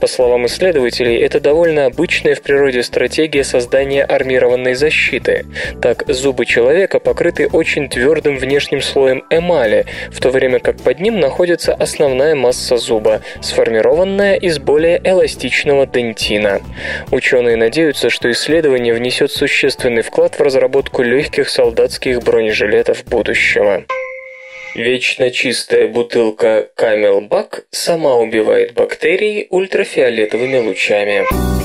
По 0.00 0.06
словам 0.06 0.46
исследователей, 0.48 1.16
это 1.18 1.40
довольно 1.40 1.86
обычная 1.86 2.34
в 2.34 2.42
природе 2.42 2.82
стратегия 2.82 3.44
создания 3.44 4.02
армированной 4.02 4.74
защиты. 4.74 5.46
Так, 5.80 6.04
зубы 6.08 6.44
человека 6.44 6.98
покрыты 6.98 7.46
очень 7.46 7.88
твердым 7.88 8.36
внешним 8.36 8.80
слоем 8.80 9.24
эмали, 9.30 9.86
в 10.10 10.20
то 10.20 10.30
время 10.30 10.58
как 10.58 10.78
под 10.78 10.98
ним 10.98 11.20
находится 11.20 11.74
основная 11.74 12.34
масса 12.34 12.76
зуба, 12.76 13.22
сформированная 13.40 14.34
из 14.34 14.58
более 14.58 15.00
эластичного 15.04 15.86
дентина. 15.86 16.60
Ученые 17.12 17.56
надеются, 17.56 18.10
что 18.10 18.30
исследование 18.30 18.92
внесет 18.92 19.30
существенный 19.30 20.02
вклад 20.02 20.38
в 20.38 20.42
разработку 20.42 21.02
легких 21.02 21.48
солдатских 21.48 22.20
бронежилетов 22.22 23.04
будущего. 23.04 23.84
Вечно 24.74 25.30
чистая 25.30 25.88
бутылка 25.88 26.70
Camelback 26.76 27.64
сама 27.70 28.16
убивает 28.16 28.74
бактерии 28.74 29.46
ультрафиолетовыми 29.50 30.58
лучами. 30.58 31.57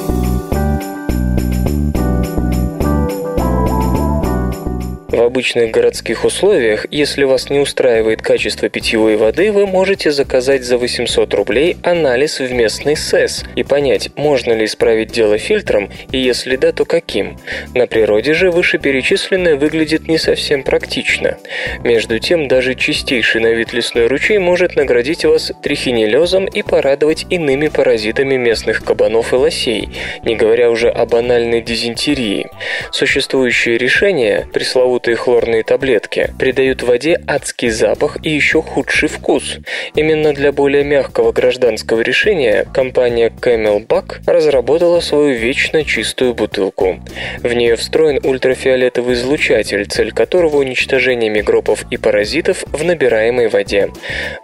В 5.14 5.22
обычных 5.22 5.70
городских 5.70 6.26
условиях, 6.26 6.88
если 6.90 7.24
вас 7.24 7.52
не 7.52 7.60
устраивает 7.60 8.24
качество 8.24 8.68
питьевой 8.68 9.16
воды, 9.16 9.52
вы 9.52 9.68
можете 9.68 10.12
заказать 10.12 10.64
за 10.64 10.80
800 10.80 11.32
рублей 11.36 11.78
анализ 11.84 12.40
в 12.40 12.52
местный 12.52 12.98
СЭС 12.98 13.44
и 13.56 13.62
понять, 13.62 14.10
можно 14.16 14.54
ли 14.54 14.66
исправить 14.66 15.12
дело 15.12 15.38
фильтром, 15.38 15.92
и 16.12 16.18
если 16.18 16.56
да, 16.56 16.72
то 16.72 16.86
каким. 16.86 17.38
На 17.76 17.86
природе 17.86 18.34
же 18.34 18.50
вышеперечисленное 18.50 19.56
выглядит 19.56 20.08
не 20.08 20.18
совсем 20.18 20.64
практично. 20.64 21.38
Между 21.84 22.18
тем, 22.18 22.48
даже 22.48 22.74
чистейший 22.74 23.40
на 23.42 23.52
вид 23.52 23.72
лесной 23.72 24.08
ручей 24.08 24.40
может 24.40 24.76
наградить 24.76 25.26
вас 25.26 25.52
трихинеллезом 25.62 26.48
и 26.48 26.64
порадовать 26.64 27.28
иными 27.30 27.68
паразитами 27.68 28.38
местных 28.38 28.84
кабанов 28.84 29.32
и 29.32 29.36
лосей, 29.36 29.90
не 30.24 30.36
говоря 30.36 30.72
уже 30.72 30.90
о 30.90 31.06
банальной 31.06 31.62
дизентерии. 31.62 32.50
Существующие 32.92 33.78
решения, 33.78 34.48
пресловутые 34.52 35.03
пресловутые 35.04 35.16
хлорные 35.16 35.64
таблетки, 35.64 36.34
придают 36.40 36.82
воде 36.82 37.22
адский 37.28 37.70
запах 37.70 38.18
и 38.24 38.30
еще 38.30 38.62
худший 38.62 39.10
вкус. 39.10 39.58
Именно 39.96 40.34
для 40.34 40.52
более 40.52 40.84
мягкого 40.84 41.32
гражданского 41.32 42.02
решения 42.02 42.66
компания 42.74 43.30
Camelback 43.30 44.22
разработала 44.26 45.02
свою 45.02 45.36
вечно 45.36 45.84
чистую 45.84 46.34
бутылку. 46.34 47.00
В 47.42 47.54
нее 47.54 47.76
встроен 47.76 48.20
ультрафиолетовый 48.24 49.16
излучатель, 49.16 49.86
цель 49.86 50.12
которого 50.12 50.58
уничтожение 50.58 51.30
микробов 51.30 51.86
и 51.92 51.98
паразитов 51.98 52.64
в 52.72 52.84
набираемой 52.84 53.50
воде. 53.50 53.90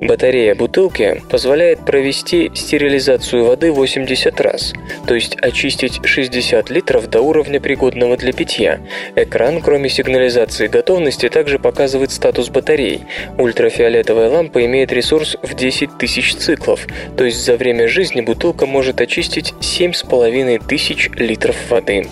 Батарея 0.02 0.56
бутылки 0.56 1.22
позволяет 1.30 1.86
провести 1.86 2.52
стерилизацию 2.56 3.44
воды 3.44 3.70
80 3.70 4.40
раз, 4.40 4.74
то 5.06 5.14
есть 5.14 5.36
очистить 5.42 6.00
60 6.06 6.70
литров 6.70 7.10
до 7.10 7.20
уровня 7.20 7.60
пригодного 7.60 8.16
для 8.16 8.32
питья. 8.32 8.80
Экран, 9.18 9.62
кроме 9.62 9.90
сигнализации 9.90 10.68
готовности, 10.68 11.28
также 11.28 11.60
показывает 11.60 12.12
статус 12.12 12.48
батареи. 12.48 13.02
Ультрафиолетовая 13.38 14.30
лампа 14.30 14.66
имеет 14.66 14.94
ресурс 14.94 15.36
в 15.42 15.54
10 15.54 15.98
тысяч 15.98 16.34
циклов, 16.34 16.88
то 17.18 17.26
есть 17.26 17.44
за 17.44 17.58
время 17.58 17.90
жизни 17.90 18.22
бутылка 18.22 18.66
может 18.66 19.02
очистить 19.02 19.54
7,5 19.60 20.66
тысяч 20.66 21.10
литров 21.18 21.58
воды. 21.70 22.08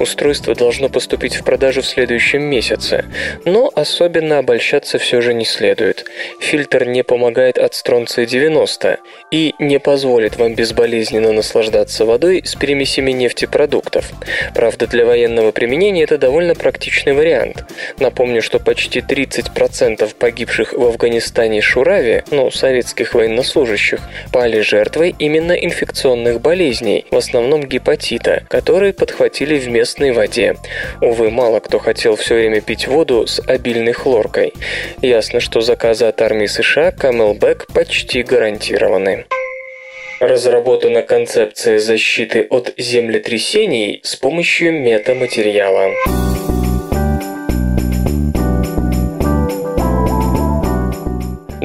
Устройство 0.00 0.54
должно 0.54 0.88
поступить 0.88 1.36
в 1.36 1.44
продажу 1.44 1.82
в 1.82 1.86
следующем 1.86 2.44
месяце, 2.44 3.04
но 3.44 3.70
особенно 3.74 4.38
обольщаться 4.38 4.96
все 4.98 5.20
же 5.20 5.34
не 5.34 5.44
следует. 5.44 6.06
Фильтр 6.40 6.86
не 6.86 7.02
помогает 7.02 7.25
помогает 7.26 7.58
от 7.58 7.74
стронция-90 7.74 8.98
и 9.32 9.54
не 9.58 9.80
позволит 9.80 10.36
вам 10.36 10.54
безболезненно 10.54 11.32
наслаждаться 11.32 12.04
водой 12.04 12.42
с 12.44 12.54
перемесями 12.54 13.10
нефтепродуктов. 13.10 14.12
Правда, 14.54 14.86
для 14.86 15.04
военного 15.04 15.50
применения 15.50 16.04
это 16.04 16.18
довольно 16.18 16.54
практичный 16.54 17.14
вариант. 17.14 17.64
Напомню, 17.98 18.42
что 18.42 18.60
почти 18.60 19.00
30% 19.00 20.14
погибших 20.14 20.72
в 20.72 20.84
Афганистане 20.84 21.60
Шурави, 21.60 22.22
ну, 22.30 22.52
советских 22.52 23.14
военнослужащих, 23.14 23.98
пали 24.32 24.60
жертвой 24.60 25.12
именно 25.18 25.52
инфекционных 25.52 26.40
болезней, 26.40 27.06
в 27.10 27.16
основном 27.16 27.64
гепатита, 27.64 28.44
которые 28.48 28.92
подхватили 28.92 29.58
в 29.58 29.68
местной 29.68 30.12
воде. 30.12 30.54
Увы, 31.00 31.30
мало 31.30 31.58
кто 31.58 31.80
хотел 31.80 32.14
все 32.14 32.36
время 32.36 32.60
пить 32.60 32.86
воду 32.86 33.26
с 33.26 33.40
обильной 33.40 33.94
хлоркой. 33.94 34.52
Ясно, 35.02 35.40
что 35.40 35.60
заказы 35.60 36.04
от 36.04 36.22
армии 36.22 36.46
США 36.46 36.92
Camelback 37.16 37.72
почти 37.72 38.22
гарантированы. 38.22 39.24
Разработана 40.20 41.00
концепция 41.00 41.78
защиты 41.78 42.46
от 42.50 42.74
землетрясений 42.76 44.00
с 44.04 44.16
помощью 44.16 44.74
метаматериала. 44.74 46.25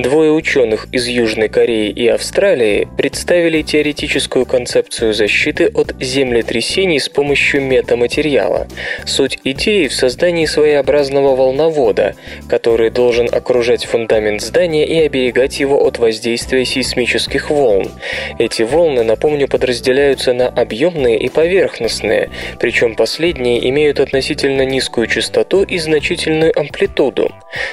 Двое 0.01 0.31
ученых 0.31 0.87
из 0.91 1.05
Южной 1.05 1.47
Кореи 1.47 1.91
и 1.91 2.07
Австралии 2.07 2.87
представили 2.97 3.61
теоретическую 3.61 4.47
концепцию 4.47 5.13
защиты 5.13 5.67
от 5.67 5.93
землетрясений 5.99 6.99
с 6.99 7.07
помощью 7.07 7.61
метаматериала. 7.61 8.67
Суть 9.05 9.37
идеи 9.43 9.85
в 9.87 9.93
создании 9.93 10.47
своеобразного 10.47 11.35
волновода, 11.35 12.15
который 12.49 12.89
должен 12.89 13.27
окружать 13.31 13.85
фундамент 13.85 14.41
здания 14.41 14.87
и 14.87 15.05
оберегать 15.05 15.59
его 15.59 15.85
от 15.85 15.99
воздействия 15.99 16.65
сейсмических 16.65 17.51
волн. 17.51 17.91
Эти 18.39 18.63
волны, 18.63 19.03
напомню, 19.03 19.47
подразделяются 19.47 20.33
на 20.33 20.47
объемные 20.47 21.19
и 21.19 21.29
поверхностные, 21.29 22.31
причем 22.59 22.95
последние 22.95 23.69
имеют 23.69 23.99
относительно 23.99 24.63
низкую 24.63 25.05
частоту 25.05 25.61
и 25.61 25.77
значительную 25.77 26.59
амплитуду. 26.59 27.31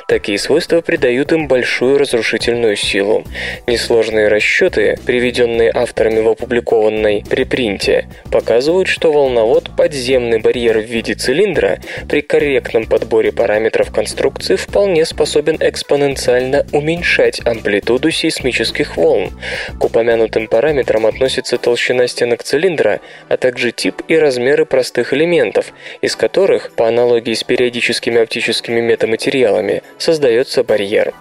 Такие 0.09 0.39
свойства 0.39 0.83
придают 0.83 1.33
им 1.33 1.49
большую 1.49 1.97
разрушительность 1.97 2.18
разрушительную 2.19 2.77
силу. 2.77 3.25
Несложные 3.67 4.29
расчеты, 4.29 4.99
приведенные 5.07 5.71
авторами 5.73 6.21
в 6.21 6.29
опубликованной 6.29 7.25
препринте, 7.29 8.09
показывают, 8.31 8.89
что 8.89 9.13
волновод 9.13 9.71
подземный 9.77 10.41
барьер 10.41 10.79
в 10.79 10.85
виде 10.85 11.15
цилиндра 11.15 11.79
при 12.09 12.21
корректном 12.21 12.87
подборе 12.87 13.31
параметров 13.31 13.93
конструкции 13.93 14.57
вполне 14.57 15.05
способен 15.05 15.59
экспоненциально 15.61 16.67
уменьшать 16.73 17.41
амплитуду 17.47 18.11
сейсмических 18.11 18.97
волн. 18.97 19.31
К 19.79 19.85
упомянутым 19.85 20.49
параметрам 20.49 21.07
относятся 21.07 21.57
толщина 21.57 22.09
стенок 22.09 22.43
цилиндра, 22.43 23.01
а 23.29 23.37
также 23.37 23.71
тип 23.71 24.03
и 24.09 24.17
размеры 24.17 24.67
простых 24.67 25.13
элементов, 25.13 25.73
из 26.01 26.17
которых, 26.17 26.73
по 26.73 26.89
аналогии 26.89 27.35
с 27.35 27.45
периодическими 27.45 28.21
оптическими 28.21 28.81
метаматериалами, 28.81 29.83
создается 29.99 30.65
барьер. 30.65 31.15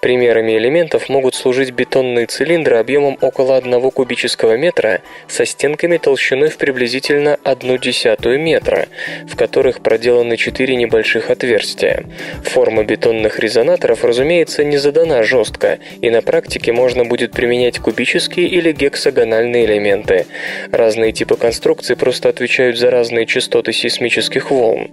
Примерами 0.00 0.43
Примерами 0.44 0.58
элементов 0.58 1.08
могут 1.08 1.34
служить 1.34 1.70
бетонные 1.70 2.26
цилиндры 2.26 2.76
объемом 2.76 3.16
около 3.22 3.56
1 3.56 3.90
кубического 3.90 4.58
метра 4.58 5.00
со 5.26 5.46
стенками 5.46 5.96
толщиной 5.96 6.50
в 6.50 6.58
приблизительно 6.58 7.38
1 7.44 7.78
десятую 7.78 8.38
метра, 8.38 8.88
в 9.26 9.36
которых 9.36 9.80
проделаны 9.80 10.36
4 10.36 10.76
небольших 10.76 11.30
отверстия. 11.30 12.04
Форма 12.42 12.84
бетонных 12.84 13.38
резонаторов, 13.38 14.04
разумеется, 14.04 14.64
не 14.64 14.76
задана 14.76 15.22
жестко, 15.22 15.78
и 16.02 16.10
на 16.10 16.20
практике 16.20 16.72
можно 16.72 17.06
будет 17.06 17.32
применять 17.32 17.78
кубические 17.78 18.46
или 18.46 18.72
гексагональные 18.72 19.64
элементы. 19.64 20.26
Разные 20.70 21.12
типы 21.12 21.36
конструкций 21.36 21.96
просто 21.96 22.28
отвечают 22.28 22.76
за 22.76 22.90
разные 22.90 23.24
частоты 23.24 23.72
сейсмических 23.72 24.50
волн. 24.50 24.90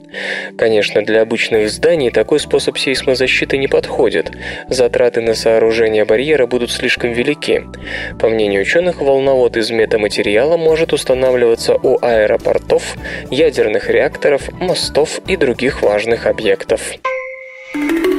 Конечно, 0.58 1.04
для 1.04 1.22
обычных 1.22 1.70
зданий 1.70 2.10
такой 2.10 2.40
способ 2.40 2.78
сейсмозащиты 2.78 3.58
не 3.58 3.68
подходит. 3.68 4.32
Затраты 4.70 5.20
на 5.20 5.36
сооружения 5.42 6.06
барьера 6.06 6.46
будут 6.46 6.72
слишком 6.72 7.12
велики. 7.12 7.64
По 8.20 8.30
мнению 8.30 8.62
ученых, 8.62 9.02
волновод 9.02 9.58
из 9.58 9.72
метаматериала 9.72 10.58
может 10.58 10.94
устанавливаться 10.94 11.76
у 11.76 11.98
аэропортов, 12.02 12.96
ядерных 13.30 13.90
реакторов, 13.90 14.50
мостов 14.60 15.20
и 15.28 15.36
других 15.36 15.82
важных 15.82 16.28
объектов. 16.28 16.82
Факты 17.74 18.11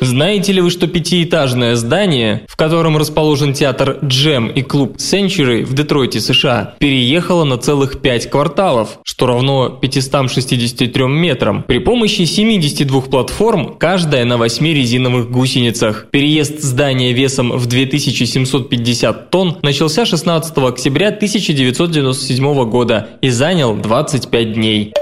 Знаете 0.00 0.52
ли 0.52 0.62
вы, 0.62 0.70
что 0.70 0.86
пятиэтажное 0.86 1.76
здание, 1.76 2.46
в 2.48 2.56
котором 2.56 2.96
расположен 2.96 3.52
театр 3.52 3.98
Джем 4.02 4.48
и 4.48 4.62
клуб 4.62 4.96
Century 4.96 5.62
в 5.62 5.74
Детройте, 5.74 6.20
США, 6.20 6.74
переехало 6.78 7.44
на 7.44 7.58
целых 7.58 8.00
пять 8.00 8.30
кварталов, 8.30 8.98
что 9.04 9.26
равно 9.26 9.68
563 9.68 11.04
метрам, 11.04 11.62
при 11.62 11.78
помощи 11.78 12.22
72 12.22 13.00
платформ, 13.02 13.74
каждая 13.78 14.24
на 14.24 14.38
8 14.38 14.66
резиновых 14.66 15.30
гусеницах. 15.30 16.06
Переезд 16.10 16.62
здания 16.62 17.12
весом 17.12 17.52
в 17.52 17.66
2750 17.66 19.30
тонн 19.30 19.58
начался 19.62 20.06
16 20.06 20.56
октября 20.56 21.08
1997 21.08 22.70
года 22.70 23.10
и 23.20 23.28
занял 23.28 23.76
25 23.76 24.52
дней. 24.54 24.94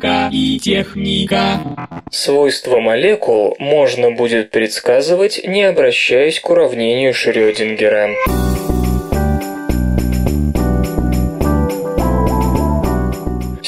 Наука 0.00 0.28
и 0.32 0.58
техника. 0.58 1.60
Свойства 2.10 2.80
молекул 2.80 3.56
можно 3.58 4.10
будет 4.10 4.50
предсказывать, 4.50 5.40
не 5.44 5.62
обращаясь 5.62 6.40
к 6.40 6.50
уравнению 6.50 7.14
Шрёдингера. 7.14 8.10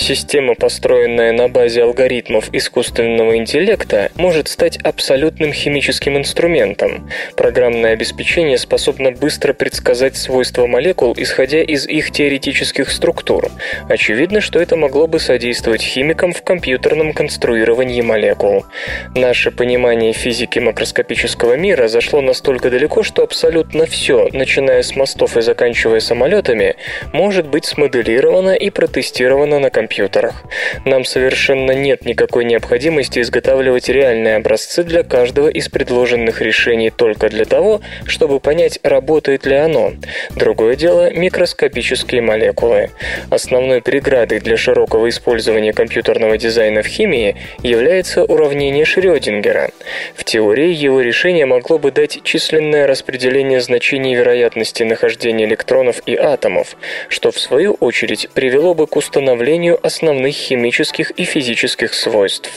Система, 0.02 0.56
построенная 0.56 1.30
на 1.30 1.46
базе 1.46 1.84
алгоритмов 1.84 2.52
искусственного 2.52 3.36
интеллекта, 3.36 4.10
может 4.16 4.48
стать 4.48 4.76
абсолютным 4.78 5.52
химическим 5.52 6.18
инструментом. 6.18 7.08
Программное 7.36 7.92
обеспечение 7.92 8.58
способно 8.58 9.12
быстро 9.12 9.52
предсказать 9.52 10.16
свойства 10.16 10.66
молекул, 10.66 11.14
исходя 11.16 11.62
из 11.62 11.86
их 11.86 12.10
теоретических 12.10 12.90
структур. 12.90 13.48
Очевидно, 13.88 14.40
что 14.40 14.58
это 14.58 14.74
могло 14.74 15.06
бы 15.06 15.20
содействовать 15.20 15.82
химикам 15.82 16.32
в 16.32 16.42
компьютерном 16.42 17.12
конструировании 17.12 18.00
молекул. 18.00 18.66
Наше 19.14 19.52
понимание 19.52 20.12
физики 20.12 20.58
макроскопического 20.58 21.54
мира 21.54 21.86
зашло 21.86 22.20
настолько 22.20 22.70
далеко, 22.70 23.04
что 23.04 23.22
абсолютно 23.22 23.86
все, 23.86 24.28
начиная 24.32 24.82
с 24.82 24.96
мостов 24.96 25.36
и 25.36 25.42
заканчивая 25.42 26.00
самолетами, 26.00 26.74
может 27.12 27.46
быть 27.46 27.66
смоделировано 27.66 28.56
и 28.56 28.68
протестировано 28.70 29.60
на 29.60 29.70
компьютере 29.70 29.91
компьютерах. 29.92 30.42
Нам 30.86 31.04
совершенно 31.04 31.72
нет 31.72 32.06
никакой 32.06 32.44
необходимости 32.46 33.20
изготавливать 33.20 33.90
реальные 33.90 34.36
образцы 34.36 34.84
для 34.84 35.02
каждого 35.02 35.48
из 35.48 35.68
предложенных 35.68 36.40
решений 36.40 36.90
только 36.90 37.28
для 37.28 37.44
того, 37.44 37.82
чтобы 38.06 38.40
понять, 38.40 38.78
работает 38.82 39.44
ли 39.44 39.56
оно. 39.56 39.92
Другое 40.34 40.76
дело– 40.76 41.10
микроскопические 41.12 42.22
молекулы. 42.22 42.88
Основной 43.28 43.82
преградой 43.82 44.40
для 44.40 44.56
широкого 44.56 45.10
использования 45.10 45.74
компьютерного 45.74 46.38
дизайна 46.38 46.82
в 46.82 46.86
химии 46.86 47.36
является 47.62 48.24
уравнение 48.24 48.86
Шрёдингера. 48.86 49.72
В 50.14 50.24
теории 50.24 50.72
его 50.72 51.02
решение 51.02 51.44
могло 51.44 51.78
бы 51.78 51.90
дать 51.90 52.22
численное 52.24 52.86
распределение 52.86 53.60
значений 53.60 54.14
вероятности 54.14 54.84
нахождения 54.84 55.44
электронов 55.44 56.00
и 56.06 56.16
атомов, 56.16 56.76
что 57.08 57.30
в 57.30 57.38
свою 57.38 57.74
очередь 57.74 58.28
привело 58.32 58.74
бы 58.74 58.86
к 58.86 58.96
установлению 58.96 59.81
основных 59.82 60.34
химических 60.34 61.10
и 61.12 61.24
физических 61.24 61.94
свойств. 61.94 62.50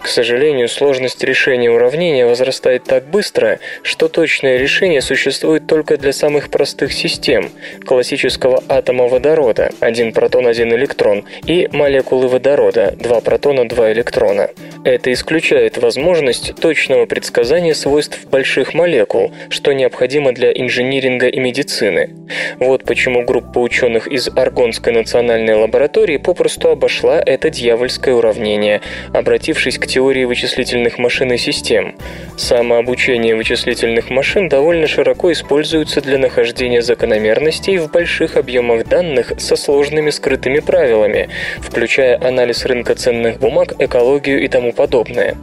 К 0.00 0.08
сожалению, 0.08 0.68
сложность 0.68 1.22
решения 1.22 1.70
уравнения 1.70 2.26
возрастает 2.26 2.84
так 2.84 3.06
быстро, 3.06 3.58
что 3.82 4.08
точное 4.08 4.56
решение 4.56 5.00
существует 5.00 5.66
только 5.66 5.96
для 5.96 6.12
самых 6.12 6.50
простых 6.50 6.92
систем– 6.92 7.50
классического 7.86 8.62
атома 8.68 9.06
водорода– 9.08 9.70
один 9.80 10.12
протон, 10.12 10.46
один 10.46 10.72
электрон, 10.74 11.24
и 11.46 11.68
молекулы 11.72 12.28
водорода– 12.28 12.94
два 12.98 13.20
протона, 13.20 13.68
два 13.68 13.92
электрона. 13.92 14.50
Это 14.84 15.12
исключает 15.12 15.78
возможность 15.78 16.54
точного 16.56 17.06
предсказания 17.06 17.74
свойств 17.74 18.26
больших 18.26 18.74
молекул, 18.74 19.32
что 19.50 19.72
необходимо 19.72 20.32
для 20.32 20.52
инжиниринга 20.52 21.28
и 21.28 21.38
медицины. 21.38 22.10
Вот 22.58 22.84
почему 22.84 23.24
группа 23.24 23.58
ученых 23.58 24.06
из 24.08 24.28
Аргонской 24.28 24.92
национальной 24.92 25.54
лаборатории 25.54 26.16
попросту 26.16 26.55
попросту 26.56 26.70
обошла 26.70 27.22
это 27.24 27.50
дьявольское 27.50 28.14
уравнение, 28.14 28.80
обратившись 29.12 29.78
к 29.78 29.86
теории 29.86 30.24
вычислительных 30.24 30.98
машин 30.98 31.32
и 31.32 31.36
систем. 31.36 31.94
Самообучение 32.36 33.34
вычислительных 33.34 34.10
машин 34.10 34.48
довольно 34.48 34.86
широко 34.86 35.32
используется 35.32 36.00
для 36.00 36.18
нахождения 36.18 36.82
закономерностей 36.82 37.78
в 37.78 37.90
больших 37.90 38.36
объемах 38.36 38.86
данных 38.86 39.32
со 39.38 39.56
сложными 39.56 40.10
скрытыми 40.10 40.60
правилами, 40.60 41.28
включая 41.58 42.18
анализ 42.22 42.64
рынка 42.64 42.94
ценных 42.94 43.38
бумаг, 43.38 43.74
экологию 43.78 44.42
и 44.42 44.48
тому 44.48 44.72
подобное. 44.72 45.36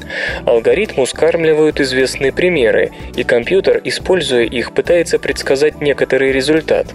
Алгоритму 0.45 1.05
скармливают 1.05 1.79
известные 1.79 2.31
примеры, 2.31 2.91
и 3.15 3.23
компьютер, 3.23 3.81
используя 3.83 4.43
их, 4.43 4.73
пытается 4.73 5.19
предсказать 5.19 5.81
некоторый 5.81 6.31
результат. 6.31 6.87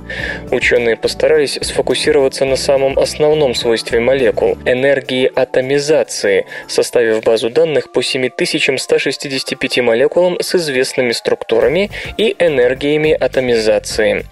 Ученые 0.50 0.96
постарались 0.96 1.58
сфокусироваться 1.60 2.44
на 2.44 2.56
самом 2.56 2.98
основном 2.98 3.54
свойстве 3.54 4.00
молекул– 4.08 4.56
энергии 4.64 5.30
атомизации, 5.34 6.46
составив 6.66 7.22
базу 7.22 7.50
данных 7.50 7.92
по 7.92 8.02
7165 8.02 9.80
молекулам 9.80 10.38
с 10.40 10.54
известными 10.54 11.12
структурами 11.12 11.90
и 12.16 12.34
энергиями 12.38 13.12
атомизации. 13.12 14.24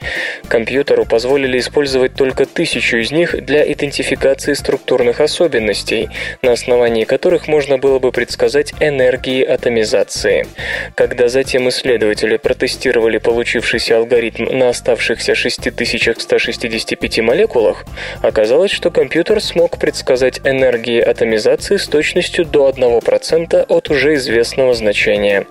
Компьютеру 0.48 1.04
позволили 1.04 1.58
использовать 1.58 2.14
только 2.14 2.46
тысячу 2.46 2.96
из 2.96 3.10
них 3.10 3.44
для 3.44 3.70
идентификации 3.70 4.54
структурных 4.54 5.20
особенностей, 5.20 6.08
на 6.40 6.52
основании 6.52 7.04
которых 7.04 7.46
можно 7.46 7.76
было 7.76 7.98
бы 7.98 8.12
предсказать 8.12 8.72
энергии 8.80 9.44
атомизации. 9.44 10.46
Когда 10.94 11.28
затем 11.28 11.68
исследователи 11.68 12.38
протестировали 12.38 13.18
получившийся 13.18 13.98
алгоритм 13.98 14.44
на 14.58 14.70
оставшихся 14.70 15.34
6165 15.34 17.18
молекулах, 17.18 17.84
оказалось, 18.22 18.70
что 18.70 18.90
компьютер 18.90 19.42
смог 19.42 19.65
предсказать 19.70 20.40
энергии 20.44 21.00
атомизации 21.00 21.76
с 21.76 21.86
точностью 21.88 22.44
до 22.44 22.68
1% 22.68 23.66
от 23.68 23.90
уже 23.90 24.14
известного 24.14 24.74
значения. 24.74 25.46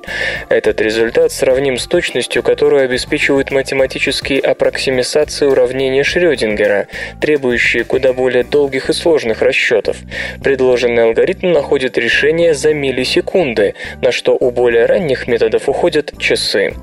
Этот 0.49 0.81
результат 0.81 1.31
сравним 1.31 1.77
с 1.77 1.87
точностью, 1.87 2.43
которую 2.43 2.83
обеспечивают 2.83 3.51
математические 3.51 4.39
аппроксимации 4.39 5.45
уравнения 5.45 6.03
Шрёдингера, 6.03 6.87
требующие 7.19 7.83
куда 7.83 8.13
более 8.13 8.43
долгих 8.43 8.89
и 8.89 8.93
сложных 8.93 9.41
расчетов. 9.41 9.97
Предложенный 10.43 11.03
алгоритм 11.03 11.51
находит 11.51 11.97
решение 11.97 12.53
за 12.53 12.73
миллисекунды, 12.73 13.75
на 14.01 14.11
что 14.11 14.37
у 14.39 14.51
более 14.51 14.85
ранних 14.85 15.27
методов 15.27 15.67
уходят 15.67 16.13
часы. 16.17 16.73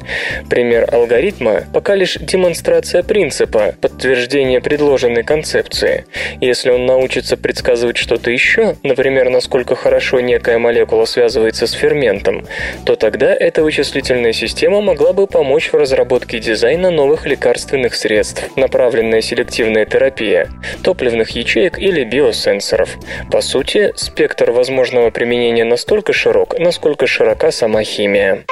Пример 0.50 0.88
алгоритма 0.92 1.64
пока 1.72 1.94
лишь 1.94 2.16
демонстрация 2.16 3.02
принципа, 3.02 3.74
подтверждение 3.80 4.60
предложенной 4.60 5.22
концепции. 5.22 6.04
Если 6.40 6.70
он 6.70 6.86
научится 6.86 7.21
предсказывать 7.36 7.96
что-то 7.96 8.30
еще, 8.30 8.76
например, 8.82 9.30
насколько 9.30 9.74
хорошо 9.74 10.20
некая 10.20 10.58
молекула 10.58 11.04
связывается 11.04 11.66
с 11.66 11.72
ферментом, 11.72 12.46
то 12.84 12.96
тогда 12.96 13.34
эта 13.34 13.62
вычислительная 13.62 14.32
система 14.32 14.80
могла 14.80 15.12
бы 15.12 15.26
помочь 15.26 15.72
в 15.72 15.76
разработке 15.76 16.38
дизайна 16.38 16.90
новых 16.90 17.26
лекарственных 17.26 17.94
средств, 17.94 18.44
направленная 18.56 19.20
селективная 19.20 19.86
терапия, 19.86 20.48
топливных 20.82 21.30
ячеек 21.30 21.78
или 21.78 22.04
биосенсоров. 22.04 22.98
По 23.30 23.40
сути, 23.40 23.92
спектр 23.96 24.50
возможного 24.50 25.10
применения 25.10 25.64
настолько 25.64 26.12
широк, 26.12 26.58
насколько 26.58 27.06
широка 27.06 27.50
сама 27.50 27.84
химия. 27.84 28.44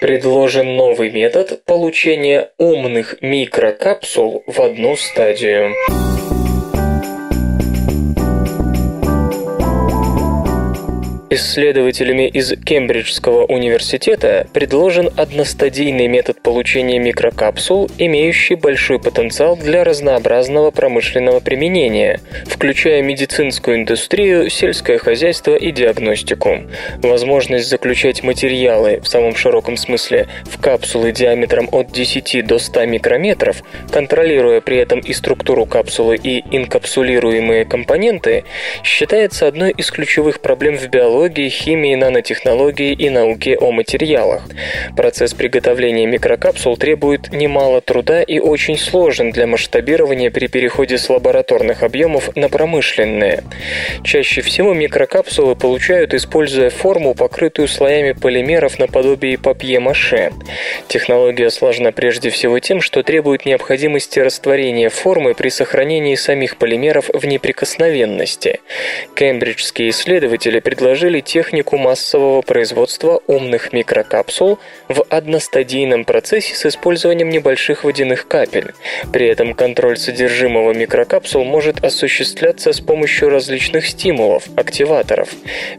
Предложен 0.00 0.74
новый 0.76 1.10
метод 1.10 1.64
получения 1.64 2.50
умных 2.58 3.16
микрокапсул 3.20 4.42
в 4.48 4.60
одну 4.60 4.96
стадию. 4.96 5.74
Исследователями 11.34 12.28
из 12.28 12.52
Кембриджского 12.62 13.46
университета 13.46 14.46
предложен 14.52 15.08
одностадийный 15.16 16.06
метод 16.06 16.42
получения 16.42 16.98
микрокапсул, 16.98 17.90
имеющий 17.96 18.54
большой 18.54 18.98
потенциал 19.00 19.56
для 19.56 19.82
разнообразного 19.82 20.70
промышленного 20.72 21.40
применения, 21.40 22.20
включая 22.44 23.00
медицинскую 23.00 23.78
индустрию, 23.78 24.50
сельское 24.50 24.98
хозяйство 24.98 25.54
и 25.54 25.72
диагностику. 25.72 26.64
Возможность 26.98 27.70
заключать 27.70 28.22
материалы, 28.22 29.00
в 29.00 29.08
самом 29.08 29.34
широком 29.34 29.78
смысле, 29.78 30.28
в 30.44 30.60
капсулы 30.60 31.12
диаметром 31.12 31.66
от 31.72 31.90
10 31.92 32.46
до 32.46 32.58
100 32.58 32.84
микрометров, 32.84 33.62
контролируя 33.90 34.60
при 34.60 34.76
этом 34.76 35.00
и 35.00 35.14
структуру 35.14 35.64
капсулы, 35.64 36.16
и 36.22 36.44
инкапсулируемые 36.54 37.64
компоненты, 37.64 38.44
считается 38.84 39.48
одной 39.48 39.70
из 39.70 39.90
ключевых 39.90 40.42
проблем 40.42 40.76
в 40.76 40.86
биологии 40.88 41.21
биологии, 41.22 41.48
химии, 41.48 41.94
нанотехнологии 41.94 42.92
и 42.92 43.08
науке 43.08 43.56
о 43.56 43.70
материалах. 43.70 44.42
Процесс 44.96 45.34
приготовления 45.34 46.04
микрокапсул 46.04 46.76
требует 46.76 47.32
немало 47.32 47.80
труда 47.80 48.22
и 48.22 48.40
очень 48.40 48.76
сложен 48.76 49.30
для 49.30 49.46
масштабирования 49.46 50.32
при 50.32 50.48
переходе 50.48 50.98
с 50.98 51.08
лабораторных 51.08 51.84
объемов 51.84 52.34
на 52.34 52.48
промышленные. 52.48 53.44
Чаще 54.02 54.40
всего 54.40 54.74
микрокапсулы 54.74 55.54
получают, 55.54 56.12
используя 56.12 56.70
форму, 56.70 57.14
покрытую 57.14 57.68
слоями 57.68 58.12
полимеров 58.12 58.80
наподобие 58.80 59.38
папье-маше. 59.38 60.32
Технология 60.88 61.50
сложна 61.50 61.92
прежде 61.92 62.30
всего 62.30 62.58
тем, 62.58 62.80
что 62.80 63.04
требует 63.04 63.46
необходимости 63.46 64.18
растворения 64.18 64.88
формы 64.88 65.34
при 65.34 65.50
сохранении 65.50 66.16
самих 66.16 66.56
полимеров 66.56 67.10
в 67.12 67.24
неприкосновенности. 67.26 68.60
Кембриджские 69.14 69.90
исследователи 69.90 70.58
предложили 70.58 71.11
предложили 71.12 71.20
технику 71.20 71.76
массового 71.76 72.42
производства 72.42 73.20
умных 73.26 73.72
микрокапсул 73.72 74.58
в 74.88 75.04
одностадийном 75.10 76.04
процессе 76.04 76.54
с 76.54 76.66
использованием 76.66 77.28
небольших 77.28 77.84
водяных 77.84 78.26
капель. 78.28 78.72
При 79.12 79.26
этом 79.26 79.54
контроль 79.54 79.96
содержимого 79.96 80.72
микрокапсул 80.72 81.44
может 81.44 81.84
осуществляться 81.84 82.72
с 82.72 82.80
помощью 82.80 83.28
различных 83.28 83.86
стимулов, 83.86 84.44
активаторов. 84.56 85.28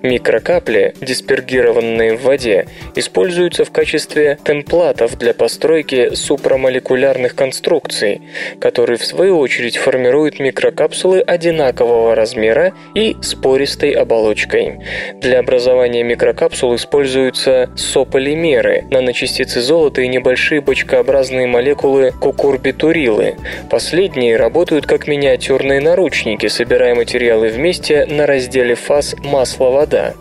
Микрокапли, 0.04 0.94
диспергированные 1.02 2.16
в 2.16 2.24
воде, 2.24 2.68
используются 2.96 3.66
в 3.66 3.72
качестве 3.72 4.38
темплатов 4.44 5.18
для 5.18 5.34
постройки 5.34 6.16
супрамолекулярных 6.16 7.36
конструкций, 7.36 8.22
которые 8.60 8.98
в 8.98 9.06
свою 9.06 9.40
очередь 9.40 9.78
формируют 9.78 10.40
микрокапсулы 10.40 11.22
одинакового 11.22 12.16
размера 12.16 12.74
и 12.96 13.16
с 13.22 13.34
пористой 13.36 13.92
оболочкой. 13.92 14.80
Для 15.24 15.40
образования 15.40 16.04
микрокапсул 16.04 16.76
используются 16.76 17.70
сополимеры, 17.78 18.84
наночастицы 18.92 19.62
золота 19.62 20.02
и 20.02 20.10
небольшие 20.10 20.60
бочкообразные 20.60 21.48
молекулы 21.48 22.12
кукурбитурилы. 22.12 23.38
Последние 23.70 24.36
работают 24.36 24.86
как 24.86 25.08
миниатюрные 25.08 25.80
наручники, 25.80 26.48
собирая 26.48 26.94
материалы 26.94 27.48
вместе 27.48 28.06
на 28.06 28.28
разделе 28.28 28.76
фаз 28.76 29.16
масло-вода. 29.24 30.14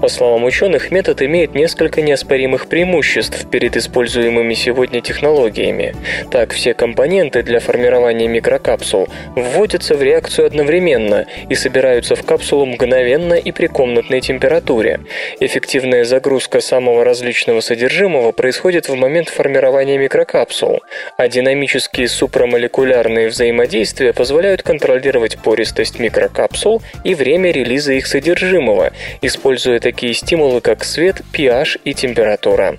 По 0.00 0.08
словам 0.08 0.42
ученых, 0.42 0.90
метод 0.90 1.22
имеет 1.22 1.54
несколько 1.54 2.02
неоспоримых 2.02 2.66
преимуществ 2.66 3.48
перед 3.50 3.76
используемыми 3.76 4.54
сегодня 4.54 5.00
технологиями. 5.00 5.94
Так, 6.32 6.54
все 6.54 6.74
компоненты 6.74 7.44
для 7.44 7.60
формирования 7.60 8.26
микрокапсул 8.26 9.06
вводятся 9.36 9.94
в 9.94 10.02
реакцию 10.02 10.48
одновременно 10.48 11.26
и 11.48 11.54
собираются 11.54 12.16
в 12.16 12.24
капсулу 12.24 12.66
мгновенно 12.66 13.34
и 13.34 13.52
при 13.52 13.68
комнатной 13.68 14.20
температуре 14.20 14.39
температуре. 14.40 15.00
Эффективная 15.38 16.04
загрузка 16.04 16.60
самого 16.60 17.04
различного 17.04 17.60
содержимого 17.60 18.32
происходит 18.32 18.88
в 18.88 18.94
момент 18.94 19.28
формирования 19.28 19.98
микрокапсул, 19.98 20.80
а 21.18 21.28
динамические 21.28 22.08
супрамолекулярные 22.08 23.28
взаимодействия 23.28 24.14
позволяют 24.14 24.62
контролировать 24.62 25.36
пористость 25.38 25.98
микрокапсул 25.98 26.80
и 27.04 27.14
время 27.14 27.50
релиза 27.50 27.92
их 27.92 28.06
содержимого, 28.06 28.92
используя 29.20 29.78
такие 29.78 30.14
стимулы, 30.14 30.62
как 30.62 30.84
свет, 30.84 31.20
pH 31.34 31.78
и 31.84 31.92
температура. 31.92 32.78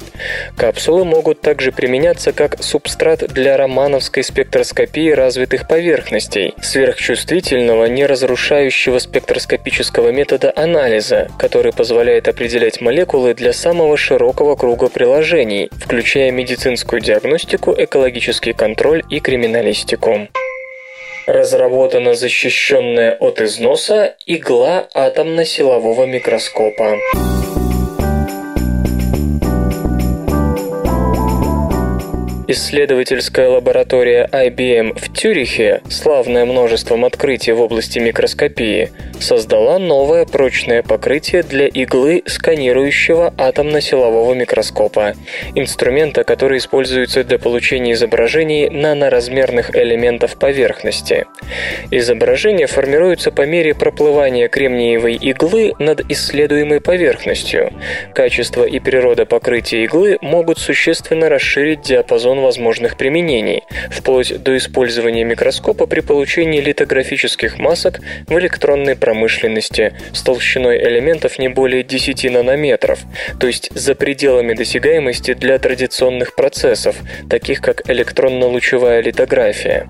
Капсулы 0.58 1.06
могут 1.06 1.42
также 1.42 1.72
применяться 1.72 2.32
как 2.32 2.64
субстрат 2.64 3.20
для 3.20 3.56
романовской 3.56 4.24
спектроскопии 4.24 5.12
развитых 5.12 5.68
поверхностей, 5.68 6.56
сверхчувствительного, 6.64 7.86
неразрушающего 7.86 8.98
спектроскопического 8.98 10.12
метода 10.12 10.52
анализа, 10.56 11.30
который 11.42 11.74
позволяет 11.74 12.28
определять 12.28 12.82
молекулы 12.82 13.34
для 13.34 13.52
самого 13.52 13.98
широкого 13.98 14.56
круга 14.56 14.90
приложений, 14.90 15.72
включая 15.72 16.30
медицинскую 16.30 17.02
диагностику, 17.02 17.74
экологический 17.76 18.54
контроль 18.54 19.02
и 19.10 19.20
криминалистику. 19.20 20.28
Разработана 21.26 22.14
защищенная 22.14 23.14
от 23.20 23.42
износа 23.42 24.16
игла 24.28 24.88
атомно-силового 24.94 26.06
микроскопа. 26.06 26.98
Исследовательская 32.52 33.48
лаборатория 33.48 34.28
IBM 34.30 35.00
в 35.00 35.14
Тюрихе, 35.14 35.82
славная 35.90 36.44
множеством 36.44 37.06
открытий 37.06 37.54
в 37.54 37.62
области 37.62 37.98
микроскопии, 37.98 38.92
создала 39.22 39.80
новое 39.80 40.26
прочное 40.26 40.84
покрытие 40.84 41.44
для 41.44 41.68
иглы 41.68 42.24
сканирующего 42.26 43.34
атомно-силового 43.38 44.34
микроскопа, 44.34 45.14
инструмента, 45.56 46.26
который 46.26 46.58
используется 46.58 47.24
для 47.24 47.40
получения 47.40 47.94
изображений 47.94 48.70
наноразмерных 48.70 49.74
элементов 49.74 50.38
поверхности. 50.38 51.28
Изображения 51.90 52.68
формируются 52.68 53.32
по 53.32 53.46
мере 53.46 53.74
проплывания 53.74 54.50
кремниевой 54.50 55.14
иглы 55.14 55.74
над 55.80 56.02
исследуемой 56.12 56.82
поверхностью. 56.82 57.72
Качество 58.14 58.66
и 58.66 58.80
природа 58.82 59.26
покрытия 59.26 59.86
иглы 59.86 60.18
могут 60.22 60.60
существенно 60.60 61.30
расширить 61.30 61.84
диапазон 61.84 62.41
возможных 62.42 62.98
применений, 62.98 63.64
вплоть 63.90 64.42
до 64.42 64.58
использования 64.58 65.24
микроскопа 65.24 65.86
при 65.86 66.02
получении 66.02 66.62
литографических 66.62 67.58
масок 67.58 68.00
в 68.28 68.38
электронной 68.38 68.96
промышленности 68.96 69.94
с 70.14 70.22
толщиной 70.22 70.78
элементов 70.84 71.40
не 71.40 71.50
более 71.50 71.84
10 71.84 72.32
нанометров, 72.32 73.00
то 73.40 73.48
есть 73.48 73.70
за 73.74 73.96
пределами 73.96 74.54
досягаемости 74.54 75.34
для 75.34 75.58
традиционных 75.60 76.36
процессов, 76.36 76.96
таких 77.30 77.62
как 77.62 77.90
электронно-лучевая 77.90 79.02
литография. 79.02 79.88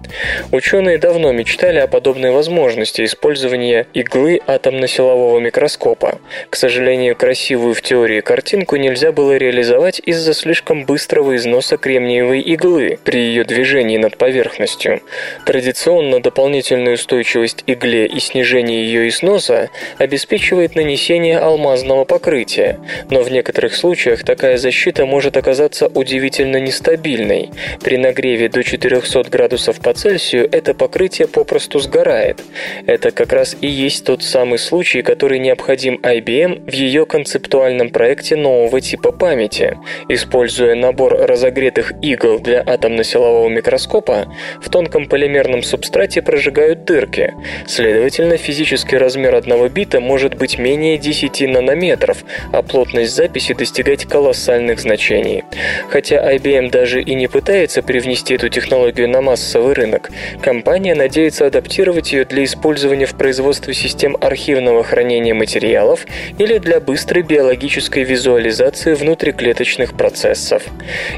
Ученые 0.51 0.97
давно 0.97 1.31
мечтали 1.31 1.79
о 1.79 1.87
подобной 1.87 2.31
возможности 2.31 3.03
использования 3.03 3.87
иглы 3.93 4.39
атомно-силового 4.47 5.39
микроскопа. 5.39 6.19
К 6.49 6.55
сожалению, 6.55 7.15
красивую 7.15 7.73
в 7.73 7.81
теории 7.81 8.21
картинку 8.21 8.75
нельзя 8.75 9.11
было 9.11 9.35
реализовать 9.37 10.01
из-за 10.05 10.33
слишком 10.33 10.85
быстрого 10.85 11.35
износа 11.35 11.77
кремниевой 11.77 12.30
иглы 12.39 12.97
при 13.03 13.19
ее 13.19 13.43
движении 13.43 13.97
над 13.97 14.17
поверхностью. 14.17 15.01
Традиционно 15.45 16.21
дополнительную 16.21 16.95
устойчивость 16.95 17.63
игле 17.67 18.05
и 18.05 18.19
снижение 18.19 18.85
ее 18.85 19.09
износа 19.09 19.69
обеспечивает 19.97 20.75
нанесение 20.75 21.37
алмазного 21.37 22.05
покрытия, 22.05 22.79
но 23.09 23.21
в 23.21 23.31
некоторых 23.31 23.75
случаях 23.75 24.23
такая 24.23 24.57
защита 24.57 25.05
может 25.05 25.35
оказаться 25.37 25.87
удивительно 25.87 26.57
нестабильной. 26.57 27.49
При 27.83 27.97
нагреве 27.97 28.49
до 28.49 28.63
400 28.63 29.23
градусов 29.29 29.79
по 29.79 29.93
Цельсию 29.93 30.47
это 30.51 30.73
покрытие 30.73 31.27
попросту 31.27 31.79
сгорает. 31.79 32.41
Это 32.85 33.11
как 33.11 33.33
раз 33.33 33.55
и 33.59 33.67
есть 33.67 34.05
тот 34.05 34.23
самый 34.23 34.59
случай, 34.59 35.01
который 35.01 35.39
необходим 35.39 35.99
IBM 36.01 36.69
в 36.69 36.73
ее 36.73 37.05
концептуальном 37.05 37.89
проекте 37.89 38.35
нового 38.35 38.79
типа 38.79 39.11
памяти. 39.11 39.77
Используя 40.07 40.75
набор 40.75 41.13
разогретых 41.13 41.93
игл 42.01 42.20
для 42.21 42.61
атомно-силового 42.61 43.49
микроскопа, 43.49 44.27
в 44.61 44.69
тонком 44.69 45.07
полимерном 45.07 45.63
субстрате 45.63 46.21
прожигают 46.21 46.85
дырки. 46.85 47.33
Следовательно, 47.67 48.37
физический 48.37 48.97
размер 48.97 49.35
одного 49.35 49.67
бита 49.69 49.99
может 49.99 50.35
быть 50.35 50.59
менее 50.59 50.97
10 50.97 51.41
нанометров, 51.49 52.23
а 52.51 52.61
плотность 52.61 53.15
записи 53.15 53.53
достигать 53.53 54.05
колоссальных 54.05 54.79
значений. 54.79 55.43
Хотя 55.89 56.33
IBM 56.35 56.69
даже 56.69 57.01
и 57.01 57.15
не 57.15 57.27
пытается 57.27 57.81
привнести 57.81 58.35
эту 58.35 58.49
технологию 58.49 59.09
на 59.09 59.21
массовый 59.21 59.73
рынок, 59.73 60.11
компания 60.41 60.93
надеется 60.93 61.47
адаптировать 61.47 62.13
ее 62.13 62.25
для 62.25 62.43
использования 62.43 63.07
в 63.07 63.15
производстве 63.15 63.73
систем 63.73 64.15
архивного 64.21 64.83
хранения 64.83 65.33
материалов 65.33 66.05
или 66.37 66.59
для 66.59 66.79
быстрой 66.79 67.23
биологической 67.23 68.03
визуализации 68.03 68.93
внутриклеточных 68.93 69.93
процессов. 69.93 70.63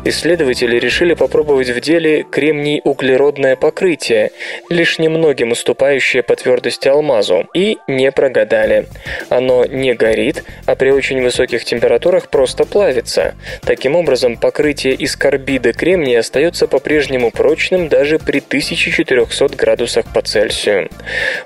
Исследователи 0.05 0.77
решили 0.77 0.92
попробовать 1.15 1.69
в 1.69 1.79
деле 1.79 2.23
кремний-углеродное 2.23 3.55
покрытие, 3.55 4.29
лишь 4.69 4.99
немногим 4.99 5.51
уступающее 5.51 6.21
по 6.21 6.35
твердости 6.35 6.87
алмазу, 6.87 7.47
и 7.55 7.79
не 7.87 8.11
прогадали. 8.11 8.85
Оно 9.29 9.65
не 9.65 9.95
горит, 9.95 10.43
а 10.67 10.75
при 10.75 10.91
очень 10.91 11.23
высоких 11.23 11.65
температурах 11.65 12.29
просто 12.29 12.65
плавится. 12.65 13.33
Таким 13.63 13.95
образом, 13.95 14.37
покрытие 14.37 14.93
из 14.93 15.15
карбида 15.15 15.73
кремния 15.73 16.19
остается 16.19 16.67
по-прежнему 16.67 17.31
прочным 17.31 17.87
даже 17.87 18.19
при 18.19 18.37
1400 18.37 19.55
градусах 19.55 20.05
по 20.13 20.21
Цельсию. 20.21 20.89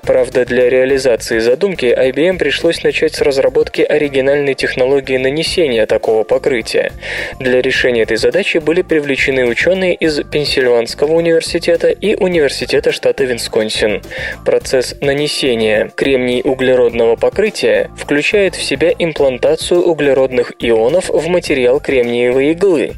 Правда, 0.02 0.44
для 0.44 0.68
реализации 0.68 1.38
задумки 1.38 1.86
IBM 1.86 2.36
пришлось 2.36 2.82
начать 2.82 3.14
с 3.14 3.22
разработки 3.22 3.80
оригинальной 3.80 4.54
технологии 4.54 5.16
нанесения 5.16 5.86
такого 5.86 6.24
покрытия. 6.24 6.92
Для 7.40 7.62
решения 7.62 8.02
этой 8.02 8.18
задачи 8.18 8.58
были 8.58 8.82
привлечены 8.82 9.37
ученые 9.46 9.94
из 9.94 10.20
Пенсильванского 10.24 11.12
университета 11.12 11.88
и 11.88 12.14
Университета 12.14 12.92
штата 12.92 13.24
Висконсин. 13.24 14.02
Процесс 14.44 14.96
нанесения 15.00 15.92
кремний-углеродного 15.94 17.16
покрытия 17.16 17.90
включает 17.96 18.54
в 18.56 18.62
себя 18.62 18.92
имплантацию 18.98 19.82
углеродных 19.82 20.52
ионов 20.58 21.08
в 21.08 21.28
материал 21.28 21.80
кремниевой 21.80 22.50
иглы. 22.52 22.94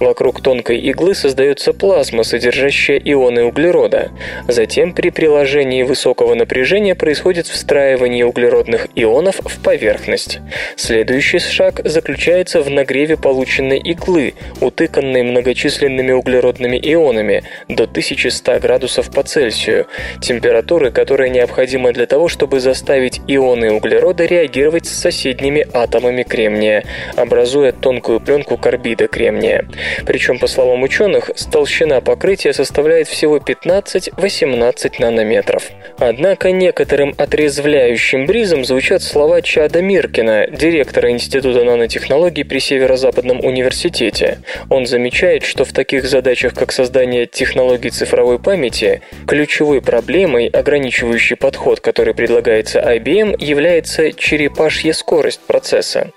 Вокруг 0.00 0.42
тонкой 0.42 0.78
иглы 0.78 1.14
создается 1.14 1.72
плазма, 1.72 2.24
содержащая 2.24 2.98
ионы 2.98 3.44
углерода. 3.44 4.10
Затем 4.48 4.94
при 4.94 5.10
приложении 5.10 5.82
высокого 5.82 6.34
напряжения 6.34 6.94
происходит 6.94 7.46
встраивание 7.46 8.26
углеродных 8.26 8.88
ионов 8.94 9.40
в 9.44 9.62
поверхность. 9.62 10.40
Следующий 10.76 11.38
шаг 11.38 11.80
заключается 11.84 12.62
в 12.62 12.70
нагреве 12.70 13.16
полученной 13.16 13.78
иглы, 13.78 14.34
утыканной 14.60 15.22
многочисленными 15.22 15.73
углеродными 15.82 16.78
ионами 16.82 17.44
до 17.68 17.84
1100 17.84 18.60
градусов 18.60 19.10
по 19.10 19.22
Цельсию, 19.22 19.86
температуры, 20.20 20.90
которая 20.90 21.28
необходима 21.28 21.92
для 21.92 22.06
того, 22.06 22.28
чтобы 22.28 22.60
заставить 22.60 23.20
ионы 23.26 23.72
углерода 23.72 24.24
реагировать 24.24 24.86
с 24.86 24.92
соседними 24.92 25.66
атомами 25.72 26.22
кремния, 26.22 26.84
образуя 27.16 27.72
тонкую 27.72 28.20
пленку 28.20 28.56
карбида 28.56 29.08
кремния. 29.08 29.66
Причем, 30.06 30.38
по 30.38 30.46
словам 30.46 30.82
ученых, 30.82 31.30
толщина 31.50 32.00
покрытия 32.00 32.52
составляет 32.52 33.08
всего 33.08 33.38
15-18 33.38 35.00
нанометров. 35.00 35.70
Однако 35.98 36.50
некоторым 36.50 37.14
отрезвляющим 37.16 38.26
бризом 38.26 38.64
звучат 38.64 39.02
слова 39.02 39.42
Чада 39.42 39.82
Миркина, 39.82 40.48
директора 40.48 41.10
Института 41.10 41.64
нанотехнологий 41.64 42.44
при 42.44 42.58
Северо-Западном 42.58 43.44
университете. 43.44 44.38
Он 44.70 44.86
замечает, 44.86 45.44
что 45.44 45.63
в 45.64 45.72
таких 45.72 46.06
задачах, 46.06 46.54
как 46.54 46.72
создание 46.72 47.26
технологий 47.26 47.90
цифровой 47.90 48.38
памяти, 48.38 49.02
ключевой 49.26 49.80
проблемой, 49.80 50.46
ограничивающей 50.48 51.36
подход, 51.36 51.80
который 51.80 52.14
предлагается 52.14 52.80
IBM, 52.80 53.36
является 53.38 54.12
черепашья 54.12 54.92
скорость 54.92 55.40
процесса. 55.40 56.12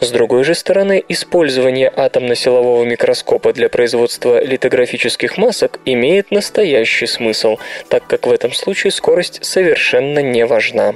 С 0.00 0.10
другой 0.10 0.44
же 0.44 0.54
стороны, 0.54 1.02
использование 1.08 1.92
атомно-силового 1.94 2.84
микроскопа 2.84 3.52
для 3.52 3.68
производства 3.68 4.42
литографических 4.42 5.38
масок 5.38 5.80
имеет 5.84 6.30
настоящий 6.30 7.06
смысл, 7.06 7.58
так 7.88 8.06
как 8.06 8.26
в 8.26 8.32
этом 8.32 8.52
случае 8.52 8.90
скорость 8.90 9.44
совершенно 9.44 10.20
не 10.20 10.46
важна. 10.46 10.94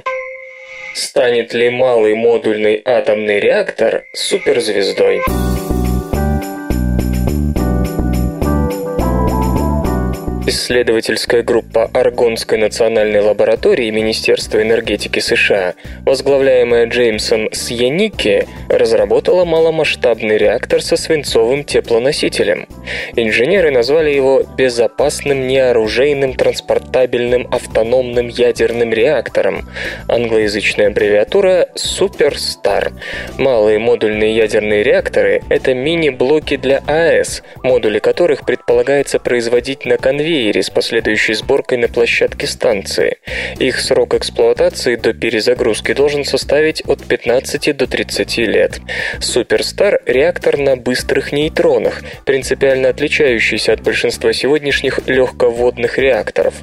Станет 0.93 1.53
ли 1.53 1.69
малый 1.69 2.15
модульный 2.15 2.81
атомный 2.83 3.39
реактор 3.39 4.05
суперзвездой? 4.13 5.21
Исследовательская 10.49 11.43
группа 11.43 11.91
Аргонской 11.93 12.57
национальной 12.57 13.19
лаборатории 13.19 13.91
Министерства 13.91 14.59
энергетики 14.59 15.19
США, 15.19 15.75
возглавляемая 16.07 16.87
Джеймсом 16.87 17.53
Сьяникки, 17.53 18.47
разработала 18.67 19.45
маломасштабный 19.45 20.39
реактор 20.39 20.81
со 20.81 20.97
свинцовым 20.97 21.63
теплоносителем. 21.63 22.67
Инженеры 23.15 23.69
назвали 23.69 24.09
его 24.09 24.41
безопасным 24.57 25.45
неоружейным 25.45 26.33
транспортабельным 26.33 27.47
автономным 27.51 28.27
ядерным 28.27 28.91
реактором. 28.91 29.69
Англоязычная 30.07 30.87
аббревиатура 30.87 31.67
Суперстар. 31.75 32.91
Малые 33.37 33.77
модульные 33.77 34.35
ядерные 34.35 34.81
реакторы– 34.81 35.43
это 35.49 35.75
мини-блоки 35.75 36.57
для 36.57 36.79
АЭС, 36.87 37.43
модули 37.61 37.99
которых 37.99 38.47
предполагается 38.47 39.19
производить 39.19 39.85
на 39.85 39.97
конвейере 39.97 40.38
конвейере 40.39 40.63
с 40.63 40.69
последующей 40.69 41.33
сборкой 41.33 41.79
на 41.79 41.89
площадке 41.89 42.47
станции. 42.47 43.17
Их 43.59 43.79
срок 43.79 44.13
эксплуатации 44.13 44.95
до 44.95 45.13
перезагрузки 45.13 45.93
должен 45.93 46.23
составить 46.23 46.81
от 46.87 47.03
15 47.03 47.75
до 47.75 47.87
30 47.87 48.37
лет. 48.37 48.79
Суперстар– 49.19 49.99
реактор 50.05 50.57
на 50.57 50.77
быстрых 50.77 51.33
нейтронах, 51.33 52.03
принципиально 52.25 52.87
отличающийся 52.89 53.73
от 53.73 53.81
большинства 53.81 54.31
сегодняшних 54.31 55.01
легководных 55.07 55.97
реакторов. 55.97 56.53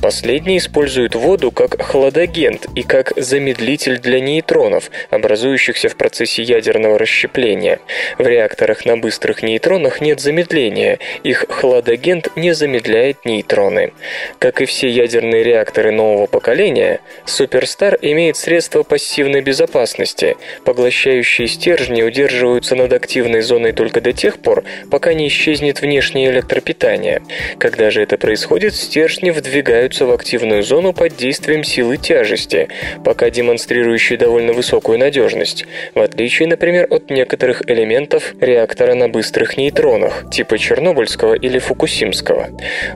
Последние 0.00 0.58
используют 0.58 1.14
воду 1.14 1.50
как 1.50 1.82
хладагент 1.82 2.68
и 2.74 2.82
как 2.82 3.12
замедлитель 3.16 3.98
для 3.98 4.20
нейтронов, 4.20 4.90
образующихся 5.10 5.90
в 5.90 5.96
процессе 5.96 6.42
ядерного 6.42 6.98
расщепления. 6.98 7.80
В 8.16 8.26
реакторах 8.26 8.86
на 8.86 8.96
быстрых 8.96 9.42
нейтронах 9.42 10.00
нет 10.00 10.20
замедления, 10.20 10.98
их 11.22 11.44
хладагент 11.48 12.30
не 12.36 12.54
замедляет 12.54 13.25
нейтроны. 13.26 13.92
Как 14.38 14.60
и 14.62 14.64
все 14.64 14.88
ядерные 14.88 15.42
реакторы 15.42 15.90
нового 15.90 16.26
поколения, 16.26 17.00
Суперстар 17.26 17.98
имеет 18.00 18.36
средства 18.36 18.82
пассивной 18.82 19.42
безопасности. 19.42 20.36
Поглощающие 20.64 21.48
стержни 21.48 22.02
удерживаются 22.02 22.76
над 22.76 22.92
активной 22.92 23.42
зоной 23.42 23.72
только 23.72 24.00
до 24.00 24.12
тех 24.12 24.38
пор, 24.38 24.64
пока 24.90 25.12
не 25.12 25.28
исчезнет 25.28 25.80
внешнее 25.80 26.30
электропитание. 26.30 27.22
Когда 27.58 27.90
же 27.90 28.02
это 28.02 28.16
происходит, 28.16 28.74
стержни 28.74 29.30
вдвигаются 29.30 30.06
в 30.06 30.12
активную 30.12 30.62
зону 30.62 30.92
под 30.92 31.16
действием 31.16 31.64
силы 31.64 31.96
тяжести, 31.96 32.68
пока 33.04 33.30
демонстрирующие 33.30 34.18
довольно 34.18 34.52
высокую 34.52 34.98
надежность, 34.98 35.66
в 35.94 36.00
отличие, 36.00 36.48
например, 36.48 36.86
от 36.90 37.10
некоторых 37.10 37.62
элементов 37.68 38.34
реактора 38.40 38.94
на 38.94 39.08
быстрых 39.08 39.56
нейтронах, 39.56 40.30
типа 40.30 40.58
Чернобыльского 40.58 41.34
или 41.34 41.58
Фукусимского. 41.58 42.48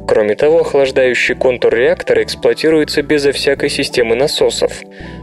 Кроме 0.06 0.19
того, 0.28 0.60
охлаждающий 0.60 1.34
контур 1.34 1.74
реактора 1.74 2.22
эксплуатируется 2.22 3.02
безо 3.02 3.32
всякой 3.32 3.70
системы 3.70 4.14
насосов. 4.14 4.72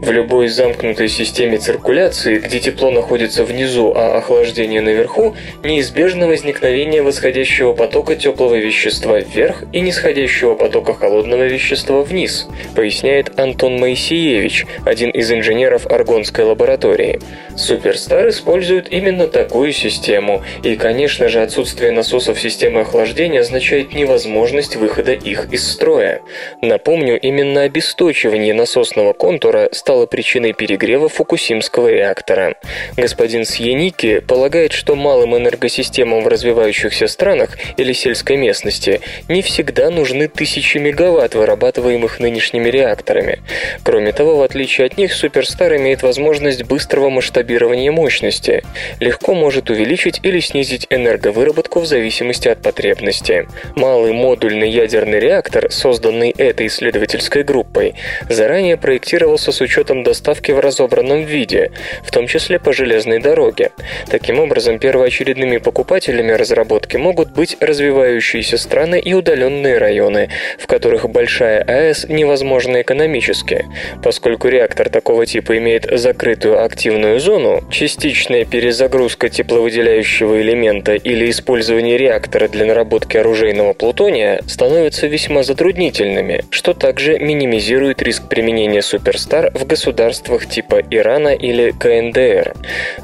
В 0.00 0.10
любой 0.10 0.48
замкнутой 0.48 1.08
системе 1.08 1.58
циркуляции, 1.58 2.38
где 2.38 2.60
тепло 2.60 2.90
находится 2.90 3.44
внизу, 3.44 3.92
а 3.94 4.18
охлаждение 4.18 4.80
наверху, 4.80 5.36
неизбежно 5.64 6.26
возникновение 6.26 7.02
восходящего 7.02 7.72
потока 7.72 8.16
теплого 8.16 8.54
вещества 8.54 9.20
вверх 9.20 9.64
и 9.72 9.80
нисходящего 9.80 10.54
потока 10.54 10.94
холодного 10.94 11.44
вещества 11.44 12.02
вниз, 12.02 12.48
поясняет 12.74 13.38
Антон 13.38 13.78
Моисеевич, 13.78 14.66
один 14.84 15.10
из 15.10 15.30
инженеров 15.32 15.86
Аргонской 15.86 16.44
лаборатории. 16.44 17.20
Суперстар 17.56 18.28
использует 18.28 18.92
именно 18.92 19.26
такую 19.26 19.72
систему, 19.72 20.42
и, 20.62 20.76
конечно 20.76 21.28
же, 21.28 21.40
отсутствие 21.40 21.92
насосов 21.92 22.40
системы 22.40 22.80
охлаждения 22.80 23.40
означает 23.40 23.94
невозможность 23.94 24.76
выхода 24.88 25.12
их 25.12 25.48
из 25.52 25.70
строя. 25.70 26.22
Напомню, 26.62 27.20
именно 27.20 27.62
обесточивание 27.62 28.54
насосного 28.54 29.12
контура 29.12 29.68
стало 29.72 30.06
причиной 30.06 30.54
перегрева 30.54 31.10
фукусимского 31.10 31.88
реактора. 31.88 32.54
Господин 32.96 33.44
Сьеники 33.44 34.20
полагает, 34.20 34.72
что 34.72 34.96
малым 34.96 35.36
энергосистемам 35.36 36.22
в 36.22 36.28
развивающихся 36.28 37.06
странах 37.06 37.58
или 37.76 37.92
сельской 37.92 38.36
местности 38.36 39.00
не 39.28 39.42
всегда 39.42 39.90
нужны 39.90 40.26
тысячи 40.26 40.78
мегаватт, 40.78 41.34
вырабатываемых 41.34 42.18
нынешними 42.18 42.70
реакторами. 42.70 43.40
Кроме 43.84 44.12
того, 44.12 44.36
в 44.36 44.42
отличие 44.42 44.86
от 44.86 44.96
них, 44.96 45.12
Суперстар 45.12 45.76
имеет 45.76 46.02
возможность 46.02 46.64
быстрого 46.64 47.10
масштабирования 47.10 47.92
мощности, 47.92 48.64
легко 49.00 49.34
может 49.34 49.68
увеличить 49.68 50.20
или 50.22 50.40
снизить 50.40 50.86
энерговыработку 50.88 51.80
в 51.80 51.86
зависимости 51.86 52.48
от 52.48 52.62
потребности. 52.62 53.46
Малый 53.76 54.12
модульный 54.12 54.67
ядерный 54.70 55.18
реактор, 55.18 55.70
созданный 55.70 56.30
этой 56.30 56.66
исследовательской 56.66 57.42
группой, 57.42 57.94
заранее 58.28 58.76
проектировался 58.76 59.52
с 59.52 59.60
учетом 59.60 60.02
доставки 60.02 60.52
в 60.52 60.60
разобранном 60.60 61.24
виде, 61.24 61.72
в 62.02 62.10
том 62.10 62.26
числе 62.26 62.58
по 62.58 62.72
железной 62.72 63.20
дороге. 63.20 63.70
Таким 64.08 64.40
образом, 64.40 64.78
первоочередными 64.78 65.58
покупателями 65.58 66.32
разработки 66.32 66.96
могут 66.96 67.32
быть 67.32 67.56
развивающиеся 67.60 68.58
страны 68.58 69.00
и 69.00 69.14
удаленные 69.14 69.78
районы, 69.78 70.30
в 70.58 70.66
которых 70.66 71.08
большая 71.08 71.62
АЭС 71.62 72.06
невозможна 72.08 72.82
экономически. 72.82 73.64
Поскольку 74.02 74.48
реактор 74.48 74.88
такого 74.88 75.26
типа 75.26 75.58
имеет 75.58 75.86
закрытую 75.90 76.62
активную 76.64 77.20
зону, 77.20 77.62
частичная 77.70 78.44
перезагрузка 78.44 79.28
тепловыделяющего 79.28 80.40
элемента 80.40 80.94
или 80.94 81.30
использование 81.30 81.96
реактора 81.98 82.48
для 82.48 82.66
наработки 82.66 83.16
оружейного 83.16 83.72
плутония 83.72 84.40
становятся 84.58 85.06
весьма 85.06 85.44
затруднительными, 85.44 86.44
что 86.50 86.74
также 86.74 87.20
минимизирует 87.20 88.02
риск 88.02 88.28
применения 88.28 88.82
Суперстар 88.82 89.52
в 89.54 89.64
государствах 89.64 90.46
типа 90.46 90.82
Ирана 90.90 91.28
или 91.28 91.70
КНДР. 91.70 92.54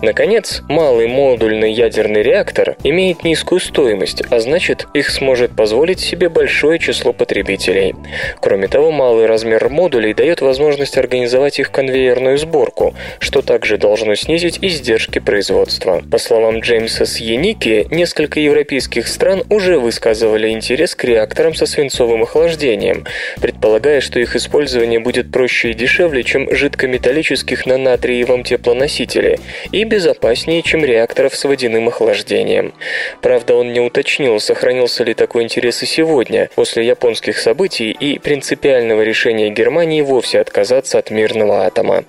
Наконец, 0.03 0.63
малый 0.69 1.07
модульный 1.07 1.73
ядерный 1.73 2.25
реактор 2.25 2.77
имеет 2.83 3.23
низкую 3.23 3.61
стоимость, 3.61 4.25
а 4.31 4.41
значит, 4.41 4.89
их 4.95 5.09
сможет 5.11 5.55
позволить 5.55 6.01
себе 6.01 6.29
большое 6.29 6.81
число 6.81 7.13
потребителей. 7.13 7.95
Кроме 8.41 8.67
того, 8.67 8.91
малый 8.91 9.27
размер 9.27 9.69
модулей 9.69 10.13
дает 10.13 10.41
возможность 10.41 10.99
организовать 10.99 11.61
их 11.61 11.71
конвейерную 11.71 12.37
сборку, 12.37 12.95
что 13.21 13.43
также 13.43 13.79
должно 13.79 14.17
снизить 14.17 14.59
издержки 14.61 15.21
производства. 15.21 16.03
По 16.11 16.19
словам 16.19 16.59
Джеймса 16.59 17.07
Сьеники, 17.07 17.87
несколько 17.93 18.41
европейских 18.41 19.07
стран 19.07 19.45
уже 19.51 19.79
высказывали 19.79 20.49
интерес 20.49 20.97
к 20.97 21.05
реакторам 21.05 21.44
со 21.53 21.67
свинцовым 21.67 22.23
охлаждением, 22.23 23.05
предполагая, 23.43 24.01
что 24.01 24.21
их 24.21 24.37
использование 24.37 25.01
будет 25.01 25.31
проще 25.31 25.73
и 25.73 25.75
дешевле, 25.75 26.23
чем 26.23 26.49
жидкометаллических 26.55 27.67
на 27.67 27.77
натриевом 27.77 28.45
теплоносителе, 28.45 29.39
и 29.73 29.85
безопаснее, 29.85 30.63
чем 30.63 30.85
реакторов 30.85 31.35
с 31.35 31.45
водяным 31.45 31.89
охлаждением. 31.89 32.73
Правда, 33.21 33.57
он 33.57 33.73
не 33.73 33.81
уточнил, 33.81 34.39
сохранился 34.39 35.03
ли 35.03 35.15
такой 35.15 35.43
интерес 35.43 35.83
и 35.83 35.87
сегодня, 35.87 36.49
после 36.55 36.87
японских 36.87 37.39
событий 37.39 37.91
и 37.91 38.19
принципиального 38.19 39.03
решения 39.03 39.51
Германии 39.51 40.01
вовсе 40.01 40.41
отказаться 40.41 40.99
от 40.99 41.11
мирного 41.11 41.67
атома. 41.67 42.05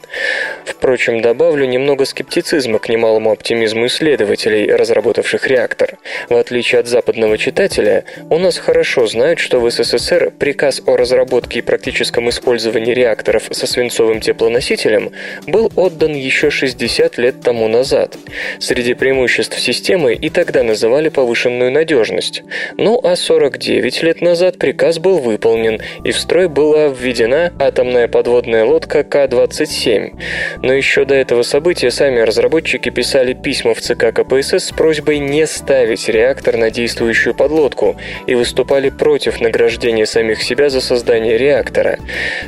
Впрочем, 0.65 1.21
добавлю 1.21 1.65
немного 1.65 2.05
скептицизма 2.05 2.77
к 2.77 2.89
немалому 2.89 3.31
оптимизму 3.31 3.87
исследователей, 3.87 4.71
разработавших 4.71 5.47
реактор. 5.47 5.97
В 6.29 6.35
отличие 6.35 6.81
от 6.81 6.87
западного 6.87 7.37
читателя, 7.37 8.05
у 8.29 8.37
нас 8.37 8.57
хорошо 8.57 9.07
знают, 9.07 9.24
что 9.33 9.59
в 9.59 9.69
СССР 9.71 10.31
приказ 10.37 10.83
о 10.85 10.95
разработке 10.95 11.59
и 11.59 11.61
практическом 11.63 12.29
использовании 12.29 12.93
реакторов 12.93 13.47
со 13.51 13.65
свинцовым 13.65 14.21
теплоносителем 14.21 15.11
был 15.47 15.71
отдан 15.75 16.13
еще 16.13 16.51
60 16.51 17.17
лет 17.17 17.41
тому 17.41 17.67
назад. 17.67 18.17
Среди 18.59 18.93
преимуществ 18.93 19.59
системы 19.59 20.13
и 20.13 20.29
тогда 20.29 20.61
называли 20.61 21.09
повышенную 21.09 21.71
надежность. 21.71 22.43
Ну 22.77 22.99
а 23.03 23.15
49 23.15 24.03
лет 24.03 24.21
назад 24.21 24.59
приказ 24.59 24.99
был 24.99 25.17
выполнен, 25.17 25.81
и 26.03 26.11
в 26.11 26.19
строй 26.19 26.47
была 26.47 26.87
введена 26.87 27.51
атомная 27.59 28.07
подводная 28.07 28.63
лодка 28.63 29.03
К-27. 29.03 30.13
Но 30.61 30.71
еще 30.71 31.05
до 31.05 31.15
этого 31.15 31.41
события 31.41 31.89
сами 31.89 32.19
разработчики 32.19 32.89
писали 32.89 33.33
письма 33.33 33.73
в 33.73 33.81
ЦК 33.81 34.13
КПСС 34.13 34.65
с 34.65 34.71
просьбой 34.71 35.17
не 35.17 35.47
ставить 35.47 36.07
реактор 36.09 36.57
на 36.57 36.69
действующую 36.69 37.33
подлодку 37.33 37.95
и 38.27 38.35
выступали 38.35 38.89
против 38.89 39.14
награждения 39.39 40.05
самих 40.05 40.41
себя 40.41 40.69
за 40.69 40.81
создание 40.81 41.37
реактора. 41.37 41.99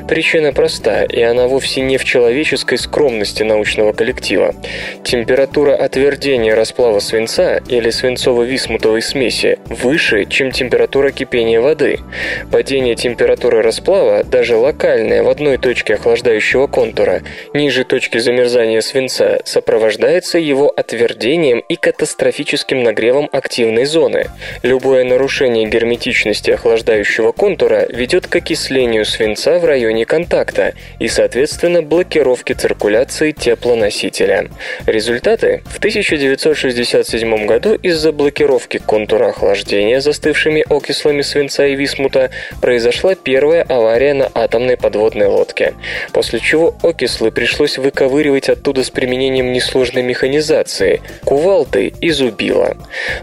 Причина 0.07 0.53
проста, 0.53 1.03
и 1.03 1.21
она 1.21 1.47
вовсе 1.47 1.81
не 1.81 1.97
в 1.97 2.03
человеческой 2.03 2.77
скромности 2.77 3.43
научного 3.43 3.93
коллектива. 3.93 4.53
Температура 5.03 5.75
отвердения 5.75 6.55
расплава 6.55 6.99
свинца 6.99 7.61
или 7.67 7.89
свинцово-висмутовой 7.89 9.01
смеси 9.01 9.59
выше, 9.65 10.25
чем 10.25 10.51
температура 10.51 11.11
кипения 11.11 11.61
воды. 11.61 11.99
Падение 12.51 12.95
температуры 12.95 13.61
расплава, 13.61 14.23
даже 14.23 14.55
локальное 14.55 15.23
в 15.23 15.29
одной 15.29 15.57
точке 15.57 15.95
охлаждающего 15.95 16.67
контура, 16.67 17.21
ниже 17.53 17.83
точки 17.83 18.17
замерзания 18.17 18.81
свинца, 18.81 19.39
сопровождается 19.45 20.37
его 20.37 20.69
отвердением 20.75 21.59
и 21.59 21.75
катастрофическим 21.75 22.83
нагревом 22.83 23.29
активной 23.31 23.85
зоны. 23.85 24.27
Любое 24.63 25.03
нарушение 25.03 25.65
герметичности 25.67 26.51
охлаждающего 26.57 27.31
контура 27.31 27.85
ведет 27.89 28.27
к 28.27 28.35
окислению 28.35 29.05
свинца 29.05 29.59
в 29.59 29.65
районе 29.65 30.05
контакта 30.05 30.73
и, 30.99 31.07
соответственно, 31.07 31.81
блокировке 31.81 32.55
циркуляции 32.55 33.31
теплоносителя. 33.31 34.49
Результаты? 34.85 35.61
В 35.67 35.77
1967 35.77 37.45
году 37.45 37.75
из-за 37.75 38.11
блокировки 38.11 38.79
контура 38.79 39.29
охлаждения 39.29 40.01
застывшими 40.01 40.65
окислами 40.67 41.21
свинца 41.21 41.67
и 41.67 41.75
висмута 41.75 42.31
произошла 42.61 43.15
первая 43.15 43.63
авария 43.63 44.13
на 44.13 44.29
атомной 44.33 44.77
подводной 44.77 45.27
лодке, 45.27 45.75
после 46.11 46.39
чего 46.39 46.75
окислы 46.81 47.31
пришлось 47.31 47.77
выковыривать 47.77 48.49
оттуда 48.49 48.83
с 48.83 48.89
применением 48.89 49.53
несложной 49.53 50.01
механизации– 50.01 51.01
кувалды 51.25 51.93
и 52.01 52.09
зубила. 52.09 52.77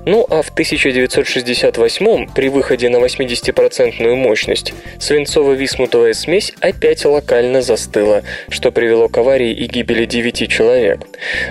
Ну 0.06 0.24
а 0.30 0.42
в 0.42 0.50
1968 0.50 2.28
при 2.34 2.48
выходе 2.48 2.88
на 2.88 3.00
80 3.00 3.23
80% 3.24 4.14
мощность, 4.14 4.72
свинцово-висмутовая 4.98 6.12
смесь 6.12 6.52
опять 6.60 7.04
локально 7.04 7.62
застыла, 7.62 8.22
что 8.48 8.70
привело 8.70 9.08
к 9.08 9.18
аварии 9.18 9.52
и 9.52 9.66
гибели 9.66 10.04
9 10.04 10.48
человек. 10.48 11.06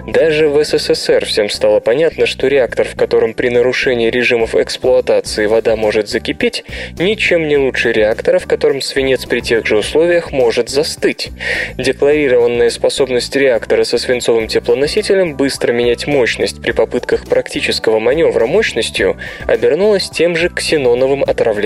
Даже 0.07 0.49
в 0.49 0.63
СССР 0.63 1.25
всем 1.25 1.49
стало 1.49 1.79
понятно, 1.79 2.25
что 2.25 2.47
реактор, 2.47 2.87
в 2.87 2.95
котором 2.95 3.33
при 3.33 3.49
нарушении 3.49 4.09
режимов 4.09 4.55
эксплуатации 4.55 5.45
вода 5.45 5.75
может 5.75 6.09
закипеть, 6.09 6.63
ничем 6.97 7.47
не 7.47 7.57
лучше 7.57 7.91
реактора, 7.91 8.39
в 8.39 8.47
котором 8.47 8.81
свинец 8.81 9.25
при 9.25 9.39
тех 9.41 9.65
же 9.65 9.77
условиях 9.77 10.31
может 10.31 10.69
застыть. 10.69 11.29
Декларированная 11.77 12.69
способность 12.69 13.35
реактора 13.35 13.83
со 13.83 13.97
свинцовым 13.97 14.47
теплоносителем 14.47 15.35
быстро 15.35 15.71
менять 15.71 16.07
мощность 16.07 16.61
при 16.61 16.71
попытках 16.71 17.25
практического 17.25 17.99
маневра 17.99 18.45
мощностью 18.45 19.17
обернулась 19.47 20.09
тем 20.09 20.35
же 20.35 20.49
ксеноновым 20.49 21.23
отравлением, 21.23 21.62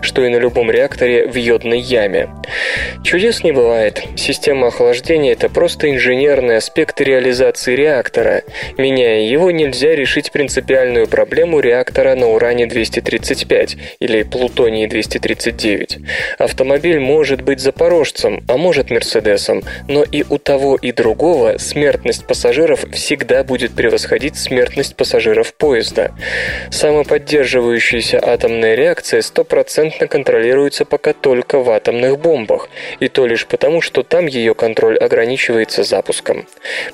что 0.00 0.24
и 0.24 0.28
на 0.28 0.36
любом 0.36 0.70
реакторе 0.70 1.26
в 1.26 1.34
йодной 1.36 1.80
яме. 1.80 2.28
Чудес 3.04 3.42
не 3.42 3.52
бывает. 3.52 4.02
Система 4.16 4.68
охлаждения– 4.68 5.32
это 5.34 5.48
просто 5.48 5.90
инженерный 5.90 6.56
аспект 6.56 7.00
реализации 7.00 7.74
реактора. 7.74 8.42
Меняя 8.78 9.20
его, 9.20 9.50
нельзя 9.50 9.94
решить 9.94 10.32
принципиальную 10.32 11.06
проблему 11.08 11.60
реактора 11.60 12.14
на 12.14 12.28
уране-235 12.28 13.78
или 14.00 14.22
плутонии-239. 14.22 16.06
Автомобиль 16.38 17.00
может 17.00 17.42
быть 17.42 17.60
запорожцем, 17.60 18.44
а 18.48 18.56
может 18.56 18.90
мерседесом, 18.90 19.62
но 19.88 20.02
и 20.02 20.24
у 20.28 20.38
того 20.38 20.76
и 20.76 20.92
другого 20.92 21.58
смертность 21.58 22.26
пассажиров 22.26 22.84
всегда 22.92 23.44
будет 23.44 23.74
превосходить 23.74 24.36
смертность 24.36 24.96
пассажиров 24.96 25.54
поезда. 25.54 26.12
Самоподдерживающаяся 26.70 28.20
атомная 28.22 28.74
реакция 28.74 29.21
стопроцентно 29.22 30.06
контролируется 30.06 30.84
пока 30.84 31.12
только 31.12 31.58
в 31.58 31.70
атомных 31.70 32.18
бомбах, 32.18 32.68
и 33.00 33.08
то 33.08 33.26
лишь 33.26 33.46
потому, 33.46 33.80
что 33.80 34.02
там 34.02 34.26
ее 34.26 34.54
контроль 34.54 34.98
ограничивается 34.98 35.82
запуском. 35.82 36.46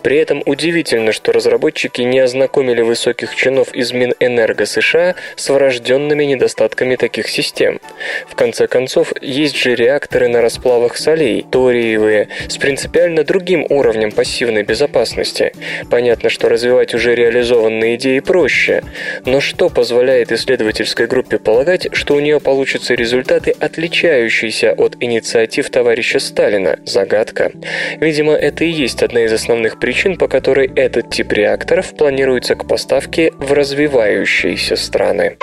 При 0.02 0.18
этом 0.18 0.42
удивительно, 0.46 1.12
что 1.12 1.32
разработчики 1.32 2.02
не 2.02 2.18
ознакомили 2.18 2.82
высоких 2.82 3.34
чинов 3.34 3.74
из 3.74 3.92
Минэнерго 3.92 4.66
США 4.66 5.14
с 5.36 5.48
врожденными 5.48 6.24
недостатками 6.24 6.96
таких 6.96 7.28
систем. 7.28 7.80
В 8.28 8.34
конце 8.34 8.66
концов, 8.66 9.12
есть 9.20 9.56
же 9.56 9.74
реакторы 9.74 10.28
на 10.28 10.42
расплавах 10.42 10.96
солей, 10.96 11.44
ториевые, 11.50 12.28
с 12.48 12.56
принципиально 12.59 13.24
другим 13.24 13.66
уровнем 13.68 14.12
пассивной 14.12 14.62
безопасности. 14.62 15.52
Понятно, 15.90 16.30
что 16.30 16.48
развивать 16.48 16.94
уже 16.94 17.14
реализованные 17.14 17.96
идеи 17.96 18.20
проще, 18.20 18.82
но 19.24 19.40
что 19.40 19.68
позволяет 19.68 20.32
исследовательской 20.32 21.06
группе 21.06 21.38
полагать, 21.38 21.88
что 21.92 22.18
у 22.19 22.20
нее 22.20 22.40
получатся 22.40 22.95
результаты, 22.95 23.53
отличающиеся 23.53 24.73
от 24.73 24.97
инициатив 25.01 25.70
товарища 25.70 26.19
Сталина? 26.19 26.78
Загадка. 26.85 27.53
Видимо, 28.01 28.32
это 28.32 28.65
и 28.65 28.70
есть 28.70 29.03
одна 29.03 29.20
из 29.24 29.32
основных 29.32 29.78
причин, 29.78 30.16
по 30.16 30.27
которой 30.27 30.69
этот 30.74 31.11
тип 31.11 31.32
реакторов 31.32 31.97
планируется 31.97 32.57
к 32.57 32.66
поставке 32.66 33.31
в 33.39 33.53
развивающиеся 33.53 34.74
страны. 34.74 35.36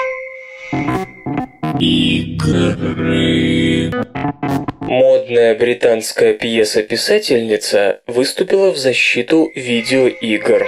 Игры. 1.79 3.15
Модная 4.81 5.55
британская 5.55 6.33
пьеса-писательница 6.33 8.01
выступила 8.05 8.71
в 8.71 8.77
защиту 8.77 9.49
видеоигр. 9.55 10.65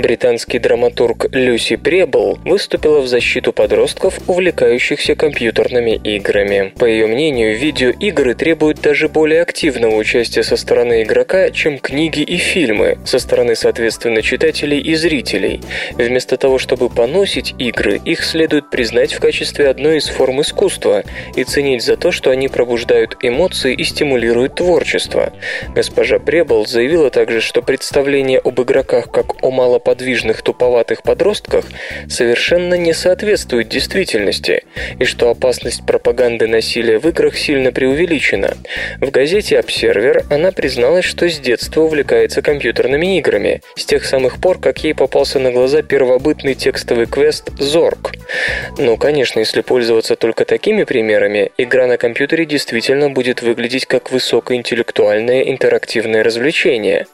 Британский 0.00 0.58
драматург 0.58 1.26
Люси 1.32 1.76
Пребл 1.76 2.38
выступила 2.44 3.00
в 3.00 3.06
защиту 3.06 3.52
подростков, 3.52 4.18
увлекающихся 4.26 5.14
компьютерными 5.14 6.00
играми. 6.02 6.72
По 6.78 6.86
ее 6.86 7.06
мнению, 7.06 7.58
видеоигры 7.58 8.34
требуют 8.34 8.80
даже 8.80 9.10
более 9.10 9.42
активного 9.42 9.94
участия 9.96 10.42
со 10.42 10.56
стороны 10.56 11.02
игрока, 11.02 11.50
чем 11.50 11.78
книги 11.78 12.22
и 12.22 12.38
фильмы, 12.38 12.98
со 13.04 13.18
стороны, 13.18 13.54
соответственно, 13.54 14.22
читателей 14.22 14.80
и 14.80 14.94
зрителей. 14.94 15.60
Вместо 15.92 16.38
того, 16.38 16.58
чтобы 16.58 16.88
поносить 16.88 17.54
игры, 17.58 18.00
их 18.02 18.24
следует 18.24 18.70
признать 18.70 19.12
в 19.12 19.20
качестве 19.20 19.68
одной 19.68 19.98
из 19.98 20.08
форм 20.08 20.40
искусства 20.40 21.04
и 21.36 21.44
ценить 21.44 21.84
за 21.84 21.98
то, 21.98 22.10
что 22.10 22.30
они 22.30 22.48
пробуждают 22.48 23.18
эмоции 23.20 23.74
и 23.74 23.84
стимулируют 23.84 24.54
творчество. 24.54 25.34
Госпожа 25.74 26.18
Пребл 26.18 26.64
заявила 26.64 27.10
также, 27.10 27.42
что 27.42 27.60
представление 27.60 28.38
об 28.38 28.60
игроках 28.62 29.10
как 29.10 29.44
о 29.44 29.50
малоподвижных 29.50 29.89
подвижных 29.90 30.42
туповатых 30.42 31.02
подростках 31.02 31.64
совершенно 32.08 32.74
не 32.74 32.92
соответствует 32.92 33.68
действительности, 33.68 34.62
и 35.00 35.04
что 35.04 35.30
опасность 35.30 35.84
пропаганды 35.84 36.46
насилия 36.46 37.00
в 37.00 37.08
играх 37.08 37.36
сильно 37.36 37.72
преувеличена. 37.72 38.56
В 39.00 39.10
газете 39.10 39.58
«Обсервер» 39.58 40.22
она 40.30 40.52
призналась, 40.52 41.04
что 41.04 41.28
с 41.28 41.40
детства 41.40 41.80
увлекается 41.80 42.40
компьютерными 42.40 43.18
играми, 43.18 43.62
с 43.74 43.84
тех 43.84 44.04
самых 44.04 44.40
пор, 44.40 44.60
как 44.60 44.84
ей 44.84 44.94
попался 44.94 45.40
на 45.40 45.50
глаза 45.50 45.82
первобытный 45.82 46.54
текстовый 46.54 47.06
квест 47.06 47.50
«Зорг». 47.58 48.12
Ну, 48.78 48.96
конечно, 48.96 49.40
если 49.40 49.60
пользоваться 49.60 50.14
только 50.14 50.44
такими 50.44 50.84
примерами, 50.84 51.50
игра 51.58 51.88
на 51.88 51.96
компьютере 51.96 52.46
действительно 52.46 53.10
будет 53.10 53.42
выглядеть 53.42 53.86
как 53.86 54.12
высокоинтеллектуальное 54.12 55.42
интерактивное 55.42 56.22
развлечение. 56.22 57.08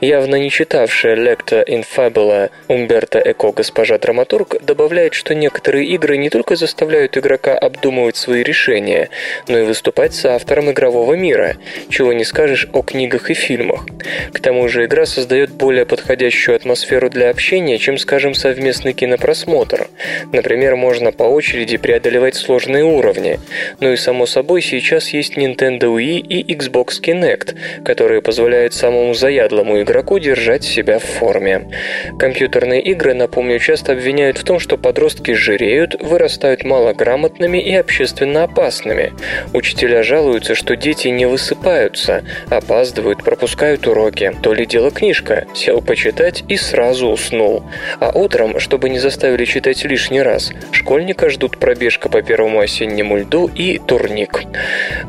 Явно 0.00 0.36
не 0.36 0.48
читавшая 0.50 1.14
лекта 1.14 1.62
in 1.68 1.84
Фабула 2.22 2.50
Умберто 2.68 3.18
Эко, 3.18 3.50
госпожа 3.50 3.98
драматург, 3.98 4.62
добавляет, 4.62 5.12
что 5.12 5.34
некоторые 5.34 5.86
игры 5.88 6.16
не 6.16 6.30
только 6.30 6.54
заставляют 6.54 7.16
игрока 7.18 7.58
обдумывать 7.58 8.16
свои 8.16 8.44
решения, 8.44 9.08
но 9.48 9.58
и 9.58 9.64
выступать 9.64 10.14
с 10.14 10.24
автором 10.24 10.70
игрового 10.70 11.14
мира, 11.14 11.56
чего 11.88 12.12
не 12.12 12.24
скажешь 12.24 12.68
о 12.72 12.82
книгах 12.82 13.30
и 13.30 13.34
фильмах. 13.34 13.86
К 14.32 14.38
тому 14.38 14.68
же 14.68 14.84
игра 14.84 15.04
создает 15.04 15.50
более 15.50 15.84
подходящую 15.84 16.54
атмосферу 16.54 17.10
для 17.10 17.28
общения, 17.28 17.78
чем, 17.78 17.98
скажем, 17.98 18.34
совместный 18.34 18.92
кинопросмотр. 18.92 19.88
Например, 20.32 20.76
можно 20.76 21.10
по 21.10 21.24
очереди 21.24 21.76
преодолевать 21.76 22.36
сложные 22.36 22.84
уровни. 22.84 23.40
Ну 23.80 23.92
и 23.92 23.96
само 23.96 24.26
собой 24.26 24.62
сейчас 24.62 25.08
есть 25.08 25.36
Nintendo 25.36 25.96
Wii 25.96 26.18
и 26.20 26.54
Xbox 26.54 27.00
Kinect, 27.02 27.82
которые 27.84 28.22
позволяют 28.22 28.74
самому 28.74 29.12
заядлому 29.12 29.82
игроку 29.82 30.20
держать 30.20 30.62
себя 30.62 31.00
в 31.00 31.04
форме. 31.04 31.68
Компьютерные 32.18 32.80
игры, 32.82 33.14
напомню, 33.14 33.58
часто 33.58 33.92
обвиняют 33.92 34.38
в 34.38 34.44
том, 34.44 34.60
что 34.60 34.76
подростки 34.76 35.32
жиреют, 35.32 36.00
вырастают 36.00 36.64
малограмотными 36.64 37.58
и 37.58 37.74
общественно 37.74 38.44
опасными. 38.44 39.12
Учителя 39.52 40.02
жалуются, 40.02 40.54
что 40.54 40.76
дети 40.76 41.08
не 41.08 41.26
высыпаются, 41.26 42.22
опаздывают, 42.48 43.24
пропускают 43.24 43.86
уроки. 43.86 44.32
То 44.42 44.52
ли 44.52 44.66
дело 44.66 44.90
книжка, 44.90 45.46
сел 45.54 45.82
почитать 45.82 46.44
и 46.48 46.56
сразу 46.56 47.08
уснул. 47.08 47.64
А 47.98 48.12
утром, 48.16 48.60
чтобы 48.60 48.88
не 48.88 48.98
заставили 48.98 49.44
читать 49.44 49.84
лишний 49.84 50.22
раз, 50.22 50.52
школьника 50.70 51.28
ждут 51.30 51.58
пробежка 51.58 52.08
по 52.08 52.22
первому 52.22 52.60
осеннему 52.60 53.16
льду 53.16 53.50
и 53.54 53.78
турник. 53.78 54.42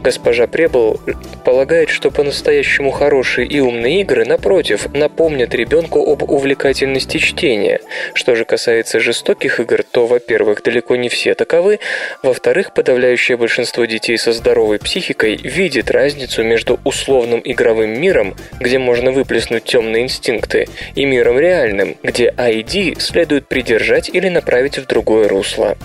Госпожа 0.01 0.47
Пребл 0.47 0.99
полагает, 1.43 1.89
что 1.89 2.11
по-настоящему 2.11 2.91
хорошие 2.91 3.47
и 3.47 3.59
умные 3.59 4.01
игры, 4.01 4.25
напротив, 4.25 4.87
напомнят 4.93 5.53
ребенку 5.53 5.99
об 6.11 6.23
увлекательности 6.23 6.92
увлекательности 6.93 7.17
чтения. 7.17 7.79
Что 8.13 8.35
же 8.35 8.45
касается 8.45 8.99
жестоких 8.99 9.59
игр, 9.59 9.83
то, 9.83 10.07
во-первых, 10.07 10.61
далеко 10.63 10.95
не 10.95 11.09
все 11.09 11.33
таковы, 11.33 11.79
во-вторых, 12.21 12.73
подавляющее 12.73 13.37
большинство 13.37 13.85
детей 13.85 14.17
со 14.17 14.31
здоровой 14.31 14.79
психикой 14.79 15.35
видит 15.35 15.91
разницу 15.91 16.43
между 16.43 16.79
условным 16.83 17.41
игровым 17.43 17.99
миром, 17.99 18.35
где 18.59 18.79
можно 18.79 19.11
выплеснуть 19.11 19.63
темные 19.63 20.03
инстинкты, 20.03 20.67
и 20.95 21.05
миром 21.05 21.39
реальным, 21.39 21.95
где 22.03 22.29
ID 22.29 22.99
следует 22.99 23.47
придержать 23.47 24.09
или 24.09 24.29
направить 24.29 24.77
в 24.77 24.85
другое 24.85 25.27
русло. 25.27 25.77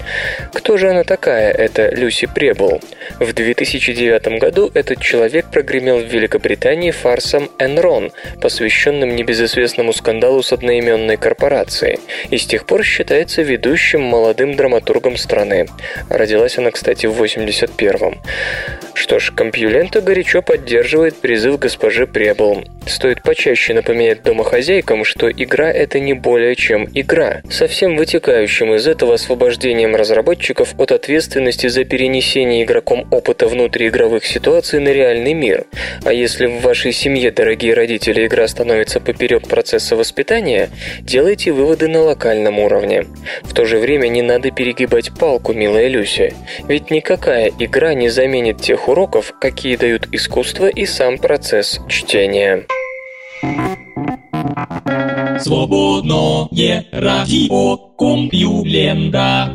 Кто 0.53 0.77
же 0.77 0.91
она 0.91 1.05
такая, 1.05 1.53
эта 1.53 1.89
Люси 1.95 2.27
Пребл? 2.27 2.81
В 3.21 3.33
2009 3.33 4.39
году 4.39 4.71
этот 4.75 5.01
человек 5.01 5.47
прогремел 5.51 5.99
в 5.99 6.13
Великобритании 6.13 6.91
фарсом 6.91 7.51
Enron, 7.59 8.13
посвященным 8.41 9.17
небезызвестному 9.17 9.93
скандалу 9.93 10.43
с 10.43 10.53
одноименным 10.53 10.88
одноименной 10.89 11.17
корпорации 11.17 11.99
и 12.31 12.39
с 12.39 12.47
тех 12.47 12.67
пор 12.67 12.83
считается 12.83 13.43
ведущим 13.43 14.03
молодым 14.03 14.55
драматургом 14.55 15.17
страны. 15.17 15.67
Родилась 16.11 16.59
она, 16.59 16.71
кстати, 16.71 17.07
в 17.07 17.23
81-м. 17.23 18.21
Что 18.95 19.19
ж, 19.21 19.33
Компьюлента 19.35 20.01
горячо 20.01 20.43
поддерживает 20.43 21.17
призыв 21.17 21.59
госпожи 21.59 22.07
Пребл. 22.07 22.65
Стоит 22.87 23.23
почаще 23.23 23.75
напоминать 23.75 24.23
домохозяйкам, 24.23 25.05
что 25.05 25.31
игра 25.31 25.71
это 25.71 26.01
не 26.01 26.15
более 26.15 26.57
чем 26.57 26.89
игра, 26.95 27.43
со 27.51 27.69
всем 27.69 27.97
вытекающим 27.97 28.75
из 28.75 28.87
этого 28.87 29.15
освобождением 29.15 29.95
разработчиков 29.95 30.75
от 30.79 30.91
ответственности 30.93 31.69
за 31.69 31.85
перенесение 31.85 32.65
игроком 32.65 33.07
опыта 33.11 33.47
внутриигровых 33.47 34.25
ситуаций 34.25 34.81
на 34.81 34.89
реальный 34.89 35.35
мир. 35.35 35.67
А 36.05 36.13
если 36.13 36.47
в 36.47 36.61
вашей 36.63 36.93
семье, 36.93 37.31
дорогие 37.31 37.75
родители, 37.75 38.27
игра 38.27 38.49
становится 38.49 39.01
поперек 39.01 39.47
процесса 39.47 39.95
воспитания, 39.95 40.71
делайте 41.01 41.53
выводы 41.53 41.89
на 41.89 42.03
локальном 42.03 42.59
уровне. 42.59 43.07
В 43.43 43.53
то 43.55 43.65
же 43.65 43.79
время 43.79 44.09
не 44.09 44.23
надо 44.23 44.51
перегибать 44.51 45.13
палку, 45.19 45.53
милая 45.53 45.89
Люся. 45.89 46.33
Ведь 46.67 46.91
никакая 46.91 47.51
игра 47.59 47.95
не 47.95 48.09
заменит 48.09 48.61
тех 48.61 48.89
уроков, 48.89 49.33
какие 49.41 49.77
дают 49.77 50.09
искусство 50.13 50.69
и 50.69 50.87
сам 50.87 51.19
процесс 51.19 51.81
чтения. 51.89 52.67
Свободное 55.39 56.85
радио 56.93 57.77
Компьюлента. 57.97 59.55